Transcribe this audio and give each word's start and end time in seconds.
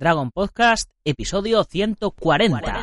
Dragon 0.00 0.30
Podcast, 0.32 0.88
episodio 1.04 1.62
140. 1.62 2.79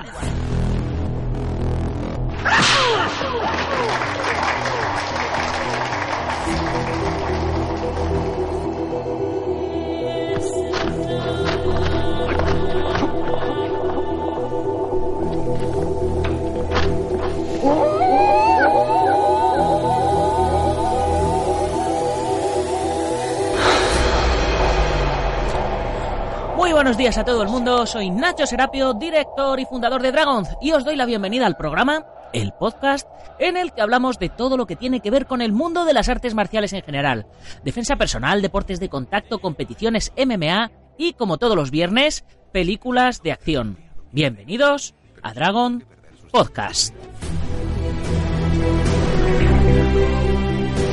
Buenos 26.88 26.98
días 27.00 27.18
a 27.18 27.26
todo 27.26 27.44
el 27.44 27.50
mundo, 27.50 27.86
soy 27.86 28.10
Nacho 28.10 28.46
Serapio, 28.46 28.94
director 28.94 29.60
y 29.60 29.66
fundador 29.66 30.02
de 30.02 30.14
Dragons, 30.14 30.48
y 30.62 30.72
os 30.72 30.86
doy 30.86 30.96
la 30.96 31.06
bienvenida 31.06 31.46
al 31.46 31.58
programa, 31.58 32.06
el 32.32 32.54
podcast, 32.54 33.06
en 33.40 33.58
el 33.58 33.74
que 33.74 33.82
hablamos 33.82 34.20
de 34.20 34.30
todo 34.30 34.56
lo 34.56 34.68
que 34.68 34.78
tiene 34.78 35.02
que 35.02 35.12
ver 35.12 35.26
con 35.26 35.42
el 35.42 35.52
mundo 35.52 35.84
de 35.84 35.92
las 35.92 36.08
artes 36.08 36.34
marciales 36.34 36.72
en 36.72 36.84
general. 36.84 37.28
Defensa 37.66 37.98
personal, 37.98 38.42
deportes 38.42 38.80
de 38.80 38.88
contacto, 38.88 39.40
competiciones 39.40 40.14
MMA 40.16 40.72
y, 40.98 41.12
como 41.12 41.38
todos 41.38 41.58
los 41.58 41.72
viernes, 41.72 42.24
películas 42.54 43.22
de 43.22 43.34
acción. 43.34 43.80
Bienvenidos 44.14 44.96
a 45.24 45.34
Dragon 45.34 45.84
Podcast. 46.32 46.96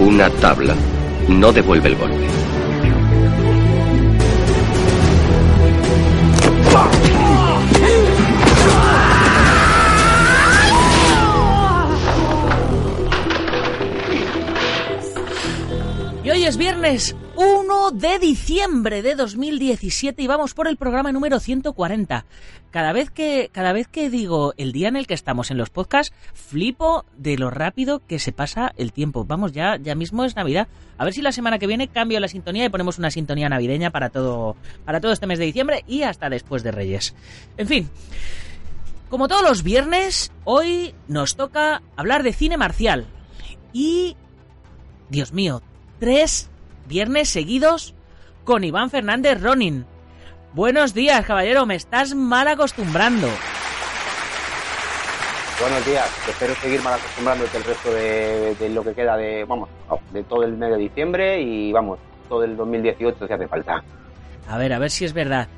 Una 0.00 0.28
tabla 0.40 0.74
no 1.28 1.52
devuelve 1.52 1.90
el 1.90 1.96
golpe. 1.96 2.53
Es 16.46 16.56
viernes 16.58 17.16
1 17.36 17.90
de 17.92 18.18
diciembre 18.18 19.00
de 19.00 19.14
2017 19.14 20.20
y 20.20 20.26
vamos 20.26 20.52
por 20.52 20.68
el 20.68 20.76
programa 20.76 21.10
número 21.10 21.40
140. 21.40 22.26
Cada 22.70 22.92
vez 22.92 23.10
que 23.10 23.48
cada 23.50 23.72
vez 23.72 23.88
que 23.88 24.10
digo 24.10 24.52
el 24.58 24.72
día 24.72 24.88
en 24.88 24.96
el 24.96 25.06
que 25.06 25.14
estamos 25.14 25.50
en 25.50 25.56
los 25.56 25.70
podcasts, 25.70 26.14
flipo 26.34 27.06
de 27.16 27.38
lo 27.38 27.48
rápido 27.48 28.02
que 28.06 28.18
se 28.18 28.32
pasa 28.32 28.74
el 28.76 28.92
tiempo. 28.92 29.24
Vamos, 29.24 29.52
ya 29.52 29.78
ya 29.78 29.94
mismo 29.94 30.22
es 30.22 30.36
Navidad. 30.36 30.68
A 30.98 31.04
ver 31.04 31.14
si 31.14 31.22
la 31.22 31.32
semana 31.32 31.58
que 31.58 31.66
viene 31.66 31.88
cambio 31.88 32.20
la 32.20 32.28
sintonía 32.28 32.66
y 32.66 32.68
ponemos 32.68 32.98
una 32.98 33.10
sintonía 33.10 33.48
navideña 33.48 33.90
para 33.90 34.10
todo 34.10 34.54
para 34.84 35.00
todo 35.00 35.12
este 35.12 35.26
mes 35.26 35.38
de 35.38 35.46
diciembre 35.46 35.82
y 35.86 36.02
hasta 36.02 36.28
después 36.28 36.62
de 36.62 36.72
Reyes. 36.72 37.14
En 37.56 37.68
fin, 37.68 37.88
como 39.08 39.28
todos 39.28 39.42
los 39.42 39.62
viernes, 39.62 40.30
hoy 40.44 40.94
nos 41.08 41.36
toca 41.36 41.80
hablar 41.96 42.22
de 42.22 42.34
cine 42.34 42.58
marcial. 42.58 43.06
Y 43.72 44.16
Dios 45.08 45.32
mío, 45.32 45.62
tres 45.98 46.50
viernes 46.86 47.28
seguidos 47.28 47.94
con 48.44 48.64
Iván 48.64 48.90
Fernández 48.90 49.40
Ronin. 49.40 49.86
Buenos 50.52 50.94
días, 50.94 51.24
caballero, 51.24 51.66
me 51.66 51.74
estás 51.74 52.14
mal 52.14 52.46
acostumbrando. 52.48 53.28
Buenos 55.60 55.86
días, 55.86 56.28
espero 56.28 56.54
seguir 56.56 56.82
mal 56.82 56.94
acostumbrándote 56.94 57.56
el 57.56 57.64
resto 57.64 57.92
de, 57.92 58.54
de 58.56 58.68
lo 58.70 58.82
que 58.84 58.94
queda 58.94 59.16
de, 59.16 59.44
vamos, 59.44 59.68
de 60.12 60.22
todo 60.24 60.42
el 60.42 60.56
mes 60.56 60.70
de 60.70 60.76
diciembre 60.76 61.40
y 61.40 61.72
vamos, 61.72 61.98
todo 62.28 62.44
el 62.44 62.56
2018 62.56 63.26
si 63.26 63.32
hace 63.32 63.48
falta. 63.48 63.82
A 64.48 64.58
ver, 64.58 64.72
a 64.72 64.78
ver 64.78 64.90
si 64.90 65.04
es 65.04 65.12
verdad. 65.12 65.48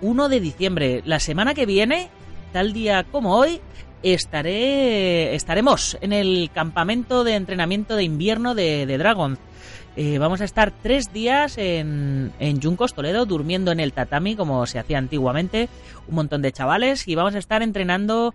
1 0.00 0.28
de 0.28 0.40
diciembre, 0.40 1.02
la 1.04 1.20
semana 1.20 1.54
que 1.54 1.66
viene, 1.66 2.10
tal 2.52 2.72
día 2.72 3.04
como 3.04 3.36
hoy, 3.36 3.60
estaré 4.02 5.34
estaremos 5.34 5.98
en 6.00 6.12
el 6.12 6.50
campamento 6.52 7.24
de 7.24 7.34
entrenamiento 7.34 7.96
de 7.96 8.04
invierno 8.04 8.54
de, 8.54 8.86
de 8.86 8.98
Dragon. 8.98 9.38
Eh, 9.96 10.18
vamos 10.18 10.40
a 10.40 10.44
estar 10.44 10.72
tres 10.82 11.12
días 11.12 11.58
en, 11.58 12.32
en 12.38 12.62
Juncos, 12.62 12.94
Toledo, 12.94 13.26
durmiendo 13.26 13.72
en 13.72 13.80
el 13.80 13.92
tatami 13.92 14.36
como 14.36 14.64
se 14.66 14.78
hacía 14.78 14.98
antiguamente, 14.98 15.68
un 16.08 16.14
montón 16.14 16.42
de 16.42 16.52
chavales, 16.52 17.08
y 17.08 17.16
vamos 17.16 17.34
a 17.34 17.38
estar 17.38 17.62
entrenando, 17.62 18.34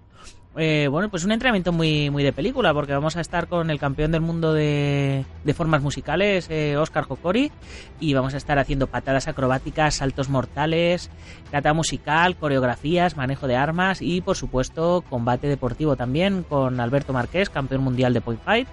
eh, 0.57 0.87
bueno, 0.89 1.09
pues 1.09 1.25
un 1.25 1.31
entrenamiento 1.31 1.73
muy, 1.73 2.09
muy 2.09 2.23
de 2.23 2.31
película, 2.31 2.73
porque 2.73 2.93
vamos 2.93 3.17
a 3.17 3.21
estar 3.21 3.47
con 3.47 3.69
el 3.69 3.79
campeón 3.79 4.11
del 4.11 4.21
mundo 4.21 4.53
de, 4.53 5.25
formas 5.53 5.81
musicales, 5.81 6.47
eh, 6.49 6.77
Oscar 6.77 7.05
Hokori, 7.07 7.51
y 7.99 8.13
vamos 8.13 8.33
a 8.33 8.37
estar 8.37 8.57
haciendo 8.57 8.87
patadas 8.87 9.27
acrobáticas, 9.27 9.95
saltos 9.95 10.29
mortales, 10.29 11.09
cata 11.51 11.73
musical, 11.73 12.37
coreografías, 12.37 13.17
manejo 13.17 13.47
de 13.47 13.57
armas 13.57 14.01
y, 14.01 14.21
por 14.21 14.37
supuesto, 14.37 15.03
combate 15.09 15.47
deportivo 15.47 15.95
también 15.97 16.43
con 16.43 16.79
Alberto 16.79 17.11
Marqués, 17.11 17.49
campeón 17.49 17.83
mundial 17.83 18.13
de 18.13 18.21
Point 18.21 18.41
Fight, 18.41 18.67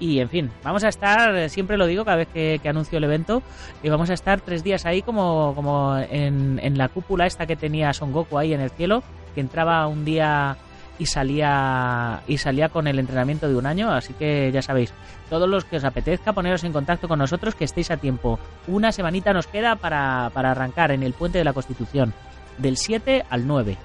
y 0.00 0.18
en 0.18 0.28
fin, 0.28 0.50
vamos 0.64 0.84
a 0.84 0.88
estar, 0.88 1.48
siempre 1.48 1.78
lo 1.78 1.86
digo 1.86 2.04
cada 2.04 2.16
vez 2.16 2.28
que, 2.28 2.60
anuncio 2.68 2.98
el 2.98 3.04
evento, 3.04 3.42
y 3.82 3.88
vamos 3.88 4.10
a 4.10 4.14
estar 4.14 4.40
tres 4.40 4.62
días 4.64 4.84
ahí 4.84 5.00
como, 5.00 5.54
como 5.54 5.96
en, 5.96 6.60
en, 6.62 6.76
la 6.76 6.88
cúpula 6.88 7.24
esta 7.24 7.46
que 7.46 7.56
tenía 7.56 7.92
Son 7.92 8.12
Goku 8.12 8.36
ahí 8.36 8.52
en 8.52 8.60
el 8.60 8.70
cielo, 8.70 9.02
que 9.34 9.40
entraba 9.40 9.86
un 9.86 10.04
día 10.04 10.56
y 11.02 11.06
salía 11.06 12.22
y 12.28 12.38
salía 12.38 12.68
con 12.68 12.86
el 12.86 13.00
entrenamiento 13.00 13.48
de 13.48 13.56
un 13.56 13.66
año, 13.66 13.90
así 13.90 14.12
que 14.14 14.52
ya 14.52 14.62
sabéis, 14.62 14.92
todos 15.28 15.48
los 15.48 15.64
que 15.64 15.78
os 15.78 15.84
apetezca 15.84 16.32
poneros 16.32 16.62
en 16.62 16.72
contacto 16.72 17.08
con 17.08 17.18
nosotros, 17.18 17.56
que 17.56 17.64
estéis 17.64 17.90
a 17.90 17.96
tiempo. 17.96 18.38
Una 18.68 18.92
semanita 18.92 19.32
nos 19.32 19.48
queda 19.48 19.74
para, 19.74 20.30
para 20.32 20.52
arrancar 20.52 20.92
en 20.92 21.02
el 21.02 21.12
puente 21.12 21.38
de 21.38 21.44
la 21.44 21.54
Constitución, 21.54 22.14
del 22.58 22.76
7 22.76 23.24
al 23.28 23.48
9. 23.48 23.76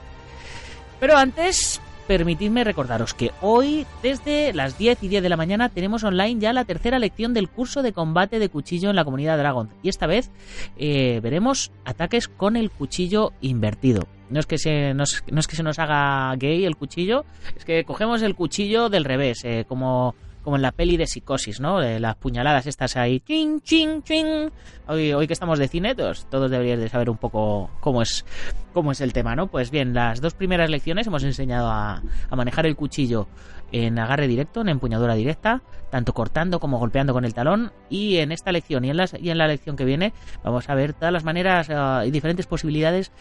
Pero 0.99 1.17
antes, 1.17 1.81
permitidme 2.07 2.63
recordaros 2.63 3.15
que 3.15 3.31
hoy, 3.41 3.87
desde 4.03 4.53
las 4.53 4.77
10 4.77 5.01
y 5.01 5.07
10 5.07 5.23
de 5.23 5.29
la 5.29 5.37
mañana, 5.37 5.69
tenemos 5.69 6.03
online 6.03 6.39
ya 6.39 6.53
la 6.53 6.65
tercera 6.65 6.99
lección 6.99 7.33
del 7.33 7.49
curso 7.49 7.81
de 7.81 7.93
combate 7.93 8.37
de 8.37 8.49
cuchillo 8.49 8.91
en 8.91 8.95
la 8.95 9.05
comunidad 9.05 9.39
Dragon. 9.39 9.69
Y 9.81 9.89
esta 9.89 10.05
vez 10.05 10.29
eh, 10.77 11.19
veremos 11.23 11.71
ataques 11.83 12.27
con 12.27 12.55
el 12.55 12.69
cuchillo 12.69 13.33
invertido. 13.41 14.07
No 14.29 14.39
es, 14.39 14.45
que 14.45 14.57
se, 14.57 14.93
no, 14.93 15.03
es, 15.03 15.23
no 15.31 15.39
es 15.39 15.47
que 15.47 15.55
se 15.55 15.63
nos 15.63 15.79
haga 15.79 16.35
gay 16.35 16.65
el 16.65 16.75
cuchillo, 16.75 17.25
es 17.55 17.63
que 17.63 17.83
cogemos 17.85 18.21
el 18.21 18.35
cuchillo 18.35 18.89
del 18.89 19.05
revés, 19.05 19.43
eh, 19.45 19.65
como 19.67 20.15
como 20.47 20.55
en 20.55 20.61
la 20.61 20.71
peli 20.71 20.95
de 20.95 21.07
psicosis, 21.07 21.59
¿no? 21.59 21.81
Las 21.81 22.15
puñaladas 22.15 22.67
estas 22.67 22.95
ahí, 22.95 23.19
ching, 23.19 23.59
ching, 23.59 24.01
ching. 24.01 24.49
Hoy, 24.87 25.11
hoy 25.11 25.27
que 25.27 25.33
estamos 25.33 25.59
de 25.59 25.67
cine, 25.67 25.93
todos, 25.93 26.25
deberíais 26.31 26.79
de 26.79 26.87
saber 26.87 27.09
un 27.09 27.17
poco 27.17 27.69
cómo 27.81 28.01
es, 28.01 28.23
cómo 28.71 28.93
es 28.93 29.01
el 29.01 29.11
tema, 29.11 29.35
¿no? 29.35 29.47
Pues 29.47 29.71
bien, 29.71 29.93
las 29.93 30.21
dos 30.21 30.35
primeras 30.35 30.69
lecciones 30.69 31.05
hemos 31.05 31.23
enseñado 31.23 31.67
a, 31.67 32.01
a 32.29 32.35
manejar 32.37 32.65
el 32.65 32.77
cuchillo 32.77 33.27
en 33.73 33.99
agarre 33.99 34.27
directo, 34.29 34.61
en 34.61 34.69
empuñadura 34.69 35.15
directa, 35.15 35.63
tanto 35.89 36.13
cortando 36.13 36.61
como 36.61 36.79
golpeando 36.79 37.11
con 37.11 37.25
el 37.25 37.33
talón. 37.33 37.73
Y 37.89 38.19
en 38.19 38.31
esta 38.31 38.53
lección 38.53 38.85
y 38.85 38.89
en, 38.89 38.95
las, 38.95 39.15
y 39.19 39.29
en 39.29 39.37
la 39.37 39.47
lección 39.47 39.75
que 39.75 39.83
viene 39.83 40.13
vamos 40.43 40.69
a 40.69 40.75
ver 40.75 40.93
todas 40.93 41.11
las 41.11 41.25
maneras 41.25 41.67
uh, 41.67 42.07
y 42.07 42.11
diferentes 42.11 42.47
posibilidades 42.47 43.11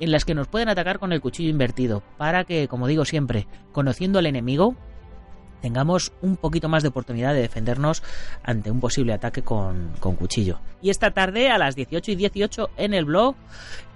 en 0.00 0.10
las 0.10 0.24
que 0.24 0.34
nos 0.34 0.48
pueden 0.48 0.68
atacar 0.68 0.98
con 0.98 1.12
el 1.12 1.20
cuchillo 1.20 1.50
invertido, 1.50 2.02
para 2.16 2.44
que, 2.44 2.68
como 2.68 2.86
digo 2.86 3.04
siempre, 3.04 3.46
conociendo 3.72 4.18
al 4.18 4.26
enemigo, 4.26 4.76
tengamos 5.60 6.12
un 6.22 6.36
poquito 6.36 6.68
más 6.68 6.82
de 6.82 6.90
oportunidad 6.90 7.34
de 7.34 7.40
defendernos 7.40 8.02
ante 8.42 8.70
un 8.70 8.80
posible 8.80 9.12
ataque 9.12 9.42
con, 9.42 9.92
con 10.00 10.16
cuchillo. 10.16 10.60
Y 10.82 10.90
esta 10.90 11.10
tarde 11.10 11.48
a 11.48 11.58
las 11.58 11.74
18 11.74 12.12
y 12.12 12.14
18 12.14 12.70
en 12.76 12.94
el 12.94 13.04
blog 13.04 13.34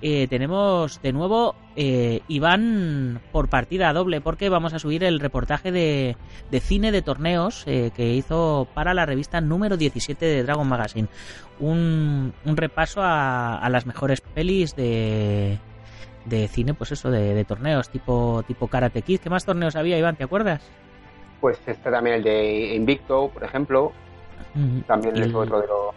eh, 0.02 0.26
tenemos 0.28 1.00
de 1.02 1.12
nuevo 1.12 1.54
eh, 1.76 2.22
Iván 2.28 3.20
por 3.30 3.48
partida 3.48 3.92
doble 3.92 4.20
porque 4.20 4.48
vamos 4.48 4.74
a 4.74 4.78
subir 4.78 5.04
el 5.04 5.20
reportaje 5.20 5.70
de, 5.70 6.16
de 6.50 6.60
cine 6.60 6.90
de 6.90 7.02
torneos 7.02 7.62
eh, 7.66 7.92
que 7.94 8.14
hizo 8.14 8.66
para 8.74 8.94
la 8.94 9.06
revista 9.06 9.40
número 9.40 9.76
17 9.76 10.24
de 10.24 10.42
Dragon 10.42 10.66
Magazine. 10.66 11.08
Un, 11.60 12.32
un 12.44 12.56
repaso 12.56 13.02
a, 13.02 13.58
a 13.58 13.68
las 13.68 13.86
mejores 13.86 14.22
pelis 14.22 14.74
de, 14.74 15.58
de 16.24 16.48
cine, 16.48 16.74
pues 16.74 16.92
eso, 16.92 17.10
de, 17.10 17.34
de, 17.34 17.44
torneos, 17.44 17.88
tipo, 17.88 18.42
tipo 18.46 18.68
Karate 18.68 19.02
Kid. 19.02 19.20
¿Qué 19.20 19.30
más 19.30 19.44
torneos 19.44 19.76
había, 19.76 19.98
Iván? 19.98 20.16
¿Te 20.16 20.24
acuerdas? 20.24 20.62
Pues 21.40 21.58
está 21.66 21.90
también 21.90 22.16
el 22.16 22.22
de 22.22 22.74
Invicto, 22.74 23.28
por 23.28 23.44
ejemplo. 23.44 23.92
También 24.86 25.16
el 25.16 25.24
el- 25.24 25.34
otro 25.34 25.60
de 25.60 25.66
los. 25.66 25.94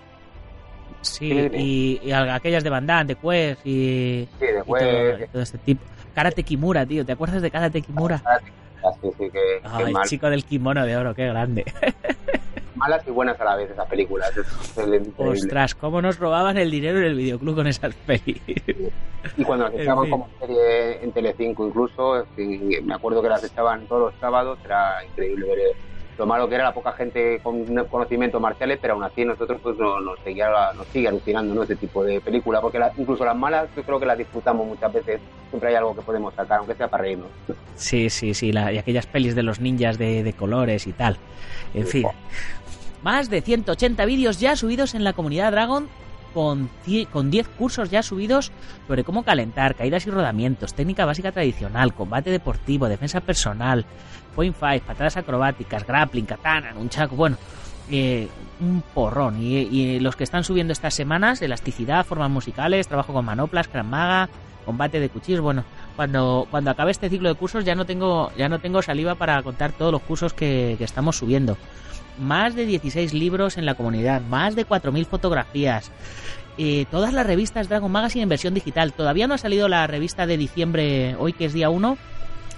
Sí, 1.02 1.50
y, 1.54 2.00
y, 2.02 2.12
aquellas 2.12 2.64
de 2.64 2.70
Damme, 2.70 3.04
de 3.04 3.16
Quest 3.16 3.66
y, 3.66 4.30
sí, 4.40 4.46
de 4.46 4.64
y 4.66 4.72
todo, 4.72 5.28
todo, 5.34 5.42
este 5.42 5.58
tipo. 5.58 5.84
Karate 6.14 6.44
Kimura, 6.44 6.86
tío, 6.86 7.06
¿te 7.06 7.12
acuerdas 7.12 7.42
de 7.42 7.52
Karate 7.52 7.82
Kimura? 7.82 8.24
Sí, 9.02 9.10
sí, 9.18 9.30
que, 9.30 9.62
el 9.86 9.96
chico 10.06 10.30
del 10.30 10.46
kimono 10.46 10.86
de 10.86 10.96
oro, 10.96 11.14
qué 11.14 11.28
grande. 11.28 11.66
Malas 12.76 13.06
y 13.08 13.12
buenas 13.12 13.40
a 13.40 13.46
la 13.46 13.56
vez 13.56 13.72
esas 13.72 13.88
películas. 13.88 14.32
Es, 14.36 14.78
es 14.78 15.08
Ostras, 15.18 15.76
cómo 15.76 16.02
nos 16.02 16.18
robaban 16.20 16.58
el 16.58 16.72
dinero 16.72 17.00
en 17.00 17.06
el 17.06 17.16
videoclub 17.16 17.56
con 17.56 17.68
esas 17.68 17.94
pelis. 17.94 18.42
Y 19.38 19.44
cuando 19.44 19.66
las 19.66 19.74
echaban 19.80 20.10
como 20.10 20.30
serie 20.40 21.04
en 21.04 21.12
Telecinco 21.12 21.68
incluso, 21.68 22.26
me 22.38 22.94
acuerdo 22.94 23.22
que 23.22 23.30
las 23.30 23.44
echaban 23.44 23.86
todos 23.88 24.12
los 24.12 24.20
sábados, 24.20 24.60
era 24.66 25.04
increíble 25.06 25.48
ver 25.48 25.76
lo 26.18 26.26
malo 26.26 26.48
que 26.48 26.56
era 26.56 26.66
la 26.66 26.74
poca 26.74 26.92
gente 26.94 27.40
con 27.42 27.66
conocimientos 27.88 28.40
marciales, 28.40 28.78
pero 28.82 28.94
aún 28.94 29.04
así 29.04 29.26
nosotros 29.26 29.60
pues 29.62 29.78
nos, 29.78 30.04
nos, 30.04 30.20
seguía, 30.20 30.48
nos 30.76 30.88
sigue 30.88 31.08
alucinando 31.08 31.54
¿no? 31.54 31.64
ese 31.64 31.76
tipo 31.76 32.04
de 32.04 32.22
película, 32.22 32.62
porque 32.62 32.80
la, 32.80 32.92
incluso 32.98 33.26
las 33.26 33.36
malas 33.36 33.68
yo 33.76 33.84
creo 33.84 34.00
que 34.00 34.06
las 34.06 34.18
disfrutamos 34.18 34.68
muchas 34.68 34.94
veces, 34.94 35.20
siempre 35.50 35.70
hay 35.70 35.76
algo 35.76 35.96
que 35.96 36.02
podemos 36.02 36.34
sacar, 36.34 36.60
aunque 36.60 36.76
sea 36.76 36.88
para 36.88 37.04
reírnos. 37.04 37.30
Sí, 37.76 38.10
sí, 38.10 38.34
sí, 38.34 38.52
la, 38.52 38.72
y 38.72 38.78
aquellas 38.78 39.08
pelis 39.08 39.36
de 39.36 39.44
los 39.44 39.60
ninjas 39.60 39.98
de, 39.98 40.24
de 40.24 40.34
colores 40.34 40.86
y 40.88 40.94
tal, 40.94 41.18
en 41.74 41.88
sí, 41.88 42.02
fin. 42.02 42.08
Más 43.04 43.30
de 43.30 43.42
180 43.42 44.06
vídeos 44.06 44.40
ya 44.40 44.56
subidos 44.56 44.96
en 44.96 45.04
la 45.04 45.12
comunidad 45.12 45.52
Dragon 45.52 45.90
con, 46.34 46.70
con 47.12 47.30
10 47.30 47.48
cursos 47.50 47.92
ya 47.92 48.02
subidos 48.02 48.52
sobre 48.88 49.04
cómo 49.04 49.24
calentar, 49.24 49.76
caídas 49.76 50.08
y 50.08 50.10
rodamientos, 50.10 50.74
técnica 50.74 51.06
básica 51.06 51.34
tradicional, 51.34 51.94
combate 51.94 52.32
deportivo, 52.32 52.88
defensa 52.88 53.20
personal, 53.20 53.86
point 54.36 54.56
five, 54.56 54.80
patadas 54.80 55.18
acrobáticas, 55.18 55.86
grappling, 55.86 56.26
katana, 56.26 56.72
nunchaku, 56.72 57.16
bueno, 57.18 57.38
eh, 57.92 58.30
un 58.62 58.82
porrón. 58.94 59.38
Y, 59.42 60.00
los 60.00 60.16
que 60.16 60.24
están 60.24 60.46
subiendo 60.46 60.72
estas 60.72 60.94
semanas, 60.94 61.42
elasticidad, 61.42 62.06
formas 62.06 62.32
musicales, 62.32 62.88
trabajo 62.88 63.12
con 63.12 63.26
manoplas, 63.26 63.70
maga, 63.84 64.30
combate 64.66 65.02
de 65.02 65.10
cuchillos, 65.10 65.42
bueno, 65.42 65.66
cuando, 65.98 66.48
cuando 66.50 66.72
acabe 66.72 66.92
este 66.92 67.10
ciclo 67.10 67.28
de 67.28 67.36
cursos 67.36 67.66
ya 67.66 67.76
no 67.76 67.86
tengo, 67.86 68.32
ya 68.38 68.48
no 68.48 68.60
tengo 68.60 68.82
saliva 68.82 69.16
para 69.16 69.44
contar 69.44 69.74
todos 69.74 69.92
los 69.92 70.02
cursos 70.02 70.34
que 70.34 70.78
estamos 70.80 71.18
subiendo 71.18 71.58
más 72.18 72.56
de 72.56 72.66
16 72.66 73.14
libros 73.14 73.58
en 73.58 73.66
la 73.66 73.76
comunidad, 73.76 74.22
más 74.22 74.56
de 74.56 74.68
4.000 74.68 75.06
fotografías, 75.06 75.92
eh, 76.58 76.86
todas 76.92 77.14
las 77.14 77.26
revistas 77.26 77.70
Dragon 77.70 77.92
Magazine 77.92 78.24
en 78.24 78.30
versión 78.30 78.54
digital. 78.54 78.94
Todavía 78.94 79.28
no 79.28 79.34
ha 79.34 79.40
salido 79.40 79.68
la 79.68 79.88
revista 79.88 80.26
de 80.26 80.38
diciembre, 80.38 81.16
hoy 81.18 81.34
que 81.34 81.46
es 81.46 81.54
día 81.54 81.70
1, 81.70 81.98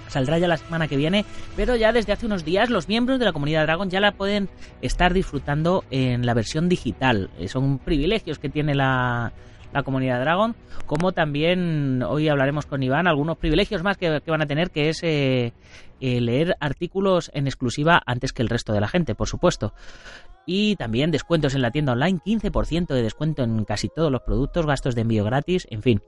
saldrá 0.08 0.38
ya 0.38 0.48
la 0.48 0.56
semana 0.56 0.88
que 0.88 0.96
viene, 0.96 1.24
pero 1.56 1.76
ya 1.76 1.92
desde 1.92 2.12
hace 2.12 2.26
unos 2.26 2.44
días 2.44 2.70
los 2.70 2.88
miembros 2.88 3.18
de 3.18 3.24
la 3.24 3.32
comunidad 3.32 3.62
Dragon 3.62 3.90
ya 3.90 4.00
la 4.00 4.12
pueden 4.12 4.48
estar 4.82 5.12
disfrutando 5.12 5.84
en 5.90 6.26
la 6.26 6.34
versión 6.34 6.68
digital. 6.68 7.30
Eh, 7.38 7.48
son 7.48 7.78
privilegios 7.78 8.38
que 8.38 8.48
tiene 8.48 8.74
la, 8.74 9.32
la 9.76 9.82
comunidad 9.82 10.20
Dragon, 10.20 10.56
como 10.86 11.12
también 11.12 12.02
hoy 12.02 12.28
hablaremos 12.28 12.64
con 12.64 12.82
Iván 12.82 13.06
algunos 13.06 13.36
privilegios 13.36 13.82
más 13.82 13.98
que, 13.98 14.22
van 14.26 14.42
a 14.42 14.46
tener, 14.46 14.70
que 14.70 14.88
es 14.88 15.02
eh, 15.02 15.52
eh, 16.00 16.20
leer 16.22 16.56
artículos 16.60 17.30
en 17.34 17.46
exclusiva 17.46 18.02
antes 18.06 18.32
que 18.32 18.40
el 18.40 18.48
resto 18.48 18.72
de 18.72 18.80
la 18.80 18.88
gente, 18.88 19.14
por 19.14 19.28
supuesto. 19.28 19.74
Y 20.46 20.76
también 20.76 21.10
descuentos 21.10 21.54
en 21.54 21.60
la 21.60 21.70
tienda 21.70 21.92
online, 21.92 22.20
15% 22.24 22.86
de 22.86 23.02
descuento 23.02 23.42
en 23.42 23.64
casi 23.66 23.88
todos 23.88 24.10
los 24.10 24.22
productos, 24.22 24.64
gastos 24.64 24.94
de 24.94 25.02
envío 25.02 25.24
gratis, 25.24 25.66
en 25.70 25.82
fin. 25.82 26.02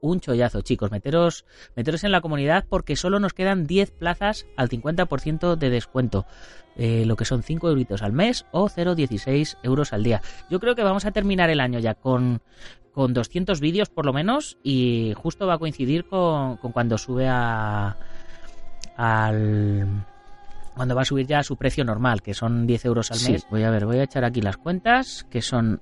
Un 0.00 0.20
chollazo, 0.20 0.62
chicos. 0.62 0.90
Meteros, 0.90 1.44
meteros 1.76 2.04
en 2.04 2.12
la 2.12 2.22
comunidad 2.22 2.64
porque 2.68 2.96
solo 2.96 3.20
nos 3.20 3.34
quedan 3.34 3.66
10 3.66 3.90
plazas 3.90 4.46
al 4.56 4.70
50% 4.70 5.56
de 5.56 5.68
descuento. 5.68 6.24
Eh, 6.76 7.04
lo 7.04 7.16
que 7.16 7.26
son 7.26 7.42
5 7.42 7.68
euritos 7.68 8.00
al 8.00 8.12
mes 8.12 8.46
o 8.52 8.68
0,16 8.68 9.58
euros 9.62 9.92
al 9.92 10.02
día. 10.02 10.22
Yo 10.48 10.60
creo 10.60 10.74
que 10.74 10.82
vamos 10.82 11.04
a 11.04 11.10
terminar 11.10 11.50
el 11.50 11.60
año 11.60 11.78
ya 11.78 11.94
con, 11.94 12.40
con 12.92 13.14
200 13.14 13.60
vídeos 13.60 13.88
por 13.88 14.06
lo 14.06 14.12
menos 14.12 14.58
y 14.62 15.12
justo 15.16 15.46
va 15.46 15.54
a 15.54 15.58
coincidir 15.58 16.04
con, 16.04 16.56
con 16.56 16.72
cuando 16.72 16.98
sube 16.98 17.28
a, 17.28 17.96
al 18.96 20.04
cuando 20.74 20.94
va 20.94 21.02
a 21.02 21.04
subir 21.04 21.26
ya 21.26 21.40
a 21.40 21.42
su 21.42 21.56
precio 21.56 21.84
normal, 21.84 22.22
que 22.22 22.32
son 22.32 22.66
10 22.66 22.84
euros 22.86 23.10
al 23.10 23.20
mes. 23.30 23.46
Voy 23.50 23.64
a 23.64 23.70
ver, 23.70 23.84
voy 23.84 23.98
a 23.98 24.04
echar 24.04 24.24
aquí 24.24 24.40
las 24.40 24.56
cuentas, 24.56 25.26
que 25.28 25.42
son 25.42 25.80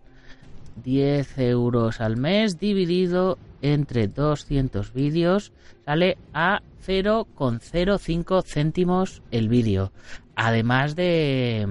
10 0.83 1.39
euros 1.39 2.01
al 2.01 2.17
mes 2.17 2.59
dividido 2.59 3.39
entre 3.63 4.09
200 4.09 4.93
vídeos, 4.93 5.53
sale 5.85 6.19
a 6.33 6.63
0,05 6.87 8.43
céntimos 8.45 9.23
el 9.31 9.49
vídeo. 9.49 9.93
Además 10.35 10.97
de, 10.97 11.69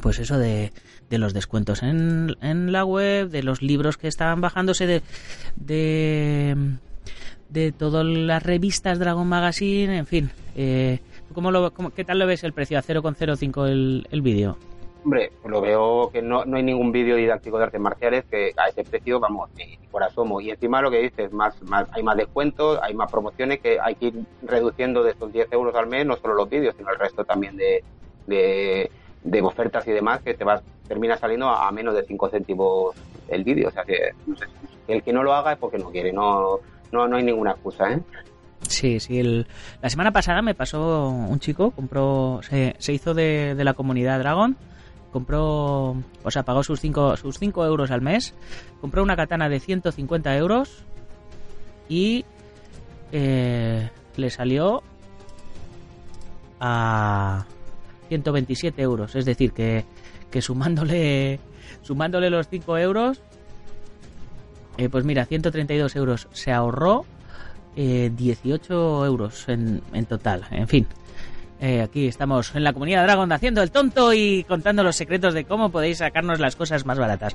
pues 0.00 0.18
eso 0.18 0.38
de, 0.38 0.72
de 1.10 1.18
los 1.18 1.34
descuentos 1.34 1.82
en, 1.82 2.34
en, 2.40 2.72
la 2.72 2.84
web, 2.84 3.28
de 3.28 3.42
los 3.42 3.62
libros 3.62 3.96
que 3.96 4.08
estaban 4.08 4.40
bajándose, 4.40 4.86
de, 4.86 5.02
de, 5.56 6.56
de 7.48 7.72
todas 7.72 8.04
las 8.04 8.42
revistas 8.42 8.98
Dragon 8.98 9.26
Magazine, 9.26 9.98
en 9.98 10.06
fin. 10.06 10.30
Eh, 10.56 11.00
¿cómo 11.32 11.50
lo, 11.50 11.72
cómo, 11.72 11.90
¿Qué 11.90 12.04
tal 12.04 12.18
lo 12.18 12.26
ves 12.26 12.44
el 12.44 12.52
precio 12.52 12.78
a 12.78 12.82
0,05 12.82 13.66
el, 13.68 14.06
el 14.10 14.22
vídeo? 14.22 14.56
Hombre, 15.04 15.32
lo 15.44 15.60
veo 15.60 16.08
que 16.10 16.22
no, 16.22 16.46
no 16.46 16.56
hay 16.56 16.62
ningún 16.62 16.90
vídeo 16.90 17.16
didáctico 17.16 17.58
de 17.58 17.64
artes 17.64 17.80
marciales 17.80 18.24
que 18.24 18.52
a 18.56 18.68
ese 18.68 18.84
precio, 18.84 19.20
vamos, 19.20 19.50
ni, 19.54 19.76
por 19.90 20.02
asomo. 20.02 20.40
Y 20.40 20.48
encima 20.48 20.80
lo 20.80 20.90
que 20.90 20.98
dices, 20.98 21.30
más, 21.30 21.60
más, 21.64 21.86
hay 21.92 22.02
más 22.02 22.16
descuentos, 22.16 22.78
hay 22.82 22.94
más 22.94 23.12
promociones 23.12 23.60
que 23.60 23.78
hay 23.78 23.96
que 23.96 24.06
ir 24.06 24.24
reduciendo 24.42 25.02
de 25.02 25.10
estos 25.10 25.30
10 25.30 25.52
euros 25.52 25.74
al 25.74 25.88
mes, 25.88 26.06
no 26.06 26.16
solo 26.16 26.32
los 26.32 26.48
vídeos, 26.48 26.74
sino 26.78 26.90
el 26.90 26.98
resto 26.98 27.22
también 27.22 27.54
de, 27.56 27.84
de 29.24 29.42
ofertas 29.42 29.86
y 29.88 29.92
demás, 29.92 30.22
que 30.22 30.34
te 30.34 30.44
vas 30.44 30.62
termina 30.86 31.16
saliendo 31.16 31.48
a, 31.48 31.70
menos 31.72 31.94
de 31.94 32.04
5 32.04 32.28
céntimos 32.28 32.94
el 33.28 33.42
vídeo. 33.42 33.68
O 33.68 33.70
sea 33.70 33.84
que, 33.84 34.12
el 34.86 35.02
que 35.02 35.12
no 35.12 35.22
lo 35.22 35.34
haga 35.34 35.52
es 35.52 35.58
porque 35.58 35.78
no 35.78 35.90
quiere, 35.90 36.12
no, 36.12 36.60
no, 36.92 37.08
no 37.08 37.16
hay 37.16 37.24
ninguna 37.24 37.52
excusa, 37.52 37.90
¿eh? 37.92 38.00
Sí, 38.68 39.00
sí. 39.00 39.18
El, 39.18 39.46
la 39.82 39.90
semana 39.90 40.12
pasada 40.12 40.42
me 40.42 40.54
pasó 40.54 41.08
un 41.08 41.38
chico, 41.40 41.70
compró, 41.70 42.40
se, 42.42 42.76
se 42.78 42.92
hizo 42.92 43.12
de, 43.14 43.54
de 43.54 43.64
la 43.64 43.74
comunidad 43.74 44.18
Dragon 44.18 44.56
compró, 45.14 45.94
o 46.24 46.30
sea, 46.32 46.42
pagó 46.42 46.64
sus 46.64 46.80
5 46.80 47.16
sus 47.16 47.38
cinco 47.38 47.64
euros 47.64 47.92
al 47.92 48.00
mes, 48.00 48.34
compró 48.80 49.00
una 49.00 49.14
katana 49.14 49.48
de 49.48 49.60
150 49.60 50.36
euros 50.36 50.82
y 51.88 52.24
eh, 53.12 53.90
le 54.16 54.30
salió 54.30 54.82
a 56.58 57.46
127 58.14 58.80
euros. 58.80 59.16
Es 59.16 59.24
decir, 59.24 59.52
que, 59.52 59.84
sumándole, 60.40 61.40
sumándole 61.82 62.30
los 62.30 62.48
5 62.48 62.78
euros, 62.78 63.20
eh, 64.78 64.88
pues 64.88 65.04
mira, 65.04 65.24
132 65.24 65.96
euros 65.96 66.28
se 66.32 66.52
ahorró, 66.52 67.04
eh, 67.76 68.12
18 68.14 69.04
euros 69.04 69.48
en, 69.48 69.82
en 69.92 70.06
total. 70.06 70.46
En 70.52 70.68
fin, 70.68 70.86
eh, 71.60 71.82
aquí 71.82 72.06
estamos 72.06 72.54
en 72.54 72.62
la 72.62 72.72
comunidad 72.72 73.02
Dragon 73.04 73.32
haciendo 73.32 73.62
el 73.62 73.72
tonto 73.72 74.12
y 74.12 74.44
contando 74.44 74.84
los 74.84 74.94
secretos 74.94 75.34
de 75.34 75.44
cómo 75.44 75.70
podéis 75.70 75.98
sacarnos 75.98 76.38
las 76.38 76.54
cosas 76.54 76.86
más 76.86 76.98
baratas. 76.98 77.34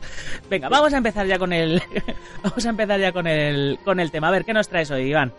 Venga, 0.49 0.69
vamos 0.69 0.93
a 0.93 0.97
empezar 0.97 1.27
ya 1.27 1.37
con 1.37 1.51
el 1.51 1.81
vamos 2.43 2.65
a 2.65 2.69
empezar 2.69 2.99
ya 3.01 3.11
con 3.11 3.27
el 3.27 3.79
con 3.83 3.99
el 3.99 4.11
tema. 4.11 4.29
A 4.29 4.31
ver, 4.31 4.45
¿qué 4.45 4.53
nos 4.53 4.69
traes 4.69 4.91
hoy, 4.91 5.09
Iván? 5.09 5.33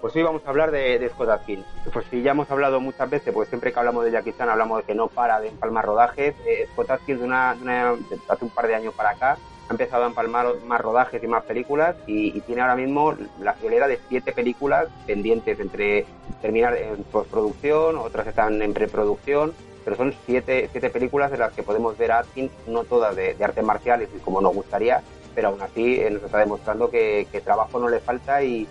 Pues 0.00 0.14
hoy 0.14 0.22
vamos 0.22 0.42
a 0.46 0.50
hablar 0.50 0.70
de, 0.70 1.08
Scott 1.10 1.28
Adkins. 1.28 1.66
Pues 1.92 2.06
si 2.10 2.22
ya 2.22 2.30
hemos 2.30 2.48
hablado 2.50 2.80
muchas 2.80 3.10
veces, 3.10 3.34
pues 3.34 3.48
siempre 3.48 3.72
que 3.72 3.78
hablamos 3.78 4.04
de 4.04 4.12
Jackie 4.12 4.32
Chan 4.32 4.48
hablamos 4.48 4.78
de 4.78 4.84
que 4.84 4.94
no 4.94 5.08
para 5.08 5.40
de 5.40 5.48
empalmar 5.48 5.84
rodajes. 5.84 6.36
Eh, 6.46 6.68
Scott 6.72 6.90
Adkins 6.90 7.18
de 7.18 7.26
una, 7.26 7.54
de 7.56 7.62
una, 7.62 7.94
hace 8.28 8.44
un 8.44 8.50
par 8.50 8.68
de 8.68 8.76
años 8.76 8.94
para 8.94 9.10
acá 9.10 9.38
ha 9.68 9.72
empezado 9.72 10.04
a 10.04 10.06
empalmar 10.06 10.46
más 10.64 10.80
rodajes 10.80 11.22
y 11.22 11.26
más 11.26 11.44
películas 11.44 11.96
y, 12.06 12.40
tiene 12.42 12.62
ahora 12.62 12.76
mismo 12.76 13.14
la 13.40 13.52
friolera 13.52 13.86
de 13.86 13.98
siete 14.08 14.32
películas 14.32 14.88
pendientes 15.06 15.60
entre 15.60 16.06
terminar 16.40 16.76
en 16.76 17.04
postproducción, 17.04 17.96
otras 17.96 18.26
están 18.26 18.62
en 18.62 18.72
preproducción, 18.72 19.52
pero 19.84 19.96
son 19.96 20.14
siete, 20.24 20.68
siete 20.72 20.88
películas 20.88 21.30
de 21.30 21.38
las 21.38 21.52
que 21.52 21.62
podemos 21.62 21.98
ver 21.98 22.12
a 22.12 22.20
Atkins, 22.20 22.50
no 22.66 22.84
todas 22.84 23.14
de, 23.14 23.36
artes 23.42 23.64
marciales 23.64 24.08
y 24.16 24.20
como 24.20 24.40
nos 24.40 24.54
gustaría, 24.54 25.02
pero 25.34 25.48
aún 25.48 25.60
así 25.60 26.00
eh, 26.00 26.10
nos 26.10 26.22
está 26.22 26.38
demostrando 26.38 26.90
que, 26.90 27.26
trabajo 27.44 27.78
no 27.78 27.88
le 27.90 28.00
falta 28.00 28.42
y, 28.42 28.66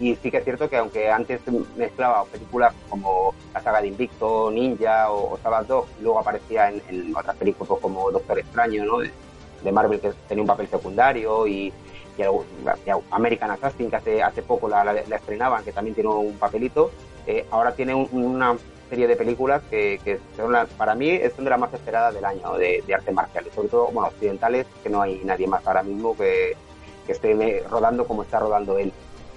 y 0.00 0.16
sí 0.16 0.30
que 0.30 0.38
es 0.38 0.44
cierto 0.44 0.68
que 0.68 0.76
aunque 0.76 1.10
antes 1.10 1.40
mezclaba 1.76 2.24
películas 2.24 2.74
como 2.88 3.34
la 3.52 3.60
saga 3.60 3.80
de 3.80 3.88
Invicto, 3.88 4.50
Ninja 4.50 5.10
o, 5.10 5.34
o 5.34 5.38
Sabbath 5.38 5.66
Dog, 5.66 5.86
luego 6.00 6.18
aparecía 6.18 6.68
en, 6.70 7.14
otras 7.16 7.36
películas 7.36 7.78
como 7.80 8.10
Doctor 8.10 8.38
Extraño, 8.38 8.84
¿no? 8.84 8.98
de 8.98 9.72
Marvel 9.72 10.00
que 10.00 10.12
tenía 10.28 10.42
un 10.42 10.48
papel 10.48 10.68
secundario 10.68 11.46
y, 11.46 11.72
American 13.10 13.50
Assassin 13.50 13.90
que 13.90 13.96
hace, 13.96 14.22
hace 14.22 14.42
poco 14.42 14.68
la, 14.68 14.92
estrenaban 14.92 15.64
que 15.64 15.72
también 15.72 15.96
tiene 15.96 16.10
un 16.10 16.38
papelito 16.38 16.92
eh, 17.26 17.44
ahora 17.50 17.74
tiene 17.74 17.92
un, 17.92 18.08
una 18.12 18.56
serie 18.88 19.08
de 19.08 19.16
películas 19.16 19.62
que, 19.68 19.98
que 20.04 20.20
son 20.36 20.52
la, 20.52 20.66
para 20.66 20.94
mí 20.94 21.18
son 21.34 21.42
de 21.42 21.50
las 21.50 21.58
más 21.58 21.74
esperadas 21.74 22.14
del 22.14 22.24
año 22.24 22.52
de, 22.56 22.84
de 22.86 22.94
artes 22.94 23.12
marciales 23.12 23.52
sobre 23.52 23.68
todo 23.68 23.88
bueno 23.88 24.08
occidentales 24.08 24.64
que 24.84 24.90
no 24.90 25.02
hay 25.02 25.22
nadie 25.24 25.48
más 25.48 25.66
ahora 25.66 25.82
mismo 25.82 26.16
que, 26.16 26.56
que 27.04 27.12
esté 27.12 27.64
rodando 27.68 28.06
como 28.06 28.22
está 28.22 28.38
rodando 28.38 28.78
él 28.78 28.92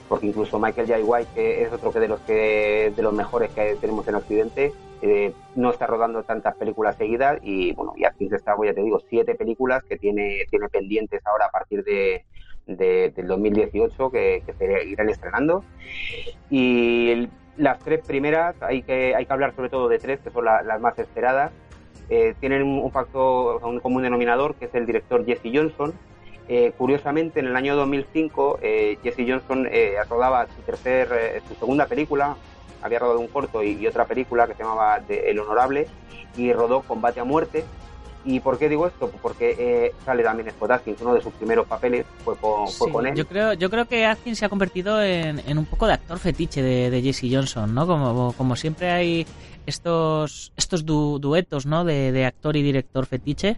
porque 0.07 0.27
incluso 0.27 0.59
Michael 0.59 0.87
J. 0.87 0.99
White 1.03 1.29
que 1.35 1.63
es 1.63 1.71
otro 1.71 1.91
que 1.91 1.99
de 1.99 2.07
los 2.07 2.19
que 2.21 2.93
de 2.95 3.03
los 3.03 3.13
mejores 3.13 3.51
que 3.51 3.75
tenemos 3.79 4.07
en 4.07 4.15
Occidente 4.15 4.73
eh, 5.01 5.33
no 5.55 5.69
está 5.69 5.85
rodando 5.85 6.23
tantas 6.23 6.55
películas 6.55 6.97
seguidas 6.97 7.39
y 7.43 7.73
bueno, 7.73 7.93
y 7.95 8.05
Atkins 8.05 8.33
está, 8.33 8.55
ya 8.65 8.73
te 8.73 8.81
digo, 8.81 8.99
siete 9.09 9.35
películas 9.35 9.83
que 9.83 9.97
tiene, 9.97 10.45
tiene 10.49 10.69
pendientes 10.69 11.21
ahora 11.25 11.45
a 11.45 11.51
partir 11.51 11.83
de, 11.83 12.25
del 12.67 13.27
2018 13.27 14.09
que, 14.09 14.43
se 14.57 14.85
irán 14.85 15.09
estrenando. 15.09 15.63
Y 16.49 17.29
las 17.57 17.79
tres 17.79 18.05
primeras, 18.05 18.55
hay 18.61 18.81
que, 18.81 19.15
hay 19.15 19.25
que 19.25 19.33
hablar 19.33 19.55
sobre 19.55 19.69
todo 19.69 19.87
de 19.87 19.99
tres, 19.99 20.19
que 20.19 20.31
son 20.31 20.45
las 20.45 20.81
más 20.81 20.97
esperadas. 20.97 21.51
Eh, 22.09 22.33
tienen 22.39 22.63
un, 22.63 22.91
factor, 22.91 23.63
un 23.63 23.79
común 23.79 24.01
denominador, 24.01 24.55
que 24.55 24.65
es 24.65 24.75
el 24.75 24.85
director 24.85 25.25
Jesse 25.25 25.51
Johnson. 25.53 25.93
Eh, 26.47 26.71
curiosamente, 26.77 27.39
en 27.39 27.47
el 27.47 27.55
año 27.55 27.75
2005, 27.75 28.59
eh, 28.61 28.97
Jesse 29.03 29.25
Johnson 29.27 29.67
rodaba 30.09 30.47
su, 30.47 30.61
tercer, 30.61 31.41
su 31.47 31.55
segunda 31.55 31.85
película, 31.87 32.37
había 32.81 32.99
rodado 32.99 33.19
un 33.19 33.27
corto 33.27 33.63
y, 33.63 33.85
otra 33.85 34.05
película 34.05 34.47
que 34.47 34.53
se 34.53 34.63
llamaba 34.63 35.01
El 35.09 35.39
Honorable, 35.39 35.87
y 36.37 36.53
rodó 36.53 36.81
Combate 36.81 37.19
a 37.19 37.23
Muerte, 37.23 37.65
¿Y 38.27 38.41
por 38.41 38.59
qué 38.59 38.67
digo 38.67 38.85
esto? 38.85 39.09
Pues 39.09 39.21
porque 39.21 39.55
eh, 39.57 39.93
sale 40.03 40.21
también 40.21 40.51
Scott 40.51 40.71
Atkins, 40.71 40.99
uno 41.01 41.13
de 41.13 41.21
sus 41.21 41.31
primeros 41.33 41.65
papeles 41.65 42.05
fue 42.25 42.35
con, 42.35 43.07
él. 43.07 43.15
Yo 43.15 43.25
creo, 43.25 43.53
yo 43.53 43.69
creo 43.69 43.85
que 43.85 44.05
Atkins 44.05 44.37
se 44.37 44.45
ha 44.45 44.49
convertido 44.49 45.01
en, 45.01 45.57
un 45.57 45.65
poco 45.65 45.87
de 45.87 45.93
actor 45.93 46.19
fetiche 46.19 46.61
de, 46.61 47.01
Jesse 47.01 47.31
Johnson, 47.31 47.73
¿no? 47.73 47.87
Como, 47.87 48.33
como 48.33 48.57
siempre 48.57 48.91
hay 48.91 49.25
estos 49.65 50.51
estos 50.57 50.85
duetos, 50.85 51.65
¿no? 51.65 51.85
De, 51.85 52.25
actor 52.25 52.57
y 52.57 52.63
director 52.63 53.05
fetiche. 53.05 53.57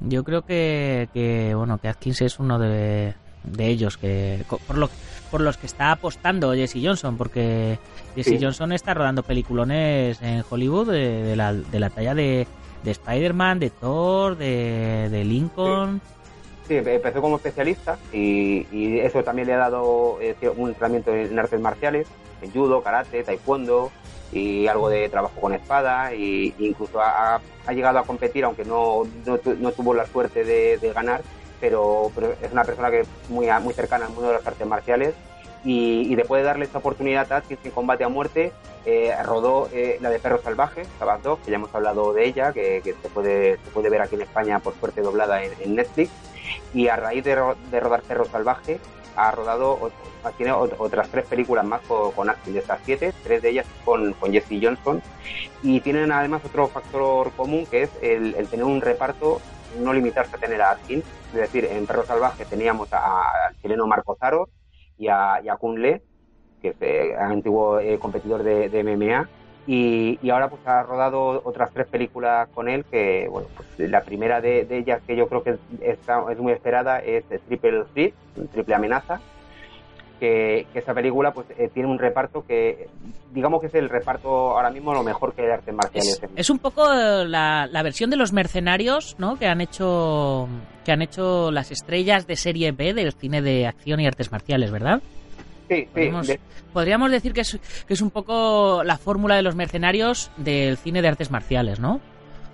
Yo 0.00 0.24
creo 0.24 0.42
que, 0.42 1.52
bueno 1.56 1.78
que 1.78 1.88
Atkins 1.88 2.22
es 2.22 2.38
uno 2.38 2.58
de, 2.58 3.14
ellos 3.58 3.96
que 3.96 4.44
por 4.66 4.78
lo 4.78 4.88
por 5.30 5.40
los 5.40 5.56
que 5.56 5.66
está 5.66 5.90
apostando 5.90 6.52
Jesse 6.52 6.78
Johnson, 6.82 7.16
porque 7.16 7.78
Jesse 8.14 8.38
Johnson 8.40 8.72
está 8.72 8.94
rodando 8.94 9.22
peliculones 9.22 10.22
en 10.22 10.44
Hollywood 10.48 10.92
de 10.92 11.34
la, 11.36 11.52
de 11.52 11.80
la 11.80 11.90
talla 11.90 12.14
de 12.14 12.46
de 12.84 12.90
Spider-Man, 12.90 13.58
de 13.58 13.70
Thor, 13.70 14.36
de, 14.36 15.24
Lincoln. 15.24 16.00
Sí. 16.68 16.76
empezó 16.76 17.20
como 17.20 17.36
especialista 17.36 17.98
y, 18.12 18.98
eso 18.98 19.24
también 19.24 19.48
le 19.48 19.54
ha 19.54 19.58
dado 19.58 20.18
eh, 20.20 20.36
un 20.56 20.68
entrenamiento 20.68 21.14
en 21.14 21.38
artes 21.38 21.60
marciales, 21.60 22.06
en 22.42 22.52
judo, 22.52 22.82
karate, 22.82 23.24
taekwondo 23.24 23.90
y 24.34 24.66
algo 24.66 24.90
de 24.90 25.08
trabajo 25.08 25.40
con 25.40 25.54
espada 25.54 26.12
e 26.12 26.52
incluso 26.58 27.00
ha, 27.00 27.40
llegado 27.70 27.98
a 27.98 28.04
competir, 28.04 28.44
aunque 28.44 28.64
no, 28.64 29.04
no, 29.24 29.72
tuvo 29.72 29.94
la 29.94 30.06
suerte 30.06 30.44
de, 30.44 30.92
ganar, 30.92 31.22
pero, 31.60 32.10
es 32.42 32.52
una 32.52 32.64
persona 32.64 32.90
que 32.90 33.00
es 33.00 33.08
muy, 33.28 33.46
muy 33.62 33.72
cercana 33.72 34.06
al 34.06 34.12
mundo 34.12 34.28
de 34.28 34.34
las 34.34 34.46
artes 34.46 34.66
marciales 34.66 35.14
y, 35.64 36.14
después 36.14 36.42
de 36.42 36.46
darle 36.46 36.66
esta 36.66 36.78
oportunidad 36.78 37.32
a 37.32 37.38
Atkins 37.38 37.64
en 37.64 37.70
combate 37.70 38.04
a 38.04 38.08
muerte, 38.08 38.52
eh, 38.84 39.14
rodó 39.22 39.68
eh, 39.72 39.96
la 40.02 40.10
de 40.10 40.18
Perro 40.18 40.40
Salvaje, 40.42 40.84
Sabbath 40.98 41.22
Dog, 41.22 41.40
que 41.40 41.50
ya 41.50 41.56
hemos 41.56 41.74
hablado 41.74 42.12
de 42.12 42.26
ella, 42.26 42.52
que, 42.52 42.82
se, 42.84 43.08
puede, 43.08 43.56
se 43.56 43.70
puede 43.70 43.88
ver 43.88 44.02
aquí 44.02 44.14
en 44.14 44.22
España 44.22 44.58
por 44.58 44.74
suerte 44.74 45.00
doblada 45.00 45.42
en, 45.42 45.74
Netflix. 45.74 46.10
Y 46.74 46.88
a 46.88 46.96
raíz 46.96 47.24
de, 47.24 47.34
rodar 47.34 48.02
Perro 48.02 48.26
Salvaje, 48.26 48.78
ha 49.16 49.30
rodado 49.30 49.90
tiene 50.36 50.52
otras 50.52 51.08
tres 51.10 51.26
películas 51.26 51.64
más 51.64 51.82
con, 51.82 52.12
con 52.12 52.26
de 52.46 52.58
estas 52.58 52.80
siete, 52.84 53.12
tres 53.22 53.42
de 53.42 53.50
ellas 53.50 53.66
con, 53.84 54.12
con 54.14 54.32
Jesse 54.32 54.58
Johnson. 54.60 55.02
Y 55.62 55.80
tienen 55.80 56.12
además 56.12 56.42
otro 56.44 56.68
factor 56.68 57.30
común 57.32 57.66
que 57.66 57.82
es 57.82 57.90
el, 58.00 58.34
tener 58.48 58.64
un 58.64 58.80
reparto 58.80 59.40
no 59.80 59.92
limitarse 59.92 60.36
a 60.36 60.38
tener 60.38 60.62
a 60.62 60.70
Atkins. 60.70 61.04
Es 61.28 61.40
decir, 61.40 61.64
en 61.64 61.86
Perro 61.86 62.04
Salvaje 62.04 62.44
teníamos 62.44 62.92
al 62.92 63.56
chileno 63.60 63.86
Marco 63.86 64.16
Zaro, 64.18 64.48
y 64.98 65.08
a, 65.08 65.40
y 65.42 65.76
Le, 65.78 66.02
que 66.62 66.68
es 66.68 66.76
eh, 66.80 67.14
antiguo 67.18 67.80
eh, 67.80 67.98
competidor 67.98 68.42
de, 68.42 68.82
MMA. 68.82 69.28
Y, 69.66 70.18
ahora 70.30 70.48
pues 70.48 70.60
ha 70.66 70.82
rodado 70.82 71.40
otras 71.44 71.70
tres 71.72 71.86
películas 71.86 72.48
con 72.54 72.68
él 72.68 72.84
que 72.90 73.26
bueno 73.30 73.48
pues 73.56 73.90
la 73.90 74.02
primera 74.02 74.40
de, 74.40 74.66
ellas 74.70 75.00
que 75.06 75.16
yo 75.16 75.26
creo 75.26 75.42
que 75.42 75.50
es, 75.80 75.98
es 76.30 76.38
muy 76.38 76.52
esperada 76.52 76.98
es 76.98 77.24
Triple 77.46 77.84
Threat 77.94 78.12
Triple 78.52 78.74
Amenaza 78.74 79.20
que, 80.20 80.66
esa 80.74 80.92
película 80.92 81.32
pues 81.32 81.46
eh, 81.58 81.70
tiene 81.72 81.88
un 81.88 81.98
reparto 81.98 82.44
que 82.46 82.88
digamos 83.32 83.60
que 83.60 83.68
es 83.68 83.74
el 83.74 83.88
reparto 83.88 84.28
ahora 84.28 84.70
mismo 84.70 84.92
lo 84.92 85.02
mejor 85.02 85.34
que 85.34 85.42
hay 85.42 85.48
de 85.48 85.54
artes 85.54 85.74
marciales 85.74 86.20
es, 86.36 86.50
un 86.50 86.58
poco 86.58 86.92
la, 86.92 87.66
la, 87.66 87.82
versión 87.82 88.10
de 88.10 88.16
los 88.16 88.32
mercenarios 88.32 89.16
no 89.18 89.36
que 89.36 89.46
han 89.46 89.60
hecho 89.60 90.48
que 90.84 90.92
han 90.92 91.02
hecho 91.02 91.50
las 91.50 91.70
estrellas 91.70 92.26
de 92.26 92.36
serie 92.36 92.72
B 92.72 92.94
del 92.94 93.12
cine 93.12 93.42
de 93.42 93.66
acción 93.66 94.00
y 94.00 94.06
artes 94.06 94.30
marciales, 94.30 94.70
¿verdad? 94.70 95.00
Sí, 95.68 95.88
sí. 95.94 96.38
Podríamos 96.72 97.10
decir 97.10 97.32
que 97.32 97.40
es, 97.40 97.58
que 97.86 97.94
es 97.94 98.00
un 98.00 98.10
poco 98.10 98.82
la 98.84 98.98
fórmula 98.98 99.36
de 99.36 99.42
los 99.42 99.54
mercenarios 99.54 100.30
del 100.36 100.76
cine 100.76 101.02
de 101.02 101.08
artes 101.08 101.30
marciales, 101.30 101.80
¿no? 101.80 102.00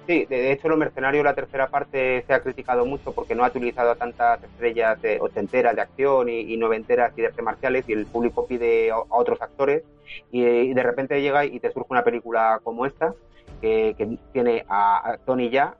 Sí, 0.07 0.27
de 0.29 0.51
hecho, 0.51 0.69
Los 0.69 0.77
Mercenarios, 0.77 1.23
la 1.23 1.35
tercera 1.35 1.69
parte, 1.69 2.25
se 2.27 2.35
ha 2.35 2.41
criticado 2.41 2.85
mucho 2.85 3.13
porque 3.13 3.37
no 3.37 3.45
ha 3.45 3.49
utilizado 3.49 3.93
a 3.93 3.95
tantas 3.95 4.43
estrellas 4.43 5.01
de 5.01 5.21
ochenteras 5.21 5.77
de 5.77 5.83
acción 5.83 6.29
y, 6.29 6.57
noventeras 6.57 7.13
y 7.17 7.21
de 7.21 7.29
artes 7.29 7.45
marciales 7.45 7.89
y 7.89 7.93
el 7.93 8.07
público 8.07 8.45
pide 8.45 8.91
a, 8.91 8.99
otros 9.09 9.41
actores 9.41 9.85
y, 10.33 10.75
de 10.75 10.83
repente 10.83 11.23
llega 11.23 11.45
y 11.45 11.61
te 11.61 11.71
surge 11.71 11.87
una 11.91 12.03
película 12.03 12.59
como 12.65 12.87
esta 12.87 13.15
que, 13.61 14.19
tiene 14.33 14.65
a, 14.69 15.13
a 15.13 15.19
Tony 15.19 15.49
Ya, 15.49 15.77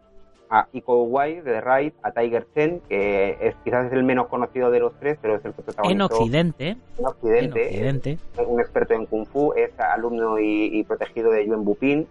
a 0.51 0.67
Iko 0.73 1.05
Uwais 1.05 1.45
de 1.45 1.53
The 1.53 1.61
Raid, 1.61 1.93
a 2.03 2.11
Tiger 2.11 2.47
Chen, 2.55 2.81
que 2.89 3.39
es 3.41 3.55
quizás 3.65 3.87
es 3.87 3.93
el 3.93 4.03
menos 4.03 4.27
conocido 4.27 4.71
de 4.73 4.81
los 4.81 4.99
tres, 4.99 5.17
pero 5.23 5.37
es 5.37 5.45
el 5.45 5.55
que 5.55 5.63
protagonizó. 5.63 5.95
En 5.95 6.03
Occidente. 6.03 6.77
En 6.99 7.07
Occidente. 7.07 8.19
Es 8.37 8.47
un 8.47 8.61
experto 8.61 8.95
en 8.95 9.07
Kung 9.07 9.27
Fu, 9.27 9.53
es 9.55 9.71
alumno 9.79 10.39
y, 10.41 10.83
protegido 10.85 11.31
de 11.31 11.47
Yuen 11.47 11.65
Bupin 11.65 12.07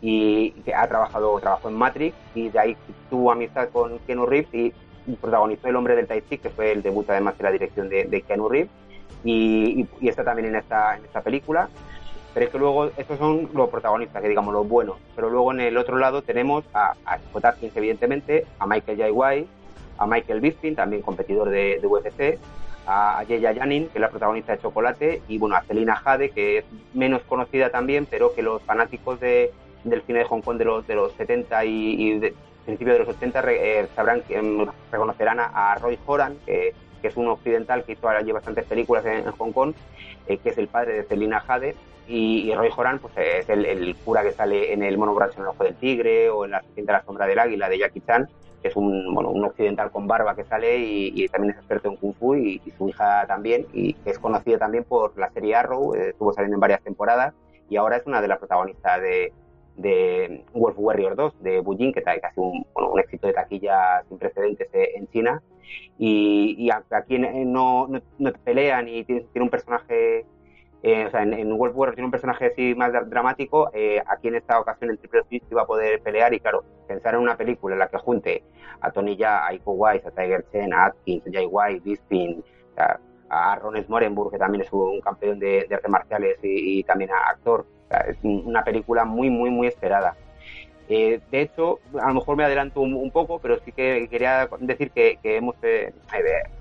y 0.00 0.52
que 0.64 0.74
ha 0.74 0.88
trabajado, 0.88 1.38
trabajó 1.40 1.68
en 1.68 1.74
Matrix 1.74 2.16
y 2.34 2.48
de 2.48 2.58
ahí 2.58 2.76
tuvo 3.10 3.30
amistad 3.30 3.68
con 3.68 3.98
Keanu 4.00 4.26
Reeves 4.26 4.48
y 4.54 4.72
protagonizó 5.20 5.68
El 5.68 5.76
hombre 5.76 5.94
del 5.94 6.06
Tai 6.06 6.22
Chi, 6.22 6.38
que 6.38 6.50
fue 6.50 6.72
el 6.72 6.82
debut 6.82 7.08
además 7.10 7.36
de 7.36 7.44
la 7.44 7.50
dirección 7.50 7.88
de, 7.88 8.04
de 8.04 8.22
Keanu 8.22 8.48
Reeves 8.48 8.70
y, 9.24 9.86
y, 10.00 10.08
está 10.08 10.24
también 10.24 10.48
en 10.48 10.56
esta, 10.56 10.96
en 10.96 11.04
esta 11.04 11.20
película. 11.20 11.68
Pero 12.34 12.46
es 12.46 12.52
que 12.52 12.58
luego 12.58 12.90
estos 12.96 13.18
son 13.18 13.48
los 13.52 13.68
protagonistas, 13.68 14.22
que 14.22 14.28
digamos 14.28 14.54
los 14.54 14.68
buenos. 14.68 14.96
Pero 15.14 15.28
luego 15.28 15.52
en 15.52 15.60
el 15.60 15.76
otro 15.76 15.98
lado 15.98 16.22
tenemos 16.22 16.64
a, 16.72 16.94
a 17.04 17.18
Scott 17.18 17.44
Atkins, 17.44 17.76
evidentemente, 17.76 18.46
a 18.58 18.66
Michael 18.66 18.98
J. 18.98 19.12
White, 19.12 19.48
a 19.98 20.06
Michael 20.06 20.40
Bisping, 20.40 20.74
también 20.74 21.02
competidor 21.02 21.50
de, 21.50 21.80
UFC, 21.82 22.38
a 22.86 23.22
Yeya 23.24 23.54
Janin, 23.54 23.88
que 23.88 23.98
es 23.98 24.00
la 24.00 24.10
protagonista 24.10 24.52
de 24.52 24.62
Chocolate, 24.62 25.22
y 25.28 25.38
bueno, 25.38 25.56
a 25.56 25.62
Celina 25.62 25.96
Jade, 25.96 26.30
que 26.30 26.58
es 26.58 26.64
menos 26.94 27.22
conocida 27.22 27.70
también, 27.70 28.06
pero 28.06 28.34
que 28.34 28.42
los 28.42 28.62
fanáticos 28.62 29.20
de, 29.20 29.52
del 29.84 30.02
cine 30.02 30.20
de 30.20 30.24
Hong 30.24 30.40
Kong 30.40 30.58
de 30.58 30.64
los, 30.64 30.86
de 30.86 30.94
los 30.96 31.12
70 31.12 31.64
y, 31.64 32.18
de, 32.18 32.34
principios 32.64 32.98
de 32.98 33.04
los 33.04 33.16
80 33.16 33.42
eh, 33.52 33.88
sabrán, 33.94 34.22
em, 34.28 34.66
reconocerán 34.90 35.38
a, 35.40 35.76
Roy 35.80 35.98
Horan, 36.06 36.36
que, 36.44 36.74
es 37.08 37.16
un 37.16 37.28
occidental 37.28 37.84
que 37.84 37.92
hizo 37.92 38.08
ahora 38.08 38.22
bastantes 38.32 38.64
películas 38.64 39.04
en, 39.06 39.30
Hong 39.30 39.52
Kong, 39.52 39.74
eh, 40.26 40.38
que 40.38 40.50
es 40.50 40.58
el 40.58 40.68
padre 40.68 40.94
de 40.94 41.02
Celina 41.04 41.40
Jade, 41.40 41.74
y, 42.08 42.52
Roy 42.54 42.70
Joran 42.70 42.98
pues, 42.98 43.14
es 43.16 43.48
el, 43.48 43.96
cura 44.04 44.22
que 44.22 44.32
sale 44.32 44.72
en 44.72 44.82
el 44.82 44.98
mono 44.98 45.16
en 45.16 45.40
el 45.40 45.46
ojo 45.46 45.64
del 45.64 45.76
tigre 45.76 46.30
o 46.30 46.44
en 46.44 46.50
la 46.50 46.62
de 46.74 46.82
la 46.82 47.02
sombra 47.04 47.26
del 47.26 47.38
águila 47.38 47.68
de 47.68 47.78
Jackie 47.78 48.00
Chan, 48.00 48.28
que 48.60 48.68
es 48.68 48.76
un, 48.76 49.14
bueno, 49.14 49.30
un 49.30 49.44
occidental 49.44 49.90
con 49.90 50.06
barba 50.06 50.34
que 50.34 50.44
sale 50.44 50.78
y, 50.78 51.28
también 51.28 51.52
es 51.52 51.58
experto 51.58 51.88
en 51.88 51.96
Kung 51.96 52.14
Fu 52.14 52.34
y, 52.34 52.60
su 52.76 52.88
hija 52.88 53.24
también, 53.26 53.66
y 53.72 53.96
es 54.04 54.18
conocida 54.18 54.58
también 54.58 54.84
por 54.84 55.16
la 55.16 55.30
serie 55.30 55.54
Arrow, 55.54 55.94
eh, 55.94 56.10
estuvo 56.10 56.32
saliendo 56.32 56.56
en 56.56 56.60
varias 56.60 56.82
temporadas 56.82 57.34
y 57.68 57.76
ahora 57.76 57.96
es 57.96 58.06
una 58.06 58.20
de 58.20 58.28
las 58.28 58.38
protagonistas 58.38 59.00
de, 59.00 59.32
de 59.76 60.44
Wolf 60.52 60.76
Warrior 60.78 61.16
2 61.16 61.42
de 61.42 61.60
Bujin, 61.60 61.92
que 61.92 62.00
es 62.00 62.04
casi 62.04 62.40
un, 62.40 62.66
un, 62.74 63.00
éxito 63.00 63.26
de 63.26 63.32
taquilla 63.32 64.02
sin 64.08 64.18
precedentes 64.18 64.68
eh, 64.72 64.90
en 64.96 65.08
China. 65.08 65.42
Y, 65.98 66.68
aquí 66.90 67.18
no, 67.18 67.86
no, 67.88 68.02
no 68.18 68.32
pelea 68.44 68.82
ni 68.82 69.04
tiene, 69.04 69.22
tiene 69.32 69.44
un 69.44 69.50
personaje 69.50 70.26
eh, 70.82 71.06
o 71.06 71.10
sea, 71.10 71.22
en, 71.22 71.52
World 71.52 71.76
War 71.76 71.94
tiene 71.94 72.06
un 72.06 72.10
personaje 72.10 72.46
así 72.46 72.74
más 72.74 72.92
dramático, 73.08 73.70
eh, 73.72 74.02
aquí 74.04 74.28
en 74.28 74.34
esta 74.34 74.58
ocasión 74.58 74.90
el 74.90 74.98
Triple 74.98 75.22
Threat 75.28 75.44
iba 75.48 75.62
a 75.62 75.66
poder 75.66 76.02
pelear 76.02 76.34
y 76.34 76.40
claro, 76.40 76.64
pensar 76.88 77.14
en 77.14 77.20
una 77.20 77.36
película 77.36 77.76
en 77.76 77.78
la 77.78 77.88
que 77.88 77.98
junte 77.98 78.42
a 78.80 78.90
Tony 78.90 79.16
Ya, 79.16 79.46
a 79.46 79.54
Iko 79.54 79.72
Wise, 79.74 80.08
a 80.08 80.10
Tiger 80.10 80.44
Chen, 80.50 80.74
a 80.74 80.86
Atkins, 80.86 81.24
a 81.24 81.30
Jay 81.32 81.46
White, 81.46 81.82
Bisping, 81.84 82.42
a 83.32 83.56
Ron 83.56 83.82
Smorenburg, 83.82 84.32
que 84.32 84.38
también 84.38 84.62
es 84.62 84.72
un 84.72 85.00
campeón 85.00 85.38
de, 85.38 85.66
artes 85.70 85.90
marciales 85.90 86.38
y, 86.42 86.82
también 86.84 87.10
a 87.10 87.30
actor. 87.30 87.64
Es 88.00 88.16
una 88.22 88.64
película 88.64 89.04
muy, 89.04 89.30
muy, 89.30 89.50
muy 89.50 89.66
esperada. 89.66 90.14
Eh, 90.88 91.20
de 91.30 91.40
hecho, 91.40 91.78
a 92.00 92.08
lo 92.08 92.14
mejor 92.14 92.36
me 92.36 92.44
adelanto 92.44 92.80
un, 92.80 93.10
poco, 93.10 93.38
pero 93.38 93.58
sí 93.60 93.72
que 93.72 94.08
quería 94.10 94.48
decir 94.60 94.90
que, 94.90 95.18
hemos, 95.22 95.56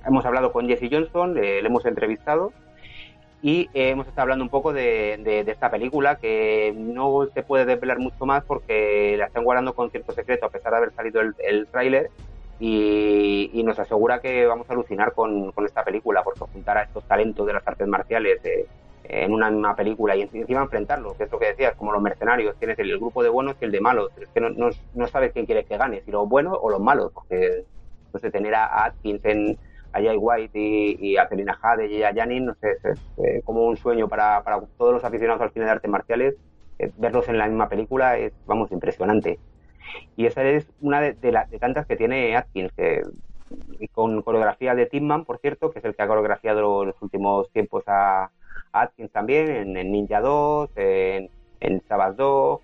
hemos 0.06 0.26
hablado 0.26 0.52
con 0.54 0.68
Jesse 0.68 0.90
Johnson, 0.92 1.34
le 1.34 1.60
hemos 1.60 1.86
entrevistado 1.86 2.54
y 3.42 3.70
eh, 3.74 3.90
hemos 3.90 4.08
estado 4.08 4.24
hablando 4.24 4.44
un 4.44 4.50
poco 4.50 4.72
de, 4.72 5.44
esta 5.48 5.72
película 5.72 6.18
que 6.18 6.74
no 6.78 7.26
se 7.34 7.42
puede 7.42 7.66
desvelar 7.66 8.00
mucho 8.00 8.26
más 8.26 8.44
porque 8.44 9.16
la 9.18 9.26
están 9.26 9.44
guardando 9.44 9.74
con 9.74 9.90
cierto 9.90 10.12
secreto 10.14 10.46
a 10.46 10.50
pesar 10.50 10.72
de 10.72 10.78
haber 10.78 10.94
salido 10.94 11.22
el, 11.22 11.34
el 11.40 11.68
tráiler 11.68 12.12
y, 12.62 13.62
nos 13.64 13.80
asegura 13.80 14.22
que 14.22 14.46
vamos 14.46 14.70
a 14.70 14.74
alucinar 14.74 15.14
con, 15.14 15.52
esta 15.66 15.84
película 15.84 16.24
porque 16.24 16.42
juntar 16.42 16.78
a 16.78 16.84
estos 16.84 17.04
talentos 17.06 17.46
de 17.48 17.54
las 17.54 17.68
artes 17.68 17.88
marciales 17.88 18.40
en 19.03 19.34
una 19.34 19.50
misma 19.50 19.75
película 19.75 20.15
y 20.15 20.22
encima 20.22 20.62
enfrentarlo, 20.62 21.15
que 21.17 21.24
es 21.24 21.31
lo 21.31 21.39
que 21.39 21.48
decías, 21.48 21.75
como 21.75 21.91
los 21.91 22.01
mercenarios, 22.01 22.55
tienes 22.58 22.77
el, 22.79 22.98
grupo 22.98 23.24
de 23.24 23.29
buenos 23.29 23.55
y 23.60 23.65
el 23.65 23.72
de 23.72 23.81
malos, 23.81 24.12
es 24.20 24.29
que 24.29 24.39
no, 24.39 24.50
no, 24.50 25.08
sabes 25.08 25.31
quién 25.34 25.46
quieres 25.46 25.65
que 25.65 25.77
gane, 25.77 26.01
si 26.01 26.12
los 26.12 26.27
buenos 26.27 26.58
o 26.62 26.70
los 26.70 26.79
malos, 26.79 27.12
porque 27.13 27.63
no 28.13 28.20
sé, 28.20 28.31
tener 28.31 28.55
a 28.55 28.86
Atkins, 28.86 29.24
en, 29.25 29.58
a 29.93 30.01
Jay 30.01 30.17
White 30.17 30.58
y, 30.58 31.17
a 31.17 31.27
Selina 31.27 31.53
Jade 31.53 31.88
y 31.88 32.03
a 32.03 32.13
Janin, 32.13 32.46
no 32.46 32.53
sé, 32.55 32.77
es, 32.84 33.00
eh, 33.17 33.41
como 33.43 33.65
un 33.65 33.77
sueño 33.77 34.08
para, 34.08 34.43
para, 34.43 34.62
todos 34.77 34.93
los 34.93 35.03
aficionados 35.03 35.41
al 35.41 35.51
cine 35.51 35.65
de 35.65 35.72
artes 35.72 35.91
marciales, 35.91 36.36
eh, 36.79 36.91
verlos 36.98 37.27
en 37.27 37.38
la 37.38 37.48
misma 37.48 37.70
película 37.70 38.17
es, 38.17 38.34
vamos, 38.46 38.72
impresionante. 38.72 39.39
Y 40.15 40.25
esa 40.25 40.43
es 40.43 40.72
una 40.81 41.01
de, 41.01 41.13
de, 41.13 41.38
de 41.50 41.60
tantas 41.60 41.86
que 41.86 41.98
tiene 41.98 42.36
Atkins, 42.36 42.72
que 42.74 43.03
con 43.91 44.22
coreografía 44.22 44.75
de 44.75 44.86
Timman, 44.86 45.25
por 45.25 45.39
cierto, 45.39 45.72
que 45.72 45.79
es 45.79 45.86
el 45.86 45.96
que 45.96 46.03
ha 46.03 46.08
coreografiado 46.08 46.86
los 46.86 47.01
últimos 47.01 47.51
tiempos 47.51 47.84
a, 47.88 48.29
Atkins 48.74 49.12
también, 49.12 49.78
en, 49.78 49.92
Ninja 49.92 50.22
2, 50.22 50.70
en, 50.75 51.30
en 51.60 51.82
Sabbath 51.88 52.16
2 52.16 52.60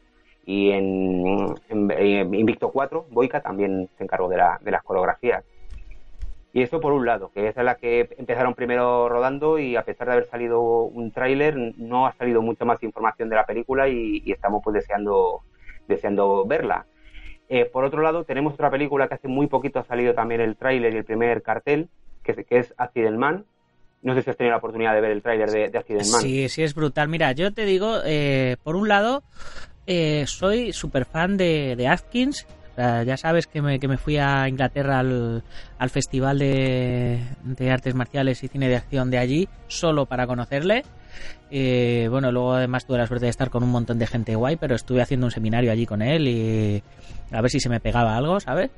y 0.45 0.71
en, 0.71 1.55
Invicto 1.69 2.71
4, 2.71 3.07
Boica 3.09 3.41
también 3.41 3.89
se 3.97 4.03
encargó 4.03 4.29
de, 4.29 4.37
la, 4.37 4.59
de 4.61 4.71
las 4.71 4.81
coreografías. 4.83 5.43
Y 6.53 6.61
eso 6.61 6.79
por 6.79 6.93
un 6.93 7.05
lado, 7.05 7.29
que 7.33 7.49
es 7.49 7.55
la 7.57 7.75
que 7.75 8.09
empezaron 8.17 8.55
primero 8.55 9.09
rodando 9.09 9.59
y 9.59 9.75
a 9.75 9.83
pesar 9.83 10.07
de 10.07 10.13
haber 10.13 10.25
salido 10.25 10.61
un 10.85 11.11
tráiler, 11.11 11.55
no 11.77 12.07
ha 12.07 12.13
salido 12.13 12.41
mucha 12.41 12.65
más 12.65 12.81
información 12.81 13.29
de 13.29 13.35
la 13.35 13.45
película 13.45 13.89
y, 13.89 14.23
estamos 14.31 14.61
pues 14.63 14.73
deseando, 14.73 15.41
deseando 15.87 16.45
verla. 16.45 16.85
Eh, 17.49 17.65
por 17.65 17.83
otro 17.83 18.01
lado, 18.01 18.23
tenemos 18.23 18.53
otra 18.53 18.71
película 18.71 19.07
que 19.07 19.15
hace 19.15 19.27
muy 19.27 19.47
poquito 19.47 19.79
ha 19.79 19.83
salido 19.83 20.13
también 20.13 20.41
el 20.41 20.55
tráiler 20.55 20.93
y 20.93 20.97
el 20.97 21.05
primer 21.05 21.43
cartel, 21.43 21.89
que, 22.23 22.33
que 22.45 22.57
es 22.57 22.73
Accident 22.77 23.17
Man, 23.17 23.45
no 24.01 24.15
sé 24.15 24.21
si 24.21 24.29
has 24.29 24.37
tenido 24.37 24.51
la 24.51 24.57
oportunidad 24.57 24.93
de 24.93 25.01
ver 25.01 25.11
el 25.11 25.21
tráiler 25.21 25.49
de, 25.49 25.69
de 25.69 25.77
Accident 25.77 26.07
Man. 26.11 26.21
Sí, 26.21 26.49
sí, 26.49 26.63
es 26.63 26.73
brutal. 26.73 27.09
Mira, 27.09 27.31
yo 27.31 27.53
te 27.53 27.65
digo, 27.65 27.97
eh, 28.05 28.57
por 28.63 28.75
un 28.75 28.87
lado, 28.87 29.23
eh, 29.85 30.25
soy 30.27 30.73
súper 30.73 31.05
fan 31.05 31.37
de, 31.37 31.75
de 31.75 31.87
Atkins. 31.87 32.45
ya 32.77 33.17
sabes 33.17 33.47
que 33.47 33.61
me, 33.61 33.79
que 33.79 33.87
me 33.87 33.97
fui 33.97 34.17
a 34.17 34.47
Inglaterra 34.47 34.99
al, 34.99 35.43
al 35.79 35.89
Festival 35.89 36.39
de, 36.39 37.19
de, 37.43 37.71
Artes 37.71 37.95
Marciales 37.95 38.43
y 38.43 38.47
Cine 38.47 38.69
de 38.69 38.75
Acción 38.75 39.09
de 39.09 39.17
allí, 39.17 39.49
solo 39.67 40.05
para 40.05 40.27
conocerle. 40.27 40.83
Eh, 41.49 42.07
bueno, 42.09 42.31
luego 42.31 42.53
además 42.53 42.85
tuve 42.85 42.97
la 42.97 43.07
suerte 43.07 43.25
de 43.25 43.29
estar 43.29 43.49
con 43.49 43.63
un 43.63 43.71
montón 43.71 43.99
de 43.99 44.07
gente 44.07 44.35
guay, 44.35 44.57
pero 44.57 44.75
estuve 44.75 45.01
haciendo 45.01 45.27
un 45.27 45.31
seminario 45.31 45.71
allí 45.71 45.85
con 45.85 46.01
él 46.01 46.27
y 46.27 46.83
a 47.31 47.41
ver 47.41 47.49
si 47.49 47.59
se 47.59 47.69
me 47.69 47.79
pegaba 47.79 48.17
algo, 48.17 48.39
¿sabes? 48.39 48.69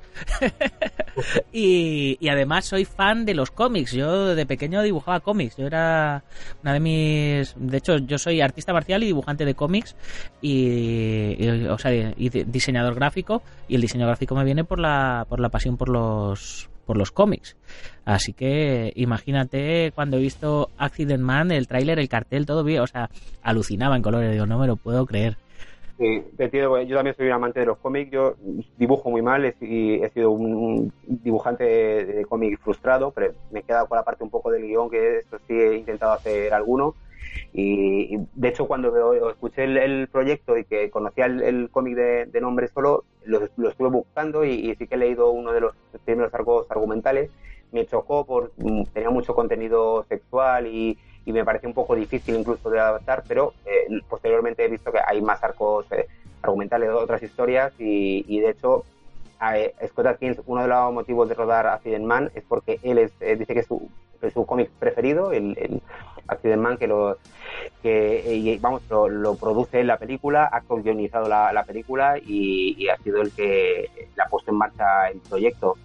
y, 1.51 2.17
además 2.29 2.65
soy 2.65 2.85
fan 2.85 3.25
de 3.25 3.33
los 3.33 3.51
cómics. 3.51 3.91
Yo 3.93 4.35
de 4.35 4.45
pequeño 4.45 4.81
dibujaba 4.81 5.19
cómics. 5.19 5.57
Yo 5.57 5.67
era 5.67 6.23
una 6.63 6.73
de 6.73 6.79
mis... 6.79 7.55
De 7.57 7.77
hecho, 7.77 7.97
yo 7.97 8.17
soy 8.17 8.41
artista 8.41 8.73
marcial 8.73 9.03
y 9.03 9.07
dibujante 9.07 9.45
de 9.45 9.55
cómics 9.55 9.95
y, 10.41 11.67
o 11.67 11.77
sea, 11.77 11.91
y 11.91 12.29
diseñador 12.29 12.95
gráfico 12.95 13.41
y 13.67 13.75
el 13.75 13.81
diseño 13.81 14.05
gráfico 14.05 14.35
me 14.35 14.43
viene 14.43 14.63
por 14.63 14.79
la, 14.79 15.25
por 15.27 15.39
la 15.39 15.49
pasión 15.49 15.77
por 15.77 15.89
los 15.89 16.69
por 16.89 16.97
los 16.97 17.11
cómics. 17.11 17.55
Así 18.03 18.33
que 18.33 18.91
imagínate 18.95 19.91
cuando 19.93 20.17
he 20.17 20.21
visto 20.21 20.69
Accident 20.79 21.21
Man, 21.21 21.51
el 21.51 21.67
tráiler, 21.67 21.99
el 21.99 22.09
cartel, 22.09 22.47
todo 22.47 22.63
bien, 22.63 22.81
o 22.81 22.87
sea, 22.87 23.11
alucinaba 23.43 23.95
en 23.95 24.01
colores, 24.01 24.31
digo, 24.31 24.47
no 24.47 24.57
me 24.57 24.65
lo 24.65 24.75
puedo 24.75 25.05
creer. 25.05 25.37
Sí, 25.99 26.23
yo 26.39 26.95
también 26.95 27.15
soy 27.15 27.27
un 27.27 27.33
amante 27.33 27.59
de 27.59 27.67
los 27.67 27.77
cómics, 27.77 28.09
yo 28.09 28.33
dibujo 28.79 29.11
muy 29.11 29.21
mal 29.21 29.53
y 29.61 30.01
he 30.01 30.09
sido 30.09 30.31
un 30.31 30.91
dibujante 31.05 31.63
de, 31.63 32.25
cómics 32.25 32.59
frustrado, 32.59 33.11
pero 33.11 33.33
me 33.51 33.59
he 33.59 33.63
quedado 33.63 33.85
con 33.85 33.95
la 33.95 34.03
parte 34.03 34.23
un 34.23 34.31
poco 34.31 34.49
del 34.49 34.63
guion 34.63 34.89
que 34.89 35.19
esto 35.19 35.37
sí 35.47 35.53
he 35.53 35.77
intentado 35.77 36.13
hacer 36.13 36.51
alguno 36.55 36.95
y, 37.51 38.17
de 38.35 38.47
hecho, 38.47 38.67
cuando 38.67 39.13
escuché 39.29 39.63
el, 39.63 40.07
proyecto 40.07 40.57
y 40.57 40.65
que 40.65 40.89
conocía 40.91 41.25
el, 41.25 41.69
cómic 41.71 41.95
de, 41.95 42.41
nombre 42.41 42.67
solo, 42.67 43.05
lo, 43.25 43.43
estuve 43.43 43.89
buscando 43.89 44.45
y, 44.45 44.75
sí 44.75 44.87
que 44.87 44.95
he 44.95 44.97
leído 44.97 45.31
uno 45.31 45.51
de 45.51 45.61
los 45.61 45.75
primeros 46.05 46.33
arcos 46.33 46.69
argumentales. 46.69 47.31
Me 47.71 47.85
chocó 47.85 48.25
por 48.25 48.51
mm, 48.57 48.83
tenía 48.93 49.09
mucho 49.09 49.33
contenido 49.35 50.03
sexual 50.07 50.67
y, 50.67 50.97
me 51.25 51.45
pareció 51.45 51.69
un 51.69 51.75
poco 51.75 51.93
difícil 51.95 52.35
incluso 52.35 52.71
de 52.71 52.79
adaptar, 52.79 53.23
pero 53.27 53.53
eh, 53.63 54.01
posteriormente 54.09 54.65
he 54.65 54.67
visto 54.67 54.91
que 54.91 54.97
hay 55.05 55.21
más 55.21 55.43
arcos 55.43 55.85
eh, 55.91 56.07
argumentales 56.41 56.89
de 56.89 56.95
otras 56.95 57.21
historias 57.21 57.71
y, 57.77 58.39
de 58.39 58.49
hecho 58.49 58.83
eh, 59.53 59.75
Scott 59.89 60.07
Atkins, 60.07 60.41
uno 60.47 60.63
de 60.63 60.69
los 60.69 60.91
motivos 60.91 61.29
de 61.29 61.35
rodar 61.35 61.67
Accident 61.67 62.03
Man 62.03 62.31
es 62.33 62.43
porque 62.49 62.79
él 62.81 62.97
es, 62.97 63.11
dice 63.37 63.53
que 63.53 63.59
es 63.59 63.67
su, 63.67 64.45
cómic 64.47 64.71
preferido, 64.79 65.31
el, 65.31 65.83
Accident 66.29 66.61
Man 66.61 66.77
que 66.77 66.87
lo 66.87 67.17
que 67.81 68.57
vamos 68.61 68.81
lo, 68.89 69.35
produce 69.35 69.79
en 69.79 69.87
la 69.87 69.97
película, 69.97 70.45
ha 70.51 70.61
guionizado 70.81 71.27
la, 71.27 71.53
la 71.53 71.63
película 71.63 72.17
y, 72.17 72.87
ha 72.89 72.97
sido 72.97 73.21
el 73.21 73.31
que 73.31 73.89
la 74.15 74.25
ha 74.25 74.29
puesto 74.29 74.51
en 74.51 74.57
marcha 74.57 75.09
el 75.09 75.19
proyecto. 75.19 75.77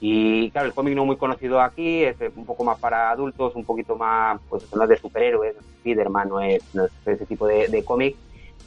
Y 0.00 0.50
claro, 0.50 0.66
el 0.66 0.74
cómic 0.74 0.94
no 0.94 1.06
muy 1.06 1.16
conocido 1.16 1.60
aquí, 1.60 2.04
es 2.04 2.16
un 2.36 2.44
poco 2.44 2.64
más 2.64 2.78
para 2.78 3.10
adultos, 3.10 3.54
un 3.54 3.64
poquito 3.64 3.96
más, 3.96 4.38
pues 4.48 4.64
no 4.74 4.82
es 4.82 4.88
de 4.88 4.96
superhéroes, 4.98 5.54
Spiderman 5.80 6.28
no 6.28 6.40
es, 6.40 6.62
no 6.74 6.84
es 6.84 6.92
ese 7.06 7.24
tipo 7.24 7.46
de, 7.46 7.68
de 7.68 7.84
cómic, 7.84 8.16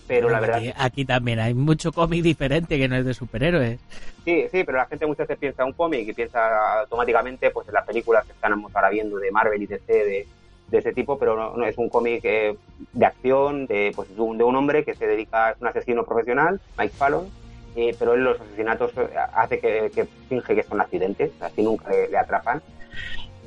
pero 0.07 0.29
la 0.29 0.39
verdad... 0.39 0.61
Aquí, 0.77 1.05
también 1.05 1.39
hay 1.39 1.53
mucho 1.53 1.91
cómic 1.91 2.23
diferente 2.23 2.77
que 2.77 2.87
no 2.87 2.95
es 2.95 3.05
de 3.05 3.13
superhéroes. 3.13 3.79
Sí, 4.23 4.45
sí, 4.51 4.63
pero 4.63 4.77
la 4.77 4.85
gente 4.85 5.05
muchas 5.05 5.27
veces 5.27 5.39
piensa 5.39 5.65
un 5.65 5.73
cómic 5.73 6.07
y 6.07 6.13
piensa 6.13 6.79
automáticamente 6.79 7.51
pues 7.51 7.67
en 7.67 7.73
las 7.73 7.85
películas 7.85 8.25
que 8.25 8.31
estamos 8.31 8.73
ahora 8.75 8.89
viendo 8.89 9.17
de 9.17 9.31
Marvel 9.31 9.61
y 9.61 9.67
DC, 9.67 9.93
de, 9.93 10.27
de 10.69 10.79
ese 10.79 10.93
tipo, 10.93 11.17
pero 11.17 11.55
no, 11.55 11.65
es 11.65 11.77
un 11.77 11.89
cómic 11.89 12.21
eh, 12.23 12.55
de 12.93 13.05
acción 13.05 13.67
de, 13.67 13.91
pues, 13.95 14.13
de 14.15 14.21
un, 14.21 14.55
hombre 14.55 14.83
que 14.83 14.95
se 14.95 15.07
dedica, 15.07 15.49
a 15.49 15.55
un 15.59 15.67
asesino 15.67 16.03
profesional, 16.03 16.59
Mike 16.77 16.93
Fallon, 16.95 17.29
eh, 17.75 17.95
pero 17.97 18.13
él 18.13 18.23
los 18.23 18.39
asesinatos 18.39 18.91
eh, 18.97 19.07
hace 19.33 19.59
que, 19.59 20.07
finge 20.27 20.55
que 20.55 20.63
son 20.63 20.81
accidentes, 20.81 21.31
así 21.39 21.61
nunca 21.61 21.91
le, 21.91 22.17
atrapan. 22.17 22.61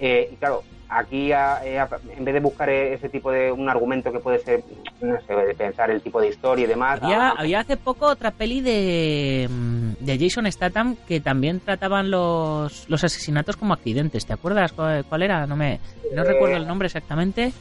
Y 0.01 0.37
claro, 0.37 0.63
aquí 0.91 1.31
en 1.33 2.25
vez 2.25 2.35
de 2.35 2.41
buscar 2.41 2.69
ese 2.69 3.09
tipo 3.09 3.31
de 3.31 3.53
un 3.53 3.69
argumento 3.69 4.13
que 4.13 4.19
puede 4.19 4.41
ser, 4.41 4.65
no 5.01 5.21
sé, 5.21 5.35
de 5.35 5.55
pensar 5.55 5.91
el 5.91 6.03
tipo 6.03 6.21
de 6.21 6.29
historia 6.29 6.65
y 6.65 6.69
demás. 6.69 7.01
Había, 7.03 7.31
había 7.31 7.61
hace 7.61 7.77
poco 7.77 8.07
otra 8.07 8.33
peli 8.33 8.61
de, 8.61 9.49
mm, 9.49 9.93
de 10.01 10.19
Jason 10.19 10.51
Statham 10.51 10.97
que 11.07 11.21
también 11.21 11.61
trataban 11.61 12.11
los, 12.11 12.89
los 12.89 13.05
asesinatos 13.05 13.57
como 13.57 13.73
accidentes. 13.73 14.27
¿Te 14.27 14.33
acuerdas 14.33 14.73
cuál, 14.73 15.23
era? 15.23 15.47
No 15.47 15.57
me 15.57 15.79
no 16.15 16.25
recuerdo 16.25 16.57
el 16.57 16.67
nombre 16.67 16.87
exactamente. 16.87 17.53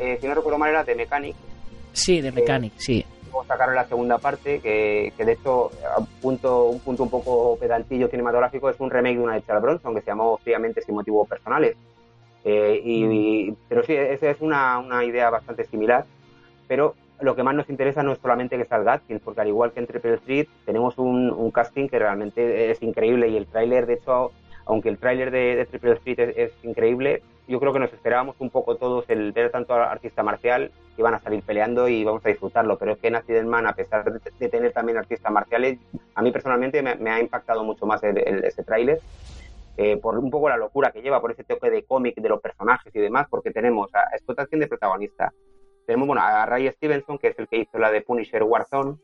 Eh, 0.00 0.18
si 0.20 0.26
no 0.26 0.34
recuerdo 0.34 0.58
mal 0.58 0.70
era 0.70 0.84
de 0.84 0.94
Mechanic. 0.94 1.36
Sí, 1.92 2.20
de 2.20 2.32
Mechanic, 2.32 2.72
sí 2.76 3.04
sacaron 3.44 3.74
la 3.74 3.86
segunda 3.86 4.18
parte, 4.18 4.60
que, 4.60 5.12
que 5.16 5.24
de 5.24 5.32
hecho, 5.32 5.70
un 5.98 6.06
punto, 6.20 6.64
un 6.64 6.80
punto 6.80 7.02
un 7.02 7.10
poco 7.10 7.56
pedantillo 7.58 8.08
cinematográfico, 8.08 8.70
es 8.70 8.80
un 8.80 8.90
remake 8.90 9.16
de 9.16 9.22
una 9.22 9.34
de 9.34 9.42
Charles 9.42 9.62
Bronson 9.62 9.94
que 9.94 10.00
se 10.00 10.08
llamó 10.08 10.38
Fríamente 10.38 10.82
sin 10.82 10.94
motivos 10.94 11.28
personales. 11.28 11.76
Eh, 12.44 12.80
y, 12.84 13.50
mm. 13.50 13.56
pero 13.68 13.82
sí, 13.82 13.94
esa 13.94 14.30
es 14.30 14.40
una, 14.40 14.78
una, 14.78 15.04
idea 15.04 15.30
bastante 15.30 15.64
similar, 15.64 16.04
pero 16.68 16.94
lo 17.20 17.34
que 17.34 17.42
más 17.42 17.54
nos 17.54 17.68
interesa 17.68 18.02
no 18.02 18.12
es 18.12 18.18
solamente 18.18 18.56
que 18.56 18.64
salga 18.64 18.94
Atkins, 18.94 19.20
porque 19.20 19.40
al 19.40 19.48
igual 19.48 19.72
que 19.72 19.80
en 19.80 19.86
Triple 19.86 20.14
Street 20.14 20.46
tenemos 20.64 20.98
un, 20.98 21.30
un 21.30 21.50
casting 21.50 21.88
que 21.88 21.98
realmente 21.98 22.70
es 22.70 22.82
increíble 22.82 23.28
y 23.28 23.36
el 23.36 23.46
tráiler, 23.46 23.86
de 23.86 23.94
hecho, 23.94 24.32
aunque 24.66 24.88
el 24.88 24.98
tráiler 24.98 25.30
de, 25.30 25.66
Triple 25.70 25.92
Street 25.92 26.34
es, 26.36 26.52
increíble, 26.62 27.22
yo 27.48 27.60
creo 27.60 27.72
que 27.72 27.78
nos 27.78 27.92
esperábamos 27.92 28.36
un 28.40 28.50
poco 28.50 28.76
todos 28.76 29.04
el 29.08 29.32
ver 29.32 29.50
tanto 29.50 29.74
artista 29.74 30.22
marcial 30.22 30.72
que 30.96 31.02
van 31.02 31.14
a 31.14 31.20
salir 31.20 31.42
peleando 31.42 31.88
y 31.88 32.04
vamos 32.04 32.24
a 32.24 32.28
disfrutarlo, 32.28 32.78
pero 32.78 32.92
es 32.92 32.98
que 32.98 33.08
en 33.08 33.16
Accident 33.16 33.52
a 33.54 33.72
pesar 33.74 34.04
de, 34.04 34.48
tener 34.48 34.72
también 34.72 34.98
artistas 34.98 35.30
marciales, 35.30 35.78
a 36.14 36.22
mí 36.22 36.32
personalmente 36.32 36.82
me, 36.82 37.10
ha 37.10 37.20
impactado 37.20 37.62
mucho 37.62 37.86
más 37.86 38.02
el, 38.02 38.18
ese 38.44 38.64
tráiler 38.64 39.00
eh, 39.76 39.98
por 39.98 40.18
un 40.18 40.30
poco 40.30 40.48
la 40.48 40.56
locura 40.56 40.90
que 40.90 41.02
lleva, 41.02 41.20
por 41.20 41.32
ese 41.32 41.44
toque 41.44 41.70
de 41.70 41.84
cómic 41.84 42.16
de 42.16 42.28
los 42.28 42.40
personajes 42.40 42.94
y 42.94 42.98
demás, 42.98 43.26
porque 43.28 43.50
tenemos 43.50 43.94
a 43.94 44.14
explotación 44.14 44.60
de 44.60 44.68
protagonista. 44.68 45.32
Tenemos 45.86 46.08
bueno, 46.08 46.22
a 46.22 46.46
Ray 46.46 46.68
Stevenson, 46.72 47.18
que 47.18 47.28
es 47.28 47.38
el 47.38 47.46
que 47.46 47.58
hizo 47.58 47.78
la 47.78 47.90
de 47.90 48.00
Punisher 48.00 48.42
Warzone, 48.42 48.96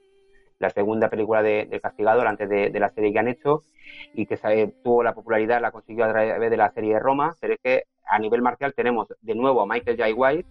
la 0.59 0.71
segunda 0.71 1.11
película 1.11 1.43
de 1.43 1.81
Castigador 1.83 2.27
antes 2.27 2.49
de, 2.49 2.71
la 2.81 2.89
serie 2.89 3.13
que 3.13 3.19
han 3.19 3.29
hecho, 3.29 3.63
y 4.15 4.27
que 4.27 4.73
tuvo 4.83 5.03
la 5.03 5.15
popularidad, 5.15 5.61
la 5.61 5.73
consiguió 5.73 6.05
a 6.05 6.11
través 6.11 6.51
de 6.51 6.57
la 6.57 6.71
serie 6.71 6.95
de 6.95 7.01
Roma, 7.01 7.35
pero 7.41 7.55
es 7.55 7.61
que 7.63 7.83
a 8.05 8.19
nivel 8.19 8.43
marcial 8.43 8.75
tenemos 8.75 9.09
de 9.21 9.35
nuevo 9.35 9.63
a 9.63 9.67
Michael 9.67 9.97
J. 9.97 10.15
White, 10.15 10.49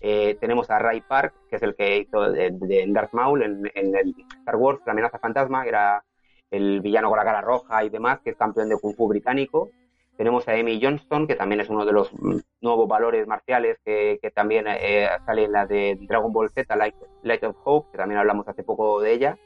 eh, 0.00 0.36
tenemos 0.40 0.70
a 0.70 0.78
Ray 0.78 1.02
Park, 1.02 1.34
que 1.48 1.56
es 1.56 1.62
el 1.62 1.74
que 1.74 1.98
hizo 1.98 2.30
de, 2.30 2.84
Darth 2.88 3.12
Maul 3.12 3.42
en, 3.42 3.70
el 3.74 4.14
Star 4.38 4.56
Wars, 4.56 4.80
la 4.86 4.92
amenaza 4.92 5.18
fantasma, 5.18 5.62
que 5.62 5.68
era 5.68 6.02
el 6.50 6.80
villano 6.80 7.08
con 7.08 7.18
la 7.18 7.24
cara 7.24 7.42
roja 7.42 7.84
y 7.84 7.90
demás, 7.90 8.20
que 8.20 8.30
es 8.30 8.36
campeón 8.36 8.70
de 8.70 8.76
Kung 8.76 8.96
Fu 8.96 9.08
británico. 9.08 9.70
Tenemos 10.16 10.48
a 10.48 10.52
Amy 10.52 10.80
Johnston, 10.82 11.26
que 11.26 11.34
también 11.34 11.60
es 11.60 11.68
uno 11.68 11.84
de 11.84 11.92
los 11.92 12.12
mm, 12.12 12.38
nuevos 12.62 12.88
valores 12.88 13.26
marciales 13.26 13.78
que, 13.84 14.18
también 14.34 14.66
eh, 14.68 15.08
sale 15.24 15.44
en 15.44 15.52
la 15.52 15.66
de 15.66 15.98
Dragon 16.00 16.32
Ball 16.32 16.50
Z, 16.50 16.76
Light, 16.76 17.44
of 17.44 17.56
Hope, 17.64 17.92
que 17.92 17.98
también 17.98 18.18
hablamos 18.18 18.48
hace 18.48 18.62
poco 18.62 19.00
de 19.00 19.12
ella. 19.12 19.38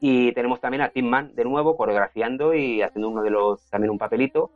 Y 0.00 0.32
tenemos 0.32 0.60
también 0.60 0.82
a 0.82 0.90
Tim 0.90 1.06
Man 1.06 1.34
de 1.34 1.44
nuevo 1.44 1.76
coreografiando 1.76 2.54
y 2.54 2.82
haciendo 2.82 3.08
uno 3.08 3.22
de 3.22 3.30
los 3.30 3.68
también 3.70 3.90
un 3.90 3.98
papelito. 3.98 4.50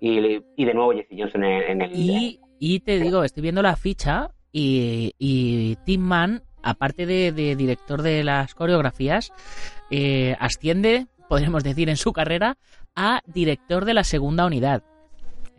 Y, 0.00 0.42
y 0.56 0.64
de 0.64 0.74
nuevo 0.74 0.92
Jesse 0.92 1.16
Johnson 1.16 1.44
en, 1.44 1.82
el. 1.82 1.92
Y, 1.94 2.40
y 2.58 2.80
te 2.80 2.98
digo, 2.98 3.24
estoy 3.24 3.42
viendo 3.42 3.62
la 3.62 3.76
ficha 3.76 4.30
Y, 4.52 5.76
Tim 5.84 6.00
Mann, 6.00 6.42
aparte 6.62 7.06
de, 7.06 7.56
director 7.56 8.02
de 8.02 8.24
las 8.24 8.54
coreografías, 8.54 9.32
eh, 9.90 10.36
asciende, 10.38 11.06
podríamos 11.28 11.64
decir, 11.64 11.88
en 11.88 11.96
su 11.96 12.12
carrera 12.12 12.56
a 12.96 13.20
director 13.26 13.84
de 13.84 13.94
la 13.94 14.04
segunda 14.04 14.46
unidad. 14.46 14.82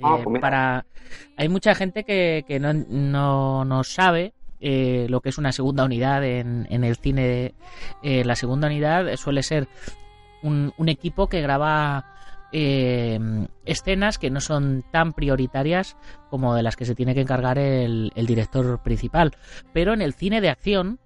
Ah, 0.02 0.20
pues 0.24 0.42
para 0.42 0.86
hay 1.38 1.50
mucha 1.50 1.76
gente 1.76 2.04
que, 2.04 2.44
que 2.48 2.60
no, 2.60 2.74
no, 2.74 3.84
sabe 3.84 4.34
eh, 4.60 5.08
lo 5.10 5.22
que 5.22 5.30
es 5.30 5.38
una 5.38 5.52
segunda 5.52 5.86
unidad 5.86 6.24
en, 6.24 6.68
en 6.70 6.84
el 6.84 6.96
cine. 6.96 7.54
Eh, 8.04 8.24
la 8.26 8.36
segunda 8.36 8.68
unidad 8.68 9.16
suele 9.16 9.44
ser 9.44 9.68
un, 10.44 10.74
un 10.78 10.90
equipo 10.90 11.28
que 11.28 11.42
graba 11.42 12.15
eh, 12.58 13.20
escenas 13.66 14.18
que 14.18 14.30
no 14.30 14.40
son 14.40 14.86
tan 14.90 15.12
prioritarias 15.12 15.98
como 16.30 16.56
de 16.56 16.64
las 16.64 16.78
que 16.78 16.86
se 16.86 16.96
tiene 16.96 17.14
que 17.14 17.20
encargar 17.20 17.58
el, 17.58 18.14
director 18.16 18.82
principal. 18.82 19.34
Pero 19.74 19.94
en 19.94 20.02
el 20.02 20.14
cine 20.14 20.40
de 20.40 20.48
acción, 20.48 21.00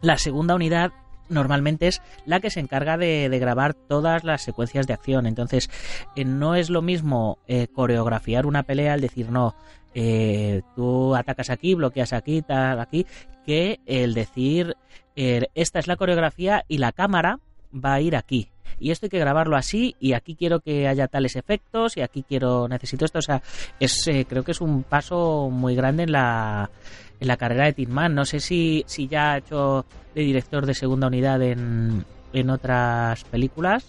la 0.00 0.18
segunda 0.18 0.56
unidad 0.56 0.90
normalmente 1.28 1.86
es 1.86 2.02
la 2.26 2.40
que 2.40 2.50
se 2.50 2.58
encarga 2.58 2.96
de, 2.96 3.28
grabar 3.38 3.74
todas 3.74 4.24
las 4.24 4.42
secuencias 4.42 4.88
de 4.88 4.94
acción. 4.94 5.26
Entonces, 5.26 5.70
eh, 6.16 6.24
no 6.24 6.56
es 6.56 6.68
lo 6.68 6.82
mismo 6.82 7.38
eh, 7.46 7.68
coreografiar 7.68 8.44
una 8.44 8.64
pelea 8.64 8.94
al 8.94 9.00
decir, 9.00 9.30
no, 9.30 9.54
eh, 9.94 10.62
tú 10.74 11.14
atacas 11.14 11.48
aquí, 11.48 11.76
bloqueas 11.76 12.12
aquí, 12.12 12.42
tal, 12.42 12.80
aquí, 12.80 13.06
que 13.46 13.78
el 13.86 14.14
decir, 14.14 14.76
esta 15.14 15.78
es 15.78 15.86
la 15.86 15.96
coreografía 15.96 16.64
y 16.66 16.78
la 16.78 16.90
cámara 16.90 17.38
va 17.72 17.94
a 17.94 18.00
ir 18.00 18.16
aquí. 18.16 18.51
Y 18.78 18.90
esto 18.90 19.06
hay 19.06 19.10
que 19.10 19.18
grabarlo 19.18 19.56
así, 19.56 19.94
y 20.00 20.12
aquí 20.12 20.34
quiero 20.34 20.60
que 20.60 20.88
haya 20.88 21.08
tales 21.08 21.36
efectos, 21.36 21.96
y 21.96 22.00
aquí 22.00 22.24
quiero, 22.26 22.66
necesito 22.68 23.04
esto. 23.04 23.18
O 23.18 23.22
sea, 23.22 23.42
es, 23.78 24.10
creo 24.28 24.42
que 24.42 24.52
es 24.52 24.60
un 24.60 24.82
paso 24.82 25.48
muy 25.50 25.74
grande 25.74 26.04
en 26.04 26.12
la, 26.12 26.70
en 27.20 27.28
la 27.28 27.36
carrera 27.36 27.66
de 27.66 27.72
Tinman. 27.72 28.14
No 28.14 28.24
sé 28.24 28.40
si, 28.40 28.84
si 28.86 29.06
ya 29.06 29.32
ha 29.32 29.38
hecho 29.38 29.84
de 30.14 30.22
director 30.22 30.66
de 30.66 30.74
segunda 30.74 31.06
unidad 31.06 31.40
en, 31.42 32.04
en 32.32 32.50
otras 32.50 33.24
películas. 33.24 33.86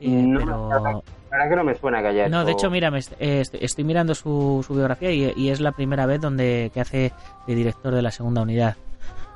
Eh, 0.00 0.08
no, 0.08 0.70
pero... 0.70 1.48
que 1.48 1.56
no 1.56 1.64
me 1.64 1.74
suena 1.74 2.00
que 2.00 2.08
haya 2.08 2.26
hecho... 2.26 2.30
No, 2.30 2.44
de 2.44 2.52
hecho, 2.52 2.70
mira, 2.70 2.92
eh, 3.18 3.42
estoy 3.52 3.84
mirando 3.84 4.14
su, 4.14 4.64
su 4.66 4.74
biografía 4.74 5.10
y, 5.10 5.48
es 5.48 5.60
la 5.60 5.72
primera 5.72 6.06
vez 6.06 6.20
donde 6.20 6.70
que 6.72 6.80
hace 6.80 7.12
de 7.46 7.54
director 7.54 7.94
de 7.94 8.02
la 8.02 8.10
segunda 8.10 8.42
unidad. 8.42 8.76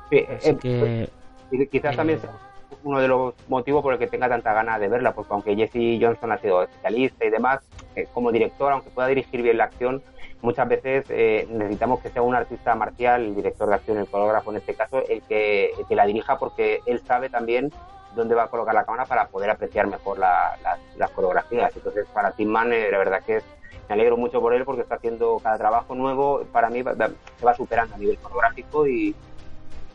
Sí, 0.09 0.17
eh, 0.27 0.57
que, 0.61 1.67
quizás 1.69 1.95
también 1.95 2.19
sea 2.19 2.31
uno 2.83 2.99
de 2.99 3.07
los 3.07 3.33
motivos 3.47 3.81
por 3.81 3.93
el 3.93 3.99
que 3.99 4.07
tenga 4.07 4.29
tanta 4.29 4.53
ganas 4.53 4.79
de 4.79 4.87
verla, 4.87 5.13
porque 5.13 5.33
aunque 5.33 5.55
Jesse 5.55 6.01
Johnson 6.01 6.31
ha 6.31 6.37
sido 6.37 6.63
especialista 6.63 7.25
y 7.25 7.29
demás, 7.29 7.61
como 8.13 8.31
director, 8.31 8.71
aunque 8.71 8.89
pueda 8.89 9.07
dirigir 9.07 9.41
bien 9.41 9.57
la 9.57 9.65
acción, 9.65 10.01
muchas 10.41 10.67
veces 10.67 11.05
eh, 11.09 11.47
necesitamos 11.49 12.01
que 12.01 12.09
sea 12.09 12.21
un 12.21 12.35
artista 12.35 12.75
marcial, 12.75 13.21
el 13.21 13.35
director 13.35 13.67
de 13.69 13.75
acción, 13.75 13.97
el 13.97 14.07
coreógrafo 14.07 14.51
en 14.51 14.57
este 14.57 14.75
caso, 14.75 15.03
el 15.07 15.21
que, 15.23 15.71
que 15.87 15.95
la 15.95 16.05
dirija 16.05 16.37
porque 16.37 16.81
él 16.85 17.01
sabe 17.05 17.29
también 17.29 17.71
dónde 18.15 18.35
va 18.35 18.43
a 18.43 18.47
colocar 18.47 18.75
la 18.75 18.85
cámara 18.85 19.05
para 19.05 19.27
poder 19.27 19.49
apreciar 19.49 19.87
mejor 19.87 20.19
las 20.19 21.11
coreografías. 21.15 21.75
Entonces, 21.75 22.05
para 22.13 22.31
Tim 22.31 22.49
Mann, 22.49 22.71
eh, 22.73 22.89
la 22.91 22.97
verdad 22.99 23.23
que 23.23 23.37
es, 23.37 23.43
me 23.89 23.95
alegro 23.95 24.17
mucho 24.17 24.39
por 24.39 24.53
él 24.53 24.65
porque 24.65 24.81
está 24.81 24.95
haciendo 24.95 25.39
cada 25.41 25.57
trabajo 25.57 25.95
nuevo, 25.95 26.43
para 26.51 26.69
mí 26.69 26.83
se 26.83 27.45
va 27.45 27.53
superando 27.55 27.95
a 27.95 27.97
nivel 27.97 28.17
coreográfico 28.19 28.87
y, 28.87 29.15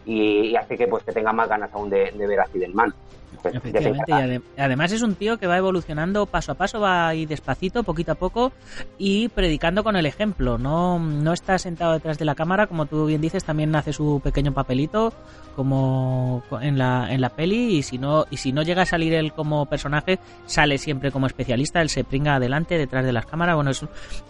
y, 0.08 0.56
hace 0.56 0.78
que 0.78 0.88
pues 0.88 1.04
que 1.04 1.12
tenga 1.12 1.32
más 1.32 1.48
ganas 1.48 1.72
aún 1.72 1.90
de, 1.90 2.10
ver 2.16 2.40
a 2.40 2.46
Fidelman. 2.46 2.94
Pues, 3.42 3.54
Efectivamente, 3.54 4.40
y 4.56 4.60
además 4.60 4.92
es 4.92 5.02
un 5.02 5.14
tío 5.14 5.38
que 5.38 5.46
va 5.46 5.56
evolucionando 5.56 6.26
paso 6.26 6.52
a 6.52 6.54
paso, 6.54 6.80
va 6.80 7.08
ahí 7.08 7.26
despacito, 7.26 7.82
poquito 7.82 8.12
a 8.12 8.14
poco 8.14 8.52
y 8.98 9.28
predicando 9.28 9.84
con 9.84 9.96
el 9.96 10.06
ejemplo. 10.06 10.58
No, 10.58 10.98
no 10.98 11.32
está 11.32 11.58
sentado 11.58 11.92
detrás 11.92 12.18
de 12.18 12.24
la 12.24 12.34
cámara, 12.34 12.66
como 12.66 12.86
tú 12.86 13.06
bien 13.06 13.20
dices, 13.20 13.44
también 13.44 13.74
hace 13.76 13.92
su 13.92 14.20
pequeño 14.22 14.52
papelito 14.52 15.12
como 15.54 16.42
en 16.60 16.78
la, 16.78 17.12
en 17.12 17.20
la 17.20 17.30
peli 17.30 17.78
y 17.78 17.82
si 17.82 17.98
no 17.98 18.26
y 18.30 18.36
si 18.36 18.52
no 18.52 18.62
llega 18.62 18.82
a 18.82 18.86
salir 18.86 19.12
él 19.14 19.32
como 19.32 19.66
personaje, 19.66 20.18
sale 20.46 20.78
siempre 20.78 21.10
como 21.10 21.26
especialista, 21.26 21.80
él 21.80 21.88
se 21.88 22.04
pringa 22.04 22.36
adelante 22.36 22.78
detrás 22.78 23.04
de 23.04 23.12
las 23.12 23.26
cámaras. 23.26 23.56
Bueno, 23.56 23.70
es, 23.70 23.84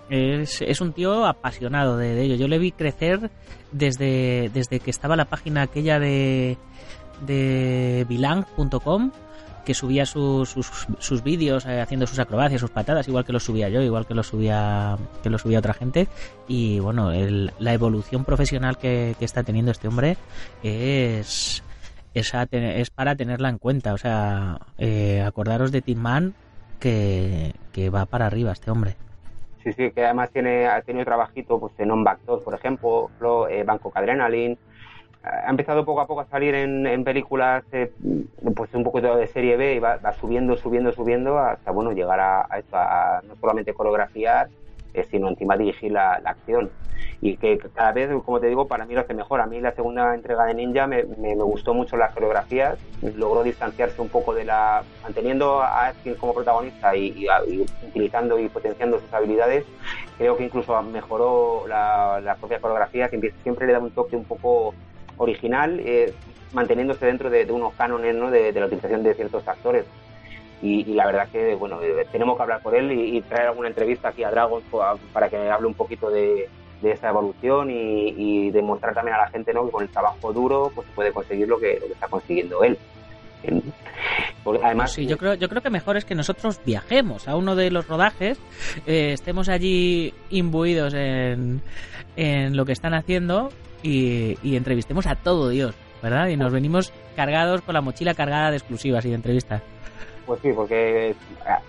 es, 0.08 0.62
es 0.62 0.80
un 0.80 0.92
tío 0.92 1.26
apasionado 1.26 1.96
de, 1.96 2.22
ello. 2.22 2.34
Yo 2.34 2.48
le 2.48 2.58
vi 2.58 2.72
crecer 2.72 3.30
desde, 3.72 4.50
desde 4.52 4.80
que 4.80 4.90
estaba 4.90 5.16
la 5.16 5.26
página 5.26 5.62
aquella 5.62 5.98
de 5.98 6.56
de 7.26 8.06
bilang.com 8.08 9.10
que 9.68 9.74
subía 9.74 10.06
sus, 10.06 10.48
sus, 10.98 11.22
vídeos 11.22 11.66
eh, 11.66 11.82
haciendo 11.82 12.06
sus 12.06 12.18
acrobacias, 12.18 12.62
sus 12.62 12.70
patadas, 12.70 13.06
igual 13.06 13.26
que 13.26 13.34
los 13.34 13.44
subía 13.44 13.68
yo, 13.68 13.82
igual 13.82 14.06
que 14.06 14.14
los 14.14 14.26
subía 14.26 14.96
que 15.22 15.28
lo 15.28 15.36
subía 15.36 15.58
otra 15.58 15.74
gente. 15.74 16.08
Y 16.46 16.80
bueno, 16.80 17.10
la 17.12 17.72
evolución 17.74 18.24
profesional 18.24 18.78
que, 18.78 19.14
está 19.20 19.42
teniendo 19.42 19.70
este 19.70 19.86
hombre 19.86 20.16
es, 20.62 21.62
es, 22.14 22.90
para 22.90 23.14
tenerla 23.14 23.50
en 23.50 23.58
cuenta. 23.58 23.92
O 23.92 23.98
sea, 23.98 24.58
eh, 24.78 25.22
acordaros 25.22 25.70
de 25.70 25.82
Tim 25.82 25.98
Man 25.98 26.34
que, 26.80 27.52
va 27.94 28.06
para 28.06 28.24
arriba 28.24 28.52
este 28.52 28.70
hombre. 28.70 28.96
Sí, 29.62 29.72
sí, 29.74 29.90
que 29.90 30.02
además 30.02 30.30
tiene, 30.32 30.66
ha 30.66 30.80
tenido 30.80 31.04
trabajito 31.04 31.60
pues, 31.60 31.74
en 31.78 31.90
On 31.90 32.04
Back 32.04 32.20
por 32.20 32.54
ejemplo, 32.54 33.10
eh, 33.50 33.64
Banco 33.64 33.92
Adrenaline, 33.94 34.56
ha 35.28 35.50
empezado 35.50 35.84
poco 35.84 36.00
a 36.00 36.06
poco 36.06 36.22
a 36.22 36.26
salir 36.26 36.54
en, 36.54 37.04
películas 37.04 37.64
eh, 37.72 37.92
pues 38.54 38.72
un 38.74 38.84
poco 38.84 39.00
de 39.00 39.26
serie 39.26 39.56
B 39.56 39.74
y 39.74 39.78
va, 39.78 40.00
subiendo, 40.14 40.56
subiendo, 40.56 40.92
subiendo 40.92 41.38
hasta 41.38 41.70
bueno 41.70 41.92
llegar 41.92 42.18
a, 42.20 42.48
a, 42.72 43.20
no 43.26 43.36
solamente 43.36 43.74
coreografiar 43.74 44.48
eh, 44.94 45.06
sino 45.10 45.28
encima 45.28 45.56
dirigir 45.56 45.92
la, 45.92 46.14
acción. 46.24 46.70
Y 47.20 47.36
que 47.36 47.58
cada 47.74 47.92
vez 47.92 48.10
como 48.24 48.40
te 48.40 48.46
digo 48.46 48.66
para 48.66 48.86
mí 48.86 48.94
lo 48.94 49.00
hace 49.00 49.12
mejor. 49.12 49.40
A 49.40 49.46
mí 49.46 49.60
la 49.60 49.72
segunda 49.72 50.14
entrega 50.14 50.46
de 50.46 50.54
Ninja 50.54 50.86
me, 50.86 51.04
me, 51.04 51.34
gustó 51.34 51.74
mucho 51.74 51.96
las 51.96 52.12
coreografías 52.14 52.78
logró 53.16 53.42
distanciarse 53.42 54.00
un 54.00 54.08
poco 54.08 54.34
de 54.34 54.44
la 54.44 54.82
manteniendo 55.02 55.60
a 55.60 55.88
Askin 55.88 56.14
como 56.14 56.34
protagonista 56.34 56.96
y, 56.96 57.26
utilizando 57.88 58.38
y 58.38 58.48
potenciando 58.48 58.98
sus 58.98 59.12
habilidades 59.12 59.64
creo 60.16 60.36
que 60.36 60.44
incluso 60.44 60.80
mejoró 60.82 61.66
la, 61.68 62.20
la 62.20 62.34
propia 62.36 62.60
coreografía 62.60 63.08
que 63.08 63.32
siempre 63.42 63.66
le 63.66 63.72
da 63.74 63.78
un 63.78 63.90
toque 63.90 64.16
un 64.16 64.24
poco 64.24 64.74
original, 65.18 65.80
eh, 65.84 66.14
manteniéndose 66.52 67.06
dentro 67.06 67.30
de, 67.30 67.50
unos 67.50 67.74
cánones 67.74 68.14
¿no? 68.14 68.30
de, 68.30 68.52
la 68.52 68.66
utilización 68.66 69.02
de 69.02 69.14
ciertos 69.14 69.46
actores. 69.46 69.84
Y, 70.60 70.84
la 70.94 71.06
verdad 71.06 71.28
que, 71.30 71.54
bueno, 71.54 71.80
eh, 71.82 72.04
tenemos 72.10 72.36
que 72.36 72.42
hablar 72.42 72.62
por 72.62 72.74
él 72.74 72.90
y, 72.90 73.20
traer 73.22 73.48
alguna 73.48 73.68
entrevista 73.68 74.08
aquí 74.08 74.24
a 74.24 74.30
Dragon 74.30 74.62
para 75.12 75.28
que 75.28 75.36
hable 75.36 75.68
un 75.68 75.74
poquito 75.74 76.10
de, 76.10 76.48
esa 76.82 77.10
evolución 77.10 77.70
y, 77.70 78.50
demostrar 78.50 78.94
también 78.94 79.16
a 79.16 79.20
la 79.20 79.30
gente 79.30 79.52
¿no? 79.52 79.66
que 79.66 79.72
con 79.72 79.82
el 79.82 79.88
trabajo 79.88 80.32
duro 80.32 80.72
pues 80.74 80.86
se 80.88 80.94
puede 80.94 81.12
conseguir 81.12 81.46
lo 81.48 81.58
que, 81.58 81.78
lo 81.80 81.86
que 81.86 81.92
está 81.92 82.08
consiguiendo 82.08 82.64
él. 82.64 82.78
Además, 84.62 84.92
sí, 84.92 85.06
yo 85.06 85.16
creo, 85.18 85.34
yo 85.34 85.48
creo 85.48 85.62
que 85.62 85.70
mejor 85.70 85.96
es 85.96 86.04
que 86.04 86.14
nosotros 86.14 86.60
viajemos 86.64 87.28
a 87.28 87.36
uno 87.36 87.54
de 87.54 87.70
los 87.70 87.86
rodajes, 87.86 88.38
eh, 88.86 89.12
estemos 89.12 89.48
allí 89.48 90.14
imbuidos 90.30 90.94
en, 90.94 91.62
en 92.16 92.56
lo 92.56 92.64
que 92.64 92.72
están 92.72 92.94
haciendo 92.94 93.50
y, 93.82 94.56
entrevistemos 94.56 95.06
a 95.06 95.14
todo 95.14 95.48
Dios, 95.50 95.74
¿verdad? 96.02 96.28
Y 96.28 96.36
nos 96.36 96.52
venimos 96.52 96.92
cargados 97.16 97.62
con 97.62 97.74
la 97.74 97.80
mochila 97.80 98.14
cargada 98.14 98.50
de 98.50 98.56
exclusivas 98.56 99.04
y 99.04 99.10
de 99.10 99.14
entrevistas. 99.14 99.62
Pues 100.26 100.40
sí, 100.42 100.50
porque 100.54 101.14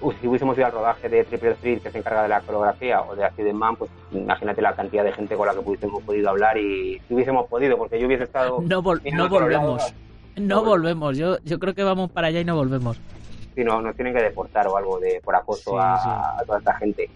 uh, 0.02 0.12
si 0.12 0.28
hubiésemos 0.28 0.58
ido 0.58 0.66
al 0.66 0.74
rodaje 0.74 1.08
de 1.08 1.24
Triple 1.24 1.52
Street, 1.52 1.82
que 1.82 1.92
se 1.92 2.00
encarga 2.00 2.24
de 2.24 2.30
la 2.30 2.42
coreografía, 2.42 3.02
o 3.02 3.16
de 3.16 3.24
Accident 3.24 3.58
Man, 3.58 3.76
pues 3.78 3.90
imagínate 4.12 4.62
la 4.62 4.76
cantidad 4.76 5.04
de 5.06 5.14
gente 5.14 5.36
con 5.36 5.48
la 5.48 5.54
que 5.54 5.60
hubiésemos 5.60 6.04
podido 6.04 6.30
hablar 6.30 6.58
y 6.58 7.00
si 7.08 7.14
hubiésemos 7.14 7.48
podido, 7.48 7.78
porque 7.78 8.00
yo 8.00 8.08
hubiese 8.08 8.26
estado... 8.26 8.60
No, 8.62 8.82
no 8.82 9.30
volvemos, 9.30 9.94
no, 10.38 10.64
volvemos, 10.64 11.18
yo, 11.18 11.38
yo 11.44 11.60
creo 11.60 11.74
que 11.74 11.84
vamos 11.84 12.12
para 12.12 12.28
allá 12.28 12.40
y 12.40 12.46
no 12.46 12.56
volvemos. 12.56 13.00
Sí, 13.56 13.64
no, 13.64 13.82
nos 13.82 13.96
tienen 13.96 14.14
que 14.14 14.22
deportar 14.22 14.68
o 14.68 14.78
algo 14.78 15.00
de 15.00 15.22
por 15.24 15.36
acoso 15.36 15.80
a, 15.80 16.40
a 16.40 16.44
toda 16.46 16.60
esta 16.60 16.76
gente. 16.76 17.10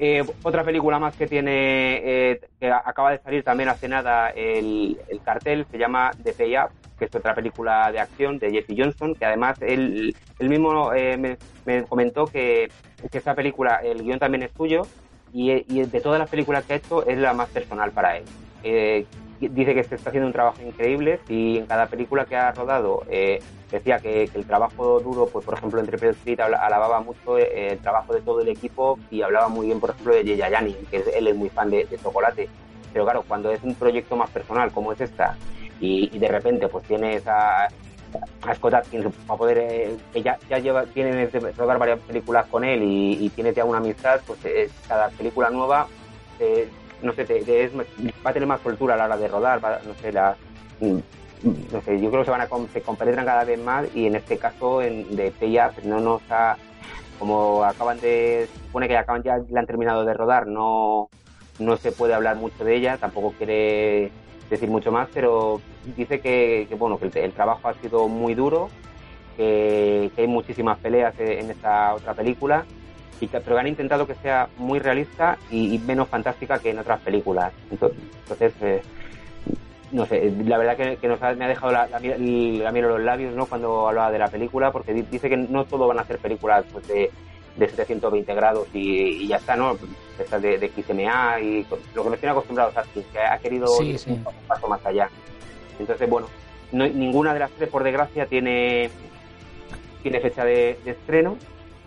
Eh, 0.00 0.24
otra 0.44 0.62
película 0.62 1.00
más 1.00 1.16
que 1.16 1.26
tiene, 1.26 1.96
eh, 2.04 2.40
que 2.60 2.70
acaba 2.70 3.10
de 3.10 3.18
salir 3.18 3.42
también 3.42 3.68
hace 3.68 3.88
nada 3.88 4.30
el, 4.30 4.96
cartel, 5.24 5.66
se 5.72 5.76
llama 5.76 6.12
The 6.22 6.32
Pay 6.34 6.56
Up, 6.56 6.70
que 6.96 7.06
es 7.06 7.14
otra 7.14 7.34
película 7.34 7.90
de 7.90 7.98
acción 7.98 8.38
de 8.38 8.52
Jesse 8.52 8.78
Johnson, 8.78 9.16
que 9.16 9.24
además 9.24 9.60
él, 9.60 10.14
mismo 10.38 10.92
eh, 10.94 11.36
me, 11.66 11.82
comentó 11.84 12.26
que, 12.26 12.70
que 13.10 13.18
esta 13.18 13.34
película, 13.34 13.80
el 13.82 14.04
guion 14.04 14.20
también 14.20 14.44
es 14.44 14.52
suyo, 14.56 14.82
y, 15.32 15.50
y, 15.52 15.82
de 15.84 16.00
todas 16.00 16.20
las 16.20 16.30
películas 16.30 16.64
que 16.64 16.74
ha 16.74 16.76
hecho 16.76 17.04
es 17.04 17.18
la 17.18 17.32
más 17.34 17.48
personal 17.48 17.90
para 17.90 18.18
él 18.18 18.24
dice 19.40 19.74
que 19.74 19.84
se 19.84 19.94
está 19.94 20.10
haciendo 20.10 20.26
un 20.26 20.32
trabajo 20.32 20.60
increíble 20.62 21.20
y 21.28 21.58
en 21.58 21.66
cada 21.66 21.86
película 21.86 22.24
que 22.24 22.36
ha 22.36 22.52
rodado 22.52 23.04
eh, 23.08 23.40
decía 23.70 23.98
que, 24.00 24.28
el 24.34 24.46
trabajo 24.46 25.00
duro, 25.00 25.26
pues 25.26 25.44
por 25.44 25.54
ejemplo 25.54 25.80
entre 25.80 25.98
Pedro 25.98 26.12
Street 26.12 26.40
alababa 26.40 27.00
mucho 27.00 27.38
eh, 27.38 27.72
el 27.72 27.78
trabajo 27.78 28.12
de 28.14 28.20
todo 28.20 28.40
el 28.40 28.48
equipo 28.48 28.98
y 29.10 29.22
hablaba 29.22 29.48
muy 29.48 29.66
bien 29.66 29.80
por 29.80 29.90
ejemplo 29.90 30.14
de 30.14 30.24
Yeyayani, 30.24 30.74
que 30.90 31.04
él 31.16 31.28
es 31.28 31.36
muy 31.36 31.48
fan 31.48 31.70
de, 31.70 31.86
chocolate. 32.02 32.48
Pero 32.92 33.04
claro, 33.04 33.24
cuando 33.28 33.50
es 33.52 33.62
un 33.62 33.74
proyecto 33.74 34.16
más 34.16 34.30
personal 34.30 34.72
como 34.72 34.92
es 34.92 35.00
esta 35.00 35.36
y, 35.80 36.18
de 36.18 36.28
repente 36.28 36.66
pues 36.68 36.84
tienes 36.86 37.26
a, 37.28 37.66
a 37.66 38.54
Scott 38.56 38.74
Atkins 38.74 39.06
para 39.26 39.38
poder 39.38 39.58
eh, 39.58 39.96
que 40.12 40.22
ya, 40.22 40.38
ya 40.48 40.58
lleva 40.58 40.84
tiene 40.86 41.28
rodar 41.56 41.78
varias 41.78 42.00
películas 42.00 42.46
con 42.46 42.64
él 42.64 42.82
y, 42.82 43.24
y 43.24 43.28
tienes 43.30 43.54
ya 43.54 43.64
una 43.64 43.78
amistad 43.78 44.20
pues 44.26 44.40
cada 44.88 45.10
película 45.10 45.50
nueva 45.50 45.86
no 47.02 47.12
sé, 47.12 47.24
va 48.24 48.30
a 48.30 48.32
tener 48.32 48.48
más 48.48 48.60
soltura 48.60 48.94
a 48.94 48.96
la 48.96 49.04
hora 49.06 49.16
de 49.16 49.28
rodar, 49.28 49.60
no 49.86 49.94
sé, 49.94 50.12
la, 50.12 50.36
no 50.80 51.80
sé, 51.82 52.00
yo 52.00 52.10
creo 52.10 52.22
que 52.22 52.24
se 52.24 52.30
van 52.30 52.40
a 52.40 52.48
se 52.72 52.82
compenetran 52.82 53.24
cada 53.24 53.44
vez 53.44 53.60
más 53.60 53.86
y 53.94 54.06
en 54.06 54.16
este 54.16 54.38
caso 54.38 54.82
en, 54.82 55.14
de 55.16 55.30
Peya 55.30 55.70
pues 55.72 55.86
no 55.86 56.00
nos 56.00 56.22
ha, 56.30 56.56
como 57.18 57.64
acaban 57.64 58.00
de, 58.00 58.48
supone 58.66 58.88
que 58.88 58.96
acaban 58.96 59.22
ya 59.22 59.38
la 59.50 59.60
han 59.60 59.66
terminado 59.66 60.04
de 60.04 60.14
rodar, 60.14 60.46
no, 60.46 61.08
no 61.58 61.76
se 61.76 61.92
puede 61.92 62.14
hablar 62.14 62.36
mucho 62.36 62.64
de 62.64 62.76
ella, 62.76 62.96
tampoco 62.96 63.32
quiere 63.36 64.10
decir 64.50 64.68
mucho 64.68 64.90
más, 64.90 65.08
pero 65.12 65.60
dice 65.96 66.20
que, 66.20 66.66
bueno, 66.78 66.98
que 66.98 67.06
el, 67.22 67.32
trabajo 67.32 67.68
ha 67.68 67.74
sido 67.74 68.08
muy 68.08 68.34
duro, 68.34 68.68
que, 69.36 70.10
hay 70.16 70.26
muchísimas 70.26 70.78
peleas 70.78 71.14
en 71.18 71.50
esta 71.50 71.94
otra 71.94 72.14
película, 72.14 72.64
y 73.20 73.26
que, 73.28 73.40
pero 73.40 73.56
que 73.56 73.60
han 73.60 73.66
intentado 73.68 74.06
que 74.06 74.14
sea 74.16 74.48
muy 74.56 74.78
realista 74.78 75.38
y, 75.50 75.78
menos 75.78 76.08
fantástica 76.08 76.58
que 76.58 76.70
en 76.70 76.78
otras 76.78 77.00
películas. 77.00 77.52
Entonces, 77.70 78.52
eh, 78.60 78.82
no 79.92 80.06
sé, 80.06 80.32
la 80.44 80.58
verdad 80.58 80.76
que, 80.76 81.08
nos 81.08 81.22
ha, 81.22 81.34
me 81.34 81.44
ha 81.44 81.48
dejado 81.48 81.72
la, 81.72 81.88
la, 81.88 82.72
miro 82.72 82.88
los 82.90 83.00
labios 83.00 83.34
¿no? 83.34 83.46
cuando 83.46 83.88
hablaba 83.88 84.10
de 84.10 84.18
la 84.18 84.28
película, 84.28 84.70
porque 84.70 84.92
dice 84.92 85.28
que 85.28 85.36
no 85.36 85.64
todo 85.64 85.86
van 85.88 85.98
a 85.98 86.04
ser 86.04 86.18
películas 86.18 86.64
pues, 86.72 86.86
de, 86.88 87.10
de 87.56 87.68
720 87.68 88.34
grados 88.34 88.68
y, 88.72 89.26
ya 89.26 89.36
está, 89.36 89.56
¿no? 89.56 89.76
Estas 90.18 90.42
de, 90.42 90.58
de 90.58 90.68
XMA 90.68 91.40
y 91.40 91.66
lo 91.94 92.04
que 92.04 92.10
nos 92.10 92.18
tiene 92.18 92.32
acostumbrados 92.32 92.76
a 92.76 92.82
que 92.82 93.18
ha 93.18 93.38
querido 93.38 93.82
ir 93.82 94.00
un 94.06 94.24
paso 94.46 94.68
más 94.68 94.84
allá. 94.84 95.08
Entonces, 95.78 96.08
bueno, 96.08 96.26
no, 96.72 96.86
ninguna 96.86 97.32
de 97.32 97.40
las 97.40 97.50
tres, 97.52 97.68
por 97.68 97.82
desgracia, 97.82 98.26
tiene, 98.26 98.90
tiene 100.02 100.20
fecha 100.20 100.44
de, 100.44 100.78
estreno, 100.84 101.36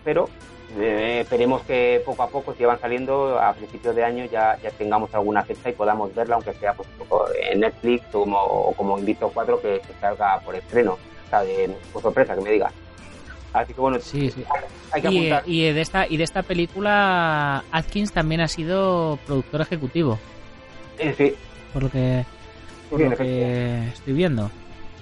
pero 0.04 0.28
eh, 0.78 1.20
esperemos 1.20 1.62
que 1.62 2.02
poco 2.04 2.22
a 2.22 2.28
poco, 2.28 2.54
si 2.54 2.64
van 2.64 2.80
saliendo, 2.80 3.38
a 3.38 3.52
principios 3.52 3.94
de 3.94 4.04
año 4.04 4.24
ya, 4.26 4.58
ya 4.62 4.70
tengamos 4.70 5.14
alguna 5.14 5.42
fecha 5.42 5.70
y 5.70 5.72
podamos 5.72 6.14
verla, 6.14 6.36
aunque 6.36 6.54
sea 6.54 6.74
pues, 6.74 6.88
en 7.50 7.60
Netflix 7.60 8.06
o 8.12 8.20
como, 8.20 8.38
o 8.38 8.72
como 8.74 8.98
Invito 8.98 9.30
4 9.32 9.60
que, 9.60 9.80
salga 10.00 10.40
por 10.40 10.54
estreno. 10.54 10.92
O 10.92 11.30
sea, 11.30 11.42
de, 11.42 11.74
por 11.92 12.02
sorpresa, 12.02 12.34
que 12.34 12.40
me 12.40 12.50
digas. 12.50 12.72
Así 13.52 13.74
que 13.74 13.80
bueno, 13.80 14.00
sí, 14.00 14.30
sí. 14.30 14.44
Hay 14.92 15.02
que 15.02 15.10
y, 15.10 15.32
y, 15.46 15.72
de 15.72 15.80
esta 15.80 16.06
y 16.08 16.16
de 16.16 16.24
esta 16.24 16.42
película 16.42 17.64
Atkins 17.70 18.10
también 18.12 18.40
ha 18.40 18.48
sido 18.48 19.18
productor 19.26 19.60
ejecutivo. 19.60 20.18
Eh, 20.98 21.14
sí. 21.16 21.34
Por 21.72 21.82
lo 21.82 21.90
que, 21.90 22.24
por 22.88 23.00
lo 23.00 23.16
que 23.16 23.88
estoy 23.88 24.12
viendo. 24.14 24.50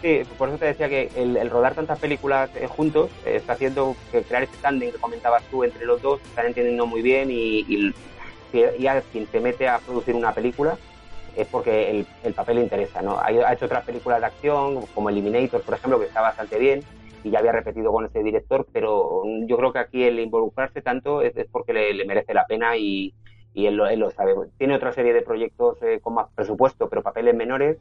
Sí, 0.03 0.23
por 0.39 0.49
eso 0.49 0.59
te 0.59 0.65
decía 0.67 0.89
que 0.89 1.11
el, 1.17 1.51
rodar 1.51 1.75
tantas 1.75 1.99
películas 1.99 2.51
eh, 2.57 2.67
juntos 2.67 3.11
eh, 3.27 3.37
está 3.37 3.53
haciendo 3.53 3.95
que 4.11 4.23
crear 4.23 4.45
este 4.45 4.57
tándem 4.59 4.93
que 4.93 4.99
comentabas 4.99 5.43
tú 5.51 5.63
entre 5.63 5.85
los 5.85 6.01
dos, 6.01 6.23
están 6.23 6.47
entendiendo 6.47 6.87
muy 6.87 7.03
bien 7.03 7.31
y, 7.31 7.61
y, 7.61 7.95
y 8.79 8.87
a 8.87 9.03
quien 9.03 9.27
se 9.27 9.41
mete 9.41 9.69
a 9.69 9.79
producir 9.79 10.15
una 10.15 10.33
película 10.33 10.79
es 11.37 11.47
porque 11.47 11.91
el, 11.91 12.07
el 12.25 12.35
papel 12.35 12.57
le 12.57 12.63
interesa, 12.63 13.03
¿no? 13.03 13.19
Ha, 13.19 13.53
hecho 13.53 13.67
otras 13.67 13.85
películas 13.85 14.21
de 14.21 14.27
acción, 14.27 14.87
como 14.95 15.11
Eliminator, 15.11 15.63
por 15.63 15.75
ejemplo, 15.75 15.99
que 16.01 16.07
está 16.07 16.21
bastante 16.21 16.59
bien, 16.59 16.83
y 17.23 17.31
ya 17.31 17.39
había 17.39 17.53
repetido 17.53 17.93
con 17.93 18.07
ese 18.07 18.23
director, 18.23 18.67
pero 18.73 19.23
yo 19.47 19.57
creo 19.57 19.73
que 19.73 19.79
aquí 19.79 20.05
el 20.05 20.19
involucrarse 20.21 20.83
tanto 20.83 21.23
es, 21.23 21.33
porque 21.51 21.73
le, 21.73 22.05
merece 22.05 22.35
la 22.35 22.47
pena 22.47 22.77
y, 22.77 23.15
él, 23.55 23.77
lo, 23.77 23.87
él, 23.87 24.01
lo, 24.01 24.11
sabe. 24.11 24.35
Tiene 24.59 24.77
otra 24.77 24.93
serie 24.93 25.13
de 25.13 25.23
proyectos 25.23 25.83
eh, 25.83 26.01
con 26.01 26.15
más 26.15 26.29
presupuesto, 26.35 26.89
pero 26.89 27.03
papeles 27.03 27.35
menores, 27.35 27.79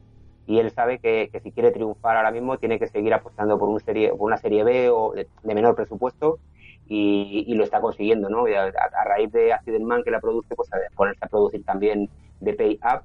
y 0.50 0.58
él 0.58 0.72
sabe 0.72 0.98
que, 0.98 1.30
si 1.44 1.52
quiere 1.52 1.70
triunfar 1.70 2.16
ahora 2.16 2.32
mismo 2.32 2.58
tiene 2.58 2.80
que 2.80 2.88
seguir 2.88 3.14
apostando 3.14 3.56
por, 3.56 3.68
un 3.68 3.78
serie, 3.78 4.08
por 4.08 4.22
una 4.22 4.36
serie 4.36 4.64
B 4.64 4.90
o 4.90 5.12
de, 5.12 5.28
menor 5.44 5.76
presupuesto 5.76 6.40
y, 6.88 7.54
lo 7.54 7.62
está 7.62 7.80
consiguiendo, 7.80 8.28
¿no? 8.28 8.46
A, 8.46 9.04
raíz 9.04 9.30
de 9.30 9.52
Accident 9.52 9.84
Man 9.84 10.02
que 10.02 10.10
la 10.10 10.18
produce, 10.18 10.56
pues 10.56 10.68
a 10.72 10.78
ponerse 10.96 11.24
a 11.24 11.28
producir 11.28 11.64
también 11.64 12.10
The 12.42 12.54
Pay 12.54 12.80
Up, 12.82 13.02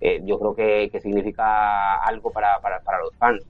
eh, 0.00 0.22
yo 0.24 0.38
creo 0.38 0.54
que, 0.54 1.00
significa 1.00 1.96
algo 1.96 2.30
para, 2.30 2.60
para, 2.60 2.78
para 2.78 3.00
los 3.00 3.12
fans. 3.16 3.44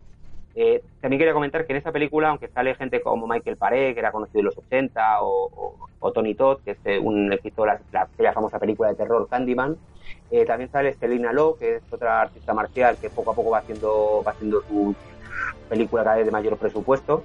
Eh, 0.54 0.82
también 1.02 1.18
quería 1.18 1.34
comentar 1.34 1.66
que 1.66 1.74
en 1.74 1.80
esa 1.80 1.92
película, 1.92 2.30
aunque 2.30 2.48
sale 2.48 2.74
gente 2.76 3.02
como 3.02 3.26
Michael 3.26 3.58
Paré, 3.58 3.92
que 3.92 4.00
era 4.00 4.10
conocido 4.10 4.40
en 4.40 4.46
los 4.46 4.56
80, 4.56 5.18
o, 5.20 6.12
Tony 6.14 6.34
Todd, 6.34 6.60
que 6.64 6.70
es 6.70 6.78
eh, 6.86 6.98
un 6.98 7.38
hizo 7.42 7.66
la, 7.66 7.78
la, 7.92 8.32
famosa 8.32 8.58
película 8.58 8.88
de 8.88 8.94
terror 8.94 9.28
Candyman, 9.28 9.76
eh, 10.30 10.44
también 10.44 10.70
sale 10.70 10.94
Selina 10.94 11.32
Lo, 11.32 11.56
que 11.56 11.76
es 11.76 11.82
otra 11.90 12.22
artista 12.22 12.54
marcial 12.54 12.96
que 13.00 13.10
poco 13.10 13.30
a 13.30 13.34
poco 13.34 13.50
va 13.50 13.58
haciendo, 13.58 14.22
va 14.26 14.32
haciendo 14.32 14.62
su 14.62 14.94
película 15.68 16.04
cada 16.04 16.16
vez 16.16 16.26
de 16.26 16.32
mayor 16.32 16.56
presupuesto. 16.56 17.22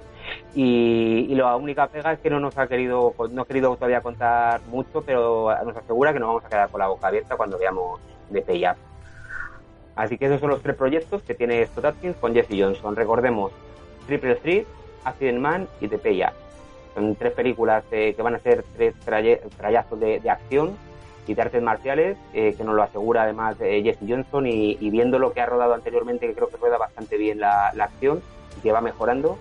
Y, 0.54 1.34
la 1.34 1.56
única 1.56 1.86
pega 1.88 2.12
es 2.12 2.18
que 2.20 2.30
no 2.30 2.40
nos 2.40 2.56
ha 2.58 2.66
querido, 2.66 3.14
no 3.30 3.42
ha 3.42 3.46
querido 3.46 3.74
todavía 3.76 4.00
contar 4.00 4.60
mucho, 4.68 5.02
pero 5.02 5.48
nos 5.64 5.76
asegura 5.76 6.12
que 6.12 6.18
nos 6.18 6.28
vamos 6.28 6.44
a 6.44 6.48
quedar 6.48 6.70
con 6.70 6.80
la 6.80 6.88
boca 6.88 7.06
abierta 7.06 7.36
cuando 7.36 7.58
veamos 7.58 8.00
de 8.30 8.42
Pay 8.42 8.64
Así 9.96 10.18
que 10.18 10.26
esos 10.26 10.40
son 10.40 10.50
los 10.50 10.62
tres 10.62 10.76
proyectos 10.76 11.22
que 11.22 11.34
tiene 11.34 11.66
Scott 11.66 11.86
Atkins 11.86 12.16
con 12.16 12.32
Jesse 12.32 12.58
Johnson. 12.58 12.96
Recordemos, 12.96 13.52
Triple 14.06 14.36
Threat, 14.36 14.66
Accident 15.04 15.38
Man 15.38 15.68
y 15.80 15.88
The 15.88 15.98
Paya. 15.98 16.32
Son 16.94 17.14
tres 17.16 17.32
películas 17.32 17.84
eh, 17.92 18.14
que 18.14 18.22
van 18.22 18.34
a 18.34 18.38
ser 18.38 18.64
tres 18.76 18.94
trayazos 19.00 20.00
de, 20.00 20.20
acción 20.28 20.76
y 21.26 21.34
de 21.34 21.42
artes 21.42 21.62
marciales, 21.62 22.16
eh, 22.32 22.54
que 22.56 22.64
nos 22.64 22.74
lo 22.74 22.82
asegura 22.82 23.22
además 23.22 23.56
eh, 23.60 23.82
Jesse 23.84 24.08
Johnson 24.08 24.46
y, 24.46 24.76
viendo 24.90 25.18
lo 25.18 25.32
que 25.32 25.40
ha 25.40 25.46
rodado 25.46 25.74
anteriormente, 25.74 26.26
que 26.26 26.34
creo 26.34 26.48
que 26.48 26.56
rueda 26.56 26.78
bastante 26.78 27.16
bien 27.16 27.40
la, 27.40 27.68
acción 27.68 28.20
y 28.58 28.60
que 28.62 28.72
va 28.72 28.80
mejorando, 28.80 29.38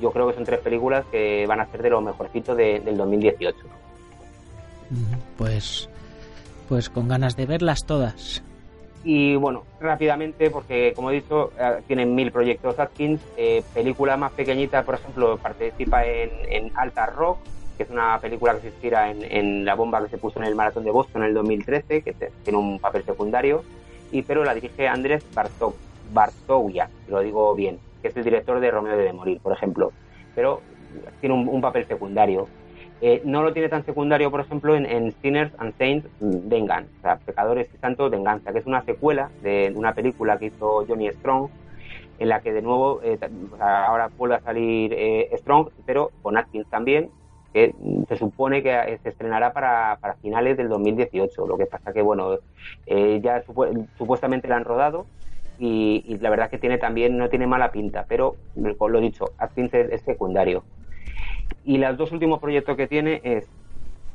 yo 0.00 0.10
creo 0.10 0.28
que 0.28 0.34
son 0.34 0.44
tres 0.44 0.60
películas 0.60 1.04
que 1.10 1.46
van 1.46 1.60
a 1.60 1.66
ser 1.66 1.82
de 1.82 1.90
lo 1.90 2.00
mejorcito 2.00 2.54
del 2.54 2.96
2018. 2.96 3.56
Pues, 5.38 5.88
pues 6.68 6.90
con 6.90 7.08
ganas 7.08 7.36
de 7.36 7.46
verlas 7.46 7.84
todas. 7.86 8.42
Y 9.04 9.36
bueno, 9.36 9.64
rápidamente, 9.80 10.50
porque 10.50 10.94
como 10.96 11.10
he 11.10 11.14
dicho, 11.14 11.52
eh, 11.58 11.82
tienen 11.86 12.14
mil 12.14 12.32
proyectos 12.32 12.78
Atkins. 12.78 13.20
Eh, 13.36 13.62
película 13.74 14.16
más 14.16 14.32
pequeñita, 14.32 14.82
por 14.82 14.94
ejemplo, 14.94 15.36
participa 15.36 16.06
en, 16.06 16.30
en 16.48 16.72
Alta 16.74 17.06
Rock, 17.06 17.38
que 17.76 17.82
es 17.84 17.90
una 17.90 18.18
película 18.20 18.54
que 18.54 18.60
se 18.60 18.66
inspira 18.68 19.10
en, 19.10 19.64
la 19.64 19.74
bomba 19.74 20.02
que 20.02 20.08
se 20.08 20.18
puso 20.18 20.38
en 20.38 20.46
el 20.46 20.54
maratón 20.54 20.84
de 20.84 20.90
Boston 20.90 21.22
en 21.22 21.28
el 21.28 21.34
2013, 21.34 22.02
que 22.02 22.14
tiene 22.42 22.58
un 22.58 22.78
papel 22.78 23.04
secundario. 23.04 23.62
Y 24.12 24.22
pero 24.22 24.44
la 24.44 24.54
dirige 24.54 24.86
Andrés 24.86 25.24
Bartog, 25.34 25.74
Bartogia, 26.12 26.88
lo 27.08 27.20
digo 27.20 27.54
bien, 27.54 27.78
que 28.02 28.08
es 28.08 28.16
el 28.16 28.24
director 28.24 28.60
de 28.60 28.70
Romeo 28.70 28.96
de 28.96 29.12
Morir, 29.12 29.40
por 29.40 29.52
ejemplo. 29.52 29.92
Pero 30.34 30.60
tiene 31.20 31.34
un 31.34 31.60
papel 31.60 31.86
secundario. 31.86 32.46
Eh, 33.00 33.20
no 33.24 33.42
lo 33.42 33.52
tiene 33.52 33.68
tan 33.68 33.84
secundario, 33.84 34.30
por 34.30 34.40
ejemplo, 34.40 34.74
en, 34.74 35.12
Sinners 35.20 35.52
and 35.58 35.76
Saints 35.76 36.08
Vengan, 36.20 36.86
o 36.98 37.02
sea, 37.02 37.16
Pecadores 37.16 37.68
y 37.74 37.76
Santos 37.76 38.10
Venganza, 38.10 38.52
que 38.52 38.60
es 38.60 38.66
una 38.66 38.82
secuela 38.82 39.30
de 39.42 39.72
una 39.74 39.92
película 39.92 40.38
que 40.38 40.46
hizo 40.46 40.86
Johnny 40.86 41.10
Strong, 41.10 41.50
en 42.18 42.28
la 42.28 42.40
que 42.40 42.52
de 42.52 42.62
nuevo, 42.62 43.00
eh, 43.02 43.18
ahora 43.60 44.10
vuelve 44.16 44.36
a 44.36 44.40
salir 44.40 44.94
eh, 44.96 45.28
Strong, 45.36 45.68
pero 45.84 46.12
con 46.22 46.38
Atkins 46.38 46.66
también, 46.70 47.10
que 47.54 47.72
se 48.08 48.16
supone 48.16 48.64
que 48.64 48.98
se 49.02 49.08
estrenará 49.08 49.52
para, 49.52 49.96
finales 50.20 50.56
del 50.56 50.68
2018. 50.68 51.46
Lo 51.46 51.56
que 51.56 51.66
pasa 51.66 51.92
que, 51.92 52.02
bueno, 52.02 52.40
ya 53.22 53.44
supuestamente 53.96 54.48
la 54.48 54.56
han 54.56 54.64
rodado 54.64 55.06
y, 55.58 56.18
la 56.20 56.30
verdad 56.30 56.46
es 56.46 56.50
que 56.50 56.58
tiene 56.58 56.78
también, 56.78 57.16
no 57.16 57.28
tiene 57.28 57.46
mala 57.46 57.70
pinta, 57.70 58.06
pero, 58.08 58.34
lo 58.56 59.00
dicho, 59.00 59.26
Atkins 59.38 59.72
es 59.72 60.02
secundario. 60.02 60.64
Y 61.64 61.78
los 61.78 61.96
dos 61.96 62.10
últimos 62.10 62.40
proyectos 62.40 62.76
que 62.76 62.88
tiene 62.88 63.20
es 63.22 63.46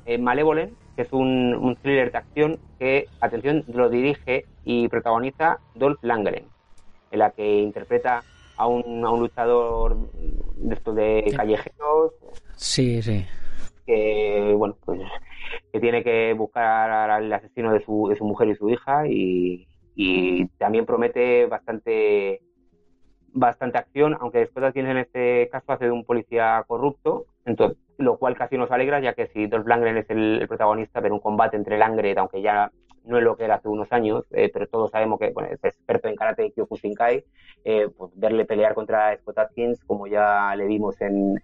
eh, 0.06 0.18
Malevolent, 0.18 0.74
que 0.98 1.04
es 1.04 1.14
un, 1.14 1.78
thriller 1.82 2.12
de 2.12 2.18
acción 2.18 2.60
que, 2.78 3.08
atención, 3.22 3.64
lo 3.68 3.90
dirige 3.90 4.46
y 4.66 4.90
protagoniza 4.90 5.60
Dolph 5.76 6.04
Langren, 6.04 6.44
en 7.12 7.20
la 7.20 7.32
que 7.32 7.60
interpreta 7.62 8.24
a 8.58 8.68
un, 8.68 9.06
a 9.06 9.12
un 9.12 9.22
luchador 9.22 9.96
de 10.60 10.76
estos 10.76 10.96
de 10.96 11.34
callejeros. 11.36 12.14
Sí, 12.56 13.02
sí. 13.02 13.26
Que, 13.86 14.54
bueno, 14.58 14.78
pues 14.86 15.02
que 15.72 15.80
tiene 15.80 16.04
que 16.04 16.34
buscar 16.34 17.10
al 17.10 17.32
asesino 17.32 17.74
de 17.74 17.84
su, 17.84 18.08
de 18.10 18.16
su 18.16 18.26
mujer 18.26 18.50
y 18.50 18.56
su 18.56 18.70
hija 18.70 19.08
y, 19.08 19.68
y 19.96 20.46
también 20.58 20.86
promete 20.86 21.48
bastante 21.48 22.42
bastante 23.34 23.78
acción, 23.78 24.18
aunque 24.20 24.40
después 24.40 24.76
en 24.76 24.98
este 24.98 25.50
caso 25.50 25.72
hace 25.72 25.86
de 25.86 25.92
un 25.92 26.04
policía 26.04 26.64
corrupto, 26.68 27.26
entonces, 27.46 27.78
lo 27.98 28.18
cual 28.18 28.36
casi 28.36 28.58
nos 28.58 28.72
alegra, 28.72 29.00
ya 29.00 29.14
que 29.14 29.28
si 29.28 29.48
Dolph 29.48 29.68
Lundgren 29.68 29.98
es 29.98 30.10
el, 30.10 30.46
protagonista, 30.48 31.00
ver 31.00 31.12
un 31.12 31.20
combate 31.20 31.58
entre 31.58 31.78
Langren, 31.78 32.18
aunque 32.18 32.42
ya 32.42 32.72
no 33.06 33.18
es 33.18 33.24
lo 33.24 33.36
que 33.36 33.46
era 33.46 33.56
hace 33.56 33.68
unos 33.68 33.92
años, 33.92 34.26
eh, 34.32 34.50
pero 34.52 34.68
todos 34.68 34.92
sabemos 34.92 35.20
que 35.20 35.32
bueno, 35.32 35.50
es 35.52 35.64
experto 35.64 36.08
en 36.08 36.16
karate 36.16 36.46
y 36.46 36.52
Kyokushinkai, 36.52 37.24
eh, 37.64 37.90
pues 37.98 38.12
verle 38.16 38.46
pelear 38.46 38.74
contra 38.74 39.16
Scott 39.18 39.40
Atkins, 39.40 39.80
como 39.86 40.08
ya 40.08 40.56
le 40.56 40.66
vimos 40.66 41.00
en, 41.02 41.36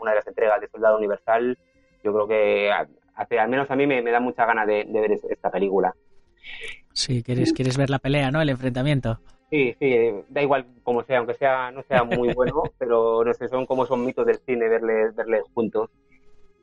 una 0.00 0.10
de 0.10 0.16
las 0.16 0.26
entregas 0.26 0.60
de 0.60 0.68
Soldado 0.68 0.98
Universal, 0.98 1.58
yo 2.02 2.12
creo 2.12 2.28
que 2.28 2.70
hace, 3.14 3.38
al 3.38 3.48
menos 3.48 3.70
a 3.70 3.76
mí 3.76 3.86
me, 3.86 4.02
da 4.02 4.20
mucha 4.20 4.44
ganas 4.44 4.66
de, 4.66 4.84
ver 4.84 5.12
esta 5.12 5.50
película. 5.50 5.94
Sí, 6.92 7.22
quieres, 7.22 7.52
quieres 7.52 7.76
ver 7.76 7.90
la 7.90 7.98
pelea, 7.98 8.30
¿no? 8.30 8.40
El 8.40 8.50
enfrentamiento. 8.50 9.18
Sí, 9.50 9.74
sí, 9.78 10.10
da 10.28 10.42
igual 10.42 10.66
como 10.82 11.02
sea, 11.04 11.18
aunque 11.18 11.34
sea 11.34 11.70
no 11.70 11.82
sea 11.82 12.02
muy 12.04 12.32
bueno, 12.34 12.62
pero 12.78 13.24
no 13.24 13.34
sé, 13.34 13.48
son 13.48 13.66
como 13.66 13.86
son 13.86 14.04
mitos 14.04 14.26
del 14.26 14.38
cine 14.38 14.68
verles, 14.68 15.14
verles 15.14 15.42
juntos. 15.54 15.90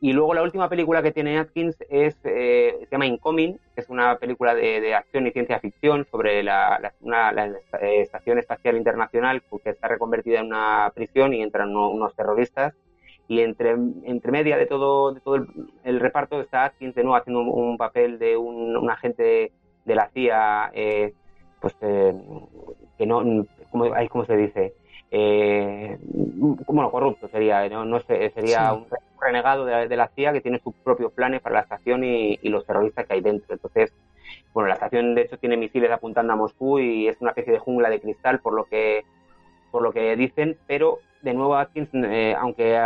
Y 0.03 0.13
luego 0.13 0.33
la 0.33 0.41
última 0.41 0.67
película 0.67 1.03
que 1.03 1.11
tiene 1.11 1.37
Atkins 1.37 1.77
es, 1.87 2.17
eh, 2.23 2.75
se 2.79 2.87
llama 2.91 3.05
Incoming, 3.05 3.59
que 3.75 3.81
es 3.81 3.89
una 3.89 4.17
película 4.17 4.55
de, 4.55 4.95
acción 4.95 5.27
y 5.27 5.31
ciencia 5.31 5.59
ficción 5.59 6.07
sobre 6.09 6.41
la, 6.41 6.91
una, 7.01 7.29
eh, 7.29 8.01
Estación 8.01 8.39
Espacial 8.39 8.77
Internacional 8.77 9.43
que 9.63 9.69
está 9.69 9.87
reconvertida 9.87 10.39
en 10.39 10.47
una 10.47 10.91
prisión 10.95 11.35
y 11.35 11.43
entran 11.43 11.75
unos 11.75 12.15
terroristas. 12.15 12.73
Y 13.27 13.41
entre, 13.41 13.73
entre 14.03 14.31
media 14.31 14.57
de 14.57 14.65
todo, 14.65 15.13
de 15.13 15.19
todo 15.21 15.35
el, 15.83 15.99
reparto 15.99 16.41
está 16.41 16.65
Atkins 16.65 16.95
de 16.95 17.03
nuevo 17.03 17.17
haciendo 17.17 17.41
un, 17.41 17.77
papel 17.77 18.17
de 18.17 18.37
un, 18.37 18.89
agente 18.89 19.51
de 19.85 19.95
la 19.95 20.09
CIA, 20.09 20.71
eh, 20.73 21.13
pues 21.59 21.75
que 21.75 23.05
no, 23.05 23.45
¿cómo, 23.69 23.85
¿cómo 24.09 24.25
se 24.25 24.35
dice? 24.35 24.73
Eh, 25.12 25.97
bueno, 26.02 26.89
corrupto 26.89 27.28
sería, 27.28 27.67
no, 27.67 27.84
no 27.84 28.00
sería 28.00 28.74
un 28.74 28.88
renegado 29.19 29.65
de, 29.65 29.95
la 29.97 30.08
CIA 30.08 30.32
que 30.32 30.41
tiene 30.41 30.60
sus 30.60 30.74
propios 30.76 31.12
planes 31.12 31.41
para 31.41 31.56
la 31.56 31.62
estación 31.62 32.04
y, 32.04 32.38
los 32.43 32.65
terroristas 32.65 33.06
que 33.06 33.13
hay 33.15 33.21
dentro. 33.21 33.54
Entonces, 33.54 33.93
bueno, 34.54 34.69
la 34.69 34.76
estación 34.76 35.13
de 35.13 35.24
hecho 35.24 35.38
tiene 35.38 35.58
misiles 35.58 35.91
apuntando 35.91 36.32
a 36.32 36.38
Moscú 36.38 36.80
y 36.80 37.10
es 37.10 37.19
una 37.19 37.32
especie 37.32 37.54
de 37.54 37.60
jungla 37.60 37.89
de 37.89 38.00
cristal 38.00 38.39
por 38.39 38.54
lo 38.54 38.63
que 38.65 39.04
por 39.69 39.84
lo 39.84 39.91
que 39.91 40.15
dicen, 40.17 40.58
pero 40.67 41.00
de 41.21 41.34
nuevo 41.34 41.56
Atkins, 41.56 41.89
eh, 41.93 42.36
aunque 42.38 42.78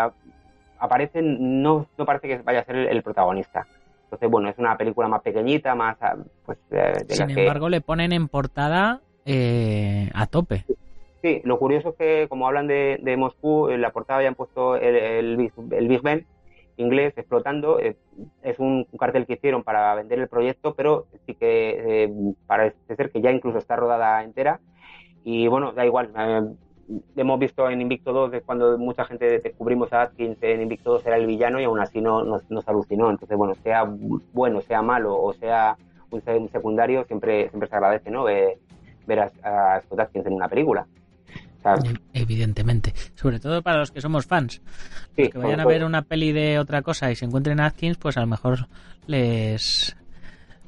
aparece, 0.77 1.21
no, 1.21 1.87
no 1.97 2.05
parece 2.05 2.27
que 2.27 2.37
vaya 2.39 2.59
a 2.59 2.65
ser 2.65 2.75
el, 2.75 3.01
protagonista. 3.01 3.65
Entonces, 4.03 4.29
bueno, 4.29 4.49
es 4.49 4.57
una 4.59 4.77
película 4.77 5.07
más 5.07 5.23
pequeñita, 5.23 5.73
más... 5.73 5.97
Pues, 6.45 6.59
Sin 7.07 7.39
embargo, 7.39 7.69
le 7.69 7.81
ponen 7.81 8.13
en 8.13 8.27
portada 8.27 9.01
eh, 9.25 10.11
a 10.13 10.27
tope. 10.27 10.63
Sí, 10.67 10.75
lo 11.43 11.59
curioso 11.59 11.89
es 11.89 11.95
que 11.95 12.27
como 12.29 12.47
hablan 12.47 12.67
de, 12.67 13.15
Moscú, 13.17 13.69
en 13.69 13.81
la 13.81 13.91
portada 13.91 14.17
habían 14.17 14.35
puesto 14.35 14.75
el, 14.75 15.37
Big 15.37 16.01
Ben 16.01 16.25
inglés 16.77 17.13
explotando. 17.17 17.79
Eh, 17.79 17.95
es 18.43 18.59
un, 18.59 18.85
cartel 18.99 19.25
que 19.25 19.33
hicieron 19.33 19.63
para 19.63 19.95
vender 19.95 20.19
el 20.19 20.27
proyecto, 20.27 20.73
pero 20.75 21.05
sí 21.25 21.33
que 21.33 22.03
eh, 22.03 22.13
parece 22.47 22.95
ser 22.95 23.11
que 23.11 23.21
ya 23.21 23.31
incluso 23.31 23.57
está 23.57 23.75
rodada 23.75 24.23
entera. 24.23 24.59
Y 25.23 25.47
bueno, 25.47 25.71
da 25.71 25.85
igual. 25.85 26.11
Eh, 26.17 26.41
hemos 27.15 27.39
visto 27.39 27.69
en 27.69 27.81
Invicto 27.81 28.13
2 28.13 28.31
de 28.31 28.41
cuando 28.41 28.77
mucha 28.77 29.05
gente 29.05 29.39
descubrimos 29.39 29.91
a 29.93 30.03
Atkins 30.03 30.37
en 30.41 30.61
Invicto 30.61 30.91
2 30.91 31.05
era 31.07 31.17
el 31.17 31.25
villano 31.25 31.59
y 31.59 31.63
aún 31.63 31.79
así 31.79 32.01
no, 32.01 32.23
nos, 32.23 32.67
alucinó. 32.67 33.09
Entonces, 33.09 33.37
bueno, 33.37 33.55
sea 33.55 33.85
bueno, 34.33 34.61
sea 34.61 34.81
malo 34.81 35.15
o 35.15 35.33
sea 35.33 35.77
un, 36.11 36.21
secundario, 36.49 37.03
siempre, 37.05 37.49
siempre 37.49 37.67
se 37.67 37.75
agradece 37.75 38.09
¿no? 38.11 38.23
ver, 38.23 39.19
a 39.43 39.81
Scott 39.81 39.99
Atkins 39.99 40.25
en 40.25 40.33
una 40.33 40.47
película. 40.47 40.87
Evidentemente. 42.13 42.93
Sobre 43.15 43.39
todo 43.39 43.61
para 43.61 43.79
los 43.79 43.91
que 43.91 44.01
somos 44.01 44.25
fans. 44.25 44.61
que 45.15 45.31
vayan 45.35 45.59
a 45.59 45.65
ver 45.65 45.83
una 45.83 46.03
peli 46.03 46.31
de 46.31 46.59
otra 46.59 46.81
cosa 46.81 47.11
y 47.11 47.15
se 47.15 47.25
encuentren 47.25 47.59
Atkins, 47.59 47.97
pues 47.97 48.17
a 48.17 48.21
lo 48.21 48.27
mejor 48.27 48.67
les, 49.07 49.95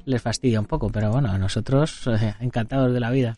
les 0.04 0.22
fastidia 0.22 0.60
un 0.60 0.66
poco. 0.66 0.90
Pero 0.90 1.10
bueno, 1.10 1.30
a 1.30 1.38
nosotros 1.38 2.06
eh, 2.08 2.34
encantados 2.40 2.92
de 2.92 3.00
la 3.00 3.10
vida. 3.10 3.36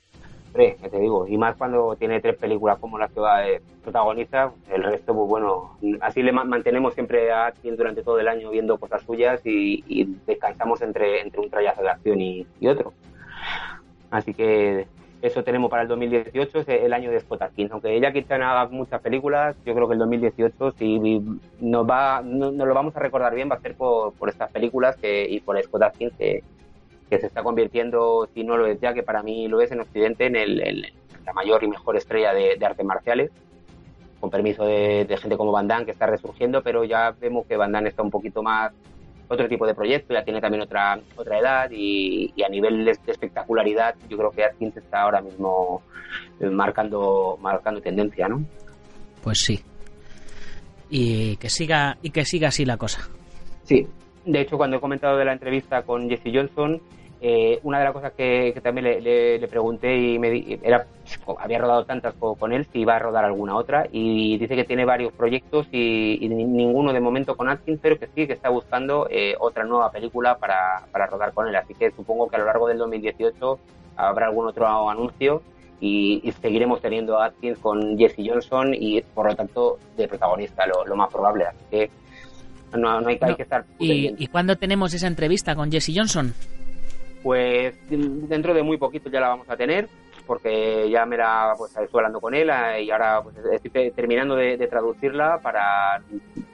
te 0.55 0.99
digo, 0.99 1.27
y 1.27 1.37
más 1.37 1.57
cuando 1.57 1.95
tiene 1.97 2.21
tres 2.21 2.37
películas 2.37 2.79
como 2.79 2.99
las 2.99 3.13
que 3.13 3.21
va, 3.21 3.47
eh, 3.47 3.61
protagoniza, 3.83 4.53
el 4.73 4.83
resto, 4.83 5.15
pues 5.15 5.29
bueno, 5.29 5.77
así 6.01 6.23
le 6.23 6.33
mantenemos 6.33 6.95
siempre 6.95 7.31
a 7.31 7.47
Atkins 7.47 7.77
durante 7.77 8.03
todo 8.03 8.19
el 8.19 8.29
año 8.29 8.51
viendo 8.51 8.79
cosas 8.79 9.03
suyas 9.03 9.41
y, 9.45 10.05
descansamos 10.27 10.81
entre, 10.83 11.21
entre 11.21 11.41
un 11.41 11.51
trayazo 11.51 11.83
de 11.83 11.91
acción 11.91 12.21
y, 12.21 12.47
y 12.61 12.69
otro. 12.69 12.93
Así 14.11 14.35
que 14.35 14.89
eso 15.23 15.45
tenemos 15.45 15.71
para 15.71 15.83
el 15.83 15.89
2018, 15.89 16.61
es 16.61 16.69
el 16.69 16.93
año 16.93 17.11
de 17.11 17.21
Scott 17.21 17.43
Atkins. 17.43 17.71
Aunque 17.73 17.95
ella 17.95 18.13
quizá 18.13 18.37
haga 18.37 18.69
muchas 18.69 19.01
películas, 19.01 19.57
yo 19.65 19.75
creo 19.75 19.87
que 19.87 19.95
el 19.95 19.99
2018, 19.99 20.73
si 20.73 21.21
nos, 21.61 21.89
va, 21.89 22.23
no, 22.25 22.51
nos 22.51 22.67
lo 22.67 22.75
vamos 22.75 22.97
a 22.97 23.01
recordar 23.01 23.35
bien, 23.35 23.51
va 23.51 23.57
a 23.57 23.61
ser 23.61 23.75
por, 23.75 24.15
estas 24.29 24.51
películas 24.51 24.97
que, 24.97 25.29
y 25.29 25.41
por 25.41 25.61
Scott 25.63 25.83
Atkins, 25.83 26.13
que, 26.17 26.43
se 27.11 27.27
está 27.27 27.43
convirtiendo, 27.43 28.29
si 28.33 28.45
no 28.45 28.57
lo 28.57 28.67
es 28.67 28.81
ya, 28.81 28.95
que 28.95 29.03
para 29.03 29.23
mí 29.23 29.49
lo 29.49 29.61
es 29.61 29.73
en 29.73 29.81
Occidente, 29.81 30.27
en, 30.27 30.37
el, 30.37 30.93
la 31.27 31.33
mayor 31.33 31.65
y 31.65 31.69
mejor 31.69 31.97
estrella 31.97 32.33
de, 32.33 32.57
artes 32.65 32.87
marciales. 32.87 33.31
Con 34.21 34.31
permiso 34.31 34.65
de, 34.65 35.07
de, 35.07 35.17
gente 35.17 35.37
como 35.37 35.51
Van 35.51 35.67
Damme, 35.67 35.87
que 35.87 35.91
está 35.91 36.07
resurgiendo, 36.07 36.63
pero 36.63 36.85
ya 36.85 37.15
vemos 37.19 37.47
que 37.47 37.57
Van 37.57 37.73
Damme 37.73 37.89
está 37.89 38.03
un 38.03 38.11
poquito 38.11 38.43
más 38.43 38.73
otro 39.31 39.49
tipo 39.49 39.65
de 39.67 39.75
proyecto, 39.75 40.13
ya 40.13 40.25
tiene 40.25 40.41
también 40.41 40.63
otra 40.63 40.99
otra 41.17 41.39
edad 41.39 41.71
y, 41.71 42.35
a 42.45 42.49
nivel 42.49 42.85
de, 42.85 42.91
espectacularidad 42.91 43.95
yo 44.09 44.17
creo 44.17 44.31
que 44.31 44.45
Atkins 44.45 44.77
está 44.77 45.03
ahora 45.03 45.21
mismo 45.21 45.83
eh, 46.41 46.51
marcando 46.51 47.39
marcando 47.41 47.81
tendencia, 47.81 48.29
¿no? 48.29 48.45
Pues 49.23 49.39
sí. 49.39 49.61
Y 50.91 51.37
que 51.37 51.49
siga 51.49 51.97
y 52.03 52.11
que 52.11 52.25
siga 52.25 52.49
así 52.49 52.65
la 52.65 52.77
cosa. 52.77 53.09
Sí. 53.63 53.87
De 54.25 54.41
hecho, 54.41 54.59
cuando 54.59 54.77
he 54.77 54.81
comentado 54.81 55.17
de 55.17 55.25
la 55.25 55.33
entrevista 55.33 55.83
con 55.83 56.11
Jesse 56.11 56.35
Johnson, 56.35 56.81
eh, 57.21 57.61
una 57.63 57.79
de 57.79 57.85
las 57.85 57.93
cosas 57.93 58.13
que, 58.13 58.59
también 58.63 59.03
le, 59.03 59.49
pregunté 59.49 59.97
y 59.97 60.19
me 60.19 60.59
era 60.63 60.87
había 61.39 61.59
rodado 61.59 61.85
tantas 61.85 62.15
con, 62.15 62.53
él 62.53 62.67
si 62.73 62.81
iba 62.81 62.97
a 62.97 62.99
rodar 62.99 63.25
alguna 63.25 63.57
otra 63.57 63.87
y 63.91 64.39
dice 64.39 64.57
que 64.57 64.65
tiene 64.65 64.85
varios 64.85 65.13
proyectos 65.13 65.67
y, 65.71 66.29
ninguno 66.29 66.93
de 66.93 67.01
momento 67.01 67.37
con 67.37 67.49
Atkins 67.49 67.81
pero 67.81 67.99
que 67.99 68.07
sí 68.07 68.27
que 68.27 68.33
está 68.33 68.49
buscando 68.49 69.07
eh, 69.11 69.35
otra 69.39 69.65
nueva 69.65 69.91
película 69.91 70.37
para, 70.39 70.87
rodar 71.07 71.33
con 71.33 71.49
él. 71.49 71.57
Así 71.57 71.75
que 71.75 71.91
supongo 71.91 72.29
que 72.29 72.37
a 72.37 72.39
lo 72.39 72.47
largo 72.47 72.69
del 72.69 72.79
2018 72.79 73.59
habrá 73.97 74.27
algún 74.27 74.47
otro 74.47 74.67
anuncio 74.89 75.43
y, 75.81 76.33
seguiremos 76.41 76.81
teniendo 76.81 77.19
a 77.19 77.27
Atkins 77.27 77.59
con 77.59 77.97
Jesse 77.97 78.23
Johnson 78.27 78.75
y 78.75 79.01
por 79.03 79.27
lo 79.27 79.35
tanto 79.35 79.79
de 79.97 80.09
protagonista 80.09 80.65
lo, 80.67 80.97
más 80.97 81.13
probable. 81.13 81.47
Así 81.47 81.65
que 81.71 81.91
no, 82.77 83.07
hay, 83.07 83.19
que 83.19 83.43
estar 83.43 83.65
¿Y, 83.79 84.15
¿Y 84.23 84.27
cuándo 84.29 84.57
tenemos 84.57 84.95
esa 84.95 85.07
entrevista 85.07 85.55
con 85.55 85.71
Jesse 85.71 85.93
Johnson? 85.95 86.35
Pues 87.23 87.75
dentro 87.89 88.55
de 88.55 88.63
muy 88.63 88.79
poquito 88.79 89.11
ya 89.11 89.21
la 89.21 89.29
vamos 89.29 89.49
a 89.51 89.57
tener, 89.57 89.89
porque 90.31 90.89
ya 90.89 91.07
me 91.07 91.17
la 91.17 91.57
pues, 91.59 91.77
estoy 91.77 91.99
hablando 91.99 92.21
con 92.21 92.37
él 92.37 92.49
eh, 92.51 92.85
y 92.85 92.91
ahora 92.93 93.21
pues, 93.21 93.35
estoy 93.51 93.91
terminando 93.91 94.37
de, 94.37 94.57
traducirla 94.69 95.41
para 95.43 96.03